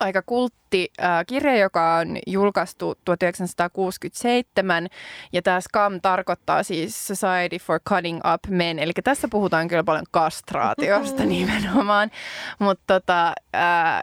aika 0.00 0.22
kultti 0.22 0.92
äh, 1.02 1.26
kirja, 1.26 1.56
joka 1.56 1.96
on 1.96 2.18
julkaistu 2.26 2.94
1967 3.04 4.88
ja 5.32 5.42
tämä 5.42 5.60
SCAM 5.60 6.00
tarkoittaa 6.00 6.62
siis 6.62 7.06
Society 7.06 7.58
for 7.58 7.80
Cutting 7.88 8.20
Up 8.34 8.40
Men, 8.48 8.78
eli 8.78 8.92
tässä 9.04 9.28
puhutaan 9.30 9.68
kyllä 9.68 9.84
paljon 9.84 10.06
kastraatiosta 10.10 11.24
nimenomaan, 11.36 12.10
mutta 12.58 13.00
tota, 13.00 13.32
äh, 13.54 14.02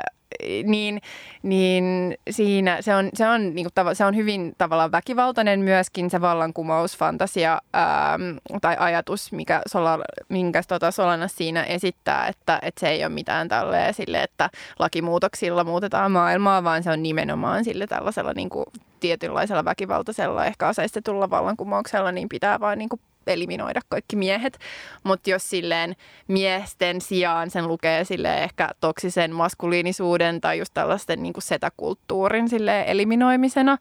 niin, 0.64 1.02
niin 1.44 2.16
siinä 2.30 2.82
se 2.82 2.96
on, 2.96 3.10
se 3.14 3.28
on, 3.28 3.56
niin 3.56 3.68
kuin, 3.76 3.96
se 3.96 4.06
on 4.06 4.16
hyvin 4.16 4.54
tavallaan 4.58 4.92
väkivaltainen 4.92 5.60
myöskin 5.60 6.10
se 6.10 6.22
vallankumousfantasia 6.22 7.62
ää, 7.74 8.20
tai 8.62 8.76
ajatus, 8.80 9.32
mikä 9.32 9.62
Sola, 9.68 10.00
minkä 10.30 10.62
tota 10.68 10.92
Solana 10.92 11.28
siinä 11.28 11.64
esittää, 11.64 12.28
että, 12.28 12.60
että 12.62 12.80
se 12.80 12.90
ei 12.90 13.04
ole 13.04 13.14
mitään 13.14 13.48
tälleen 13.48 13.94
sille, 13.94 14.24
että 14.24 14.50
lakimuutoksilla 14.80 15.64
muutetaan 15.64 16.12
maailmaa, 16.12 16.64
vaan 16.64 16.84
se 16.84 16.92
on 16.92 17.04
nimenomaan 17.04 17.64
sille 17.64 17.88
tällaisella 17.88 18.34
niin 18.34 18.50
kuin, 18.50 18.66
tietynlaisella 19.00 19.66
väkivaltaisella, 19.66 20.46
ehkä 20.46 20.68
aseistetulla 20.68 21.30
vallankumouksella, 21.30 22.12
niin 22.12 22.30
pitää 22.30 22.60
vaan 22.60 22.78
niin 22.78 22.90
kuin, 22.90 23.02
eliminoida 23.28 23.82
kaikki 23.90 24.16
miehet, 24.16 24.60
mutta 25.04 25.30
jos 25.30 25.50
silleen 25.50 25.96
miesten 26.28 27.02
sijaan 27.02 27.50
sen 27.50 27.68
lukee 27.68 28.04
silleen 28.04 28.44
ehkä 28.44 28.70
toksisen 28.80 29.36
maskuliinisuuden 29.36 30.42
tai 30.42 30.60
just 30.60 30.74
tällaisten 30.74 31.24
niin 31.24 31.34
kuin 31.34 31.44
setäkulttuurin 31.44 32.50
silleen 32.50 32.86
eliminoimisena 32.86 33.78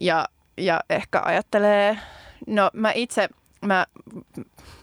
ja, 0.00 0.28
ja 0.56 0.80
ehkä 0.90 1.22
ajattelee, 1.24 1.98
no 2.46 2.70
mä 2.72 2.92
itse, 2.92 3.28
mä, 3.64 3.86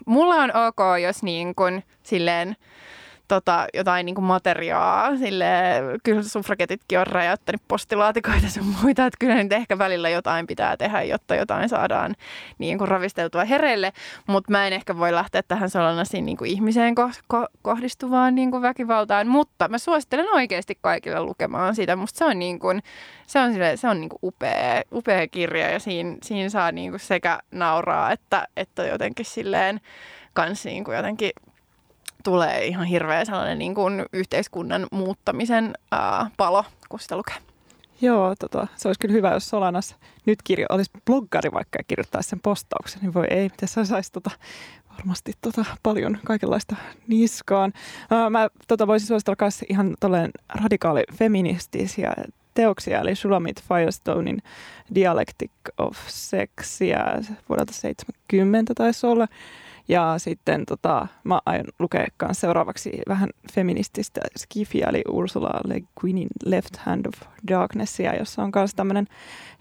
mulla 0.05 0.35
on 0.35 0.51
ok, 0.55 0.79
jos 1.03 1.23
niin 1.23 1.55
kuin 1.55 1.83
silleen 2.03 2.55
tota, 3.31 3.67
jotain 3.73 4.05
niin 4.05 4.23
materiaa. 4.23 5.17
Sille, 5.17 5.45
kyllä 6.03 6.23
suffragetitkin 6.23 6.99
on 6.99 7.07
räjäyttänyt 7.07 7.61
postilaatikoita 7.67 8.49
sun 8.49 8.75
muita, 8.83 9.05
että 9.05 9.17
kyllä 9.19 9.43
nyt 9.43 9.53
ehkä 9.53 9.77
välillä 9.77 10.09
jotain 10.09 10.47
pitää 10.47 10.77
tehdä, 10.77 11.03
jotta 11.03 11.35
jotain 11.35 11.69
saadaan 11.69 12.15
niin 12.57 12.77
kuin 12.77 12.87
ravisteltua 12.87 13.45
hereille. 13.45 13.93
Mutta 14.27 14.51
mä 14.51 14.67
en 14.67 14.73
ehkä 14.73 14.97
voi 14.97 15.13
lähteä 15.13 15.43
tähän 15.43 15.69
Solanasiin 15.69 16.25
niin 16.25 16.37
kuin 16.37 16.51
ihmiseen 16.51 16.95
ko- 16.99 17.35
ko- 17.35 17.51
kohdistuvaan 17.61 18.35
niin 18.35 18.51
kuin 18.51 18.61
väkivaltaan, 18.61 19.27
mutta 19.27 19.67
mä 19.67 19.77
suosittelen 19.77 20.33
oikeasti 20.33 20.77
kaikille 20.81 21.19
lukemaan 21.19 21.75
sitä. 21.75 21.95
Musta 21.95 22.17
se 22.17 22.25
on, 22.25 22.39
niin 22.39 22.59
kuin, 22.59 22.83
se 23.27 23.39
on, 23.39 23.53
sille, 23.53 23.77
se 23.77 23.87
on 23.87 24.01
niin 24.01 24.09
kuin 24.09 24.19
upea, 24.23 24.81
upea 24.93 25.27
kirja 25.27 25.69
ja 25.69 25.79
siinä, 25.79 26.17
siinä 26.23 26.49
saa 26.49 26.71
niin 26.71 26.91
kuin 26.91 26.99
sekä 26.99 27.39
nauraa 27.51 28.11
että, 28.11 28.47
että 28.57 28.83
jotenkin 28.83 29.25
silleen 29.25 29.81
kans 30.33 30.65
niin 30.65 30.83
kuin 30.83 30.97
jotenkin 30.97 31.31
tulee 32.23 32.65
ihan 32.65 32.85
hirveä 32.85 33.25
sellainen 33.25 33.59
niin 33.59 33.75
kuin 33.75 34.05
yhteiskunnan 34.13 34.87
muuttamisen 34.91 35.73
ää, 35.91 36.29
palo, 36.37 36.63
kun 36.89 36.99
sitä 36.99 37.17
lukee. 37.17 37.35
Joo, 38.01 38.35
tota, 38.39 38.67
se 38.75 38.87
olisi 38.89 38.99
kyllä 38.99 39.13
hyvä, 39.13 39.31
jos 39.31 39.49
Solanas 39.49 39.95
nyt 40.25 40.39
kirjo, 40.43 40.65
olisi 40.69 40.91
bloggari 41.05 41.51
vaikka 41.51 41.79
ja 41.79 41.83
kirjoittaisi 41.83 42.29
sen 42.29 42.39
postauksen, 42.39 43.01
niin 43.01 43.13
voi 43.13 43.27
ei, 43.29 43.43
miten 43.43 43.69
sä 43.69 43.85
saisi 43.85 44.11
tota, 44.11 44.31
varmasti 44.97 45.33
tota, 45.41 45.65
paljon 45.83 46.19
kaikenlaista 46.25 46.75
niskaan. 47.07 47.73
Ää, 48.11 48.29
mä 48.29 48.47
tota, 48.67 48.87
voisin 48.87 49.07
suositella 49.07 49.37
myös 49.41 49.63
ihan 49.69 49.95
radikaali 50.55 51.03
feministisiä 51.13 52.13
teoksia, 52.53 52.99
eli 52.99 53.15
Shulamit 53.15 53.63
Firestonein 53.63 54.41
Dialectic 54.95 55.51
of 55.77 55.97
Sex 56.07 56.81
ja 56.81 57.05
vuodelta 57.49 57.73
70 57.73 58.73
taisi 58.73 59.07
olla. 59.07 59.27
Ja 59.87 60.13
sitten 60.17 60.65
tota, 60.65 61.07
mä 61.23 61.39
aion 61.45 61.65
lukea 61.79 62.07
seuraavaksi 62.31 62.91
vähän 63.07 63.29
feminististä 63.53 64.21
skifia, 64.37 64.87
eli 64.89 65.01
Ursula 65.09 65.49
Le 65.65 65.81
Guinin 65.99 66.27
Left 66.45 66.77
Hand 66.77 67.05
of 67.05 67.13
Darknessia, 67.47 68.15
jossa 68.15 68.43
on 68.43 68.51
myös 68.55 68.75
tämmöinen 68.75 69.07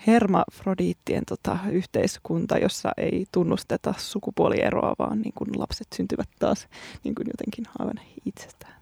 hermafrodiittien 0.06 1.22
tota, 1.28 1.58
yhteiskunta, 1.70 2.58
jossa 2.58 2.90
ei 2.96 3.26
tunnusteta 3.32 3.94
sukupuolieroa, 3.98 4.94
vaan 4.98 5.20
niin 5.20 5.34
kuin 5.34 5.50
lapset 5.58 5.88
syntyvät 5.94 6.28
taas 6.38 6.68
niin 7.04 7.14
kuin 7.14 7.26
jotenkin 7.28 7.64
aivan 7.78 8.00
itsestään. 8.24 8.79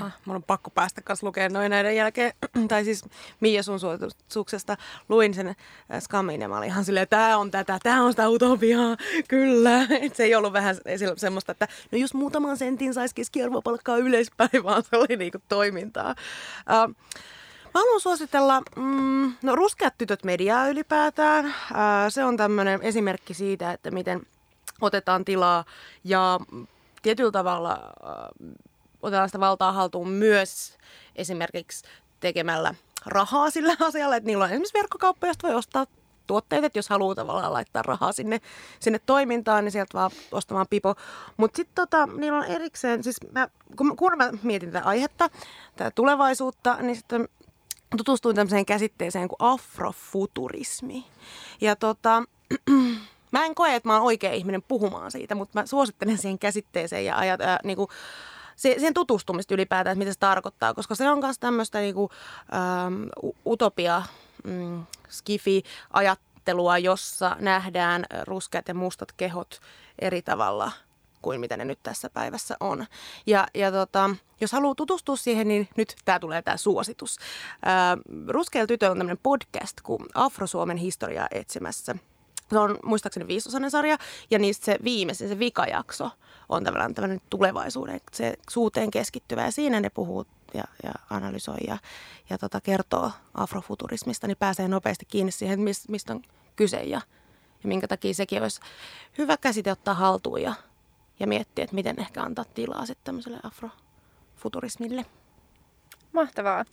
Ah, 0.00 0.12
mun 0.24 0.36
on 0.36 0.42
pakko 0.42 0.70
päästä 0.70 1.00
kanssa 1.02 1.26
lukemaan 1.26 1.52
noin 1.52 1.70
näiden 1.70 1.96
jälkeen. 1.96 2.32
tai 2.68 2.84
siis 2.84 3.04
Mia 3.40 3.62
sun 3.62 3.80
suosituksesta 3.80 4.76
luin 5.08 5.34
sen 5.34 5.48
äh, 5.48 5.56
Skamin 6.00 6.40
ja 6.40 6.48
mä 6.48 6.58
olin 6.58 6.68
ihan 6.68 6.84
silleen, 6.84 7.08
tää 7.08 7.38
on 7.38 7.50
tätä, 7.50 7.78
tää 7.82 8.02
on 8.02 8.12
sitä 8.12 8.28
utopiaa, 8.28 8.96
kyllä. 9.28 9.86
Et 10.00 10.16
se 10.16 10.24
ei 10.24 10.34
ollut 10.34 10.52
vähän 10.52 10.76
semmoista, 11.16 11.52
että 11.52 11.68
no 11.92 11.98
jos 11.98 12.14
muutaman 12.14 12.56
sentin 12.56 12.94
saisi 12.94 13.14
keskiarvopalkkaa 13.14 13.96
ylöspäin, 13.96 14.50
vaan 14.64 14.82
se 14.82 14.96
oli 14.96 15.16
niinku 15.16 15.38
toimintaa. 15.48 16.14
Uh, 16.88 16.94
Mä 17.74 17.80
haluan 17.80 18.00
suositella, 18.00 18.62
mm, 18.76 19.32
no 19.42 19.56
Ruskeat 19.56 19.94
tytöt 19.98 20.24
mediaa 20.24 20.68
ylipäätään. 20.68 21.44
Uh, 21.46 21.52
se 22.08 22.24
on 22.24 22.36
tämmöinen 22.36 22.82
esimerkki 22.82 23.34
siitä, 23.34 23.72
että 23.72 23.90
miten 23.90 24.22
otetaan 24.80 25.24
tilaa 25.24 25.64
ja 26.04 26.40
tietyllä 27.02 27.30
tavalla 27.30 27.72
otetaan 27.72 28.58
sitä 29.26 29.40
valtaa 29.40 29.72
haltuun 29.72 30.08
myös 30.08 30.78
esimerkiksi 31.16 31.84
tekemällä 32.20 32.74
rahaa 33.06 33.50
sillä 33.50 33.76
asialla, 33.88 34.16
että 34.16 34.26
niillä 34.26 34.44
on 34.44 34.50
esimerkiksi 34.50 34.78
verkkokauppa, 34.78 35.26
josta 35.26 35.48
voi 35.48 35.56
ostaa 35.56 35.86
tuotteet, 36.26 36.64
että 36.64 36.78
jos 36.78 36.88
haluaa 36.88 37.14
tavallaan 37.14 37.52
laittaa 37.52 37.82
rahaa 37.82 38.12
sinne, 38.12 38.40
sinne 38.80 39.00
toimintaan, 39.06 39.64
niin 39.64 39.72
sieltä 39.72 39.98
vaan 39.98 40.10
ostamaan 40.32 40.66
pipo. 40.70 40.94
Mutta 41.36 41.56
sitten 41.56 41.74
tota, 41.74 42.06
niillä 42.06 42.38
on 42.38 42.44
erikseen, 42.44 43.04
siis 43.04 43.16
mä, 43.32 43.48
kun, 43.76 43.96
kun 43.96 44.12
mä 44.16 44.30
mietin 44.42 44.70
tätä 44.70 44.84
aihetta, 44.84 45.30
tätä 45.76 45.90
tulevaisuutta, 45.90 46.76
niin 46.80 46.96
sitten 46.96 47.28
tutustuin 47.96 48.36
tämmöiseen 48.36 48.66
käsitteeseen 48.66 49.28
kuin 49.28 49.36
afrofuturismi. 49.38 51.06
Ja 51.60 51.76
tota, 51.76 52.22
mä 53.32 53.44
en 53.44 53.54
koe, 53.54 53.74
että 53.74 53.88
mä 53.88 53.94
oon 53.94 54.06
oikea 54.06 54.32
ihminen 54.32 54.62
puhumaan 54.62 55.10
siitä, 55.10 55.34
mutta 55.34 55.60
mä 55.60 55.66
suosittelen 55.66 56.18
siihen 56.18 56.38
käsitteeseen 56.38 57.04
ja 57.04 57.16
ajat, 57.16 57.40
ää, 57.40 57.58
niinku, 58.64 58.80
siihen 58.80 58.94
tutustumista 58.94 59.54
ylipäätään, 59.54 59.92
että 59.92 59.98
mitä 59.98 60.12
se 60.12 60.18
tarkoittaa, 60.18 60.74
koska 60.74 60.94
se 60.94 61.10
on 61.10 61.18
myös 61.18 61.38
tämmöistä 61.38 61.78
niinku, 61.78 62.10
ähm, 62.54 63.04
utopia, 63.46 64.02
mm, 64.44 64.84
skifi, 65.08 65.62
ajattelua, 65.90 66.78
jossa 66.78 67.36
nähdään 67.40 68.04
ruskeat 68.24 68.68
ja 68.68 68.74
mustat 68.74 69.12
kehot 69.12 69.60
eri 69.98 70.22
tavalla 70.22 70.72
kuin 71.22 71.40
mitä 71.40 71.56
ne 71.56 71.64
nyt 71.64 71.78
tässä 71.82 72.10
päivässä 72.10 72.56
on. 72.60 72.86
Ja, 73.26 73.46
ja 73.54 73.72
tota, 73.72 74.10
jos 74.40 74.52
haluaa 74.52 74.74
tutustua 74.74 75.16
siihen, 75.16 75.48
niin 75.48 75.68
nyt 75.76 75.96
tämä 76.04 76.18
tulee 76.18 76.42
tämä 76.42 76.56
suositus. 76.56 77.16
Äh, 77.66 77.98
Ruskeilla 78.28 78.66
tytö 78.66 78.90
on 78.90 78.98
tämmöinen 78.98 79.20
podcast 79.22 79.80
kuin 79.82 80.00
Afro-Suomen 80.14 80.76
historiaa 80.76 81.28
etsimässä– 81.30 81.94
se 82.50 82.58
on 82.58 82.78
muistaakseni 82.84 83.26
viisosainen 83.26 83.70
sarja, 83.70 83.98
ja 84.30 84.38
niistä 84.38 84.64
se 84.64 84.78
viimeisin, 84.84 85.28
se 85.28 85.38
vikajakso, 85.38 86.10
on 86.48 86.64
tavallaan 86.64 86.94
tämmöinen 86.94 87.20
tulevaisuuden, 87.30 88.00
se 88.12 88.34
suuteen 88.50 88.90
keskittyvä, 88.90 89.44
ja 89.44 89.50
siinä 89.50 89.80
ne 89.80 89.90
puhuu 89.90 90.26
ja, 90.54 90.64
ja 90.82 90.92
analysoi 91.10 91.58
ja, 91.66 91.78
ja 92.30 92.38
tota, 92.38 92.60
kertoo 92.60 93.10
afrofuturismista, 93.34 94.26
niin 94.26 94.36
pääsee 94.36 94.68
nopeasti 94.68 95.04
kiinni 95.04 95.32
siihen, 95.32 95.60
mistä 95.88 96.12
on 96.12 96.22
kyse 96.56 96.76
ja, 96.76 97.00
ja 97.62 97.68
minkä 97.68 97.88
takia 97.88 98.14
sekin 98.14 98.42
olisi 98.42 98.60
hyvä 99.18 99.36
käsite 99.36 99.72
ottaa 99.72 99.94
haltuun 99.94 100.42
ja, 100.42 100.54
ja 101.20 101.26
miettiä, 101.26 101.64
että 101.64 101.74
miten 101.74 102.00
ehkä 102.00 102.22
antaa 102.22 102.44
tilaa 102.44 102.86
sitten 102.86 103.04
tämmöiselle 103.04 103.40
afrofuturismille. 103.42 105.06
Mahtavaa. 106.12 106.64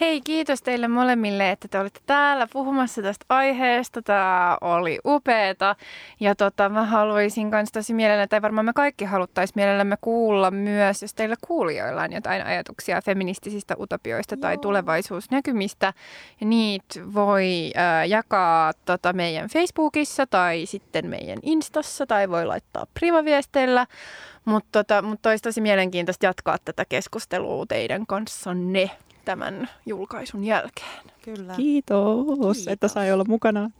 Hei, 0.00 0.20
kiitos 0.20 0.62
teille 0.62 0.88
molemmille, 0.88 1.50
että 1.50 1.68
te 1.68 1.78
olitte 1.78 2.00
täällä 2.06 2.46
puhumassa 2.52 3.02
tästä 3.02 3.24
aiheesta. 3.28 4.02
Tämä 4.02 4.58
oli 4.60 4.98
upeeta. 5.06 5.76
Ja 6.20 6.34
tota, 6.34 6.68
mä 6.68 6.84
haluaisin 6.84 7.46
myös 7.46 7.68
tosi 7.72 7.94
mielellä, 7.94 8.26
tai 8.26 8.42
varmaan 8.42 8.64
me 8.64 8.72
kaikki 8.72 9.04
haluttaisiin 9.04 9.52
mielellämme 9.56 9.96
kuulla 10.00 10.50
myös, 10.50 11.02
jos 11.02 11.14
teillä 11.14 11.36
kuulijoilla 11.46 12.02
on 12.02 12.12
jotain 12.12 12.46
ajatuksia 12.46 13.02
feministisistä 13.02 13.74
utopioista 13.80 14.34
Joo. 14.34 14.40
tai 14.40 14.58
tulevaisuusnäkymistä. 14.58 15.92
Ja 16.40 16.46
niitä 16.46 17.00
voi 17.14 17.72
äh, 17.76 18.08
jakaa 18.08 18.72
tota, 18.84 19.12
meidän 19.12 19.48
Facebookissa 19.48 20.26
tai 20.26 20.66
sitten 20.66 21.06
meidän 21.06 21.38
Instassa 21.42 22.06
tai 22.06 22.28
voi 22.28 22.46
laittaa 22.46 22.86
privaviesteillä. 22.94 23.86
Mutta 24.46 24.68
tota, 24.84 25.02
mut 25.02 25.26
olisi 25.26 25.42
tosi 25.42 25.60
mielenkiintoista 25.60 26.26
jatkaa 26.26 26.56
tätä 26.64 26.84
keskustelua 26.84 27.66
teidän 27.66 28.06
kanssanne 28.06 28.90
tämän 29.24 29.68
julkaisun 29.86 30.44
jälkeen. 30.44 31.02
Kyllä. 31.22 31.54
Kiitos, 31.56 32.26
Kiitos. 32.26 32.68
että 32.68 32.88
sai 32.88 33.12
olla 33.12 33.24
mukana. 33.28 33.70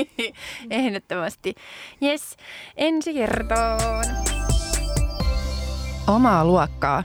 Ehdottomasti. 0.70 1.54
Yes, 2.02 2.36
ensi 2.76 3.14
kertaan. 3.14 4.04
Omaa 6.06 6.44
luokkaa 6.44 7.04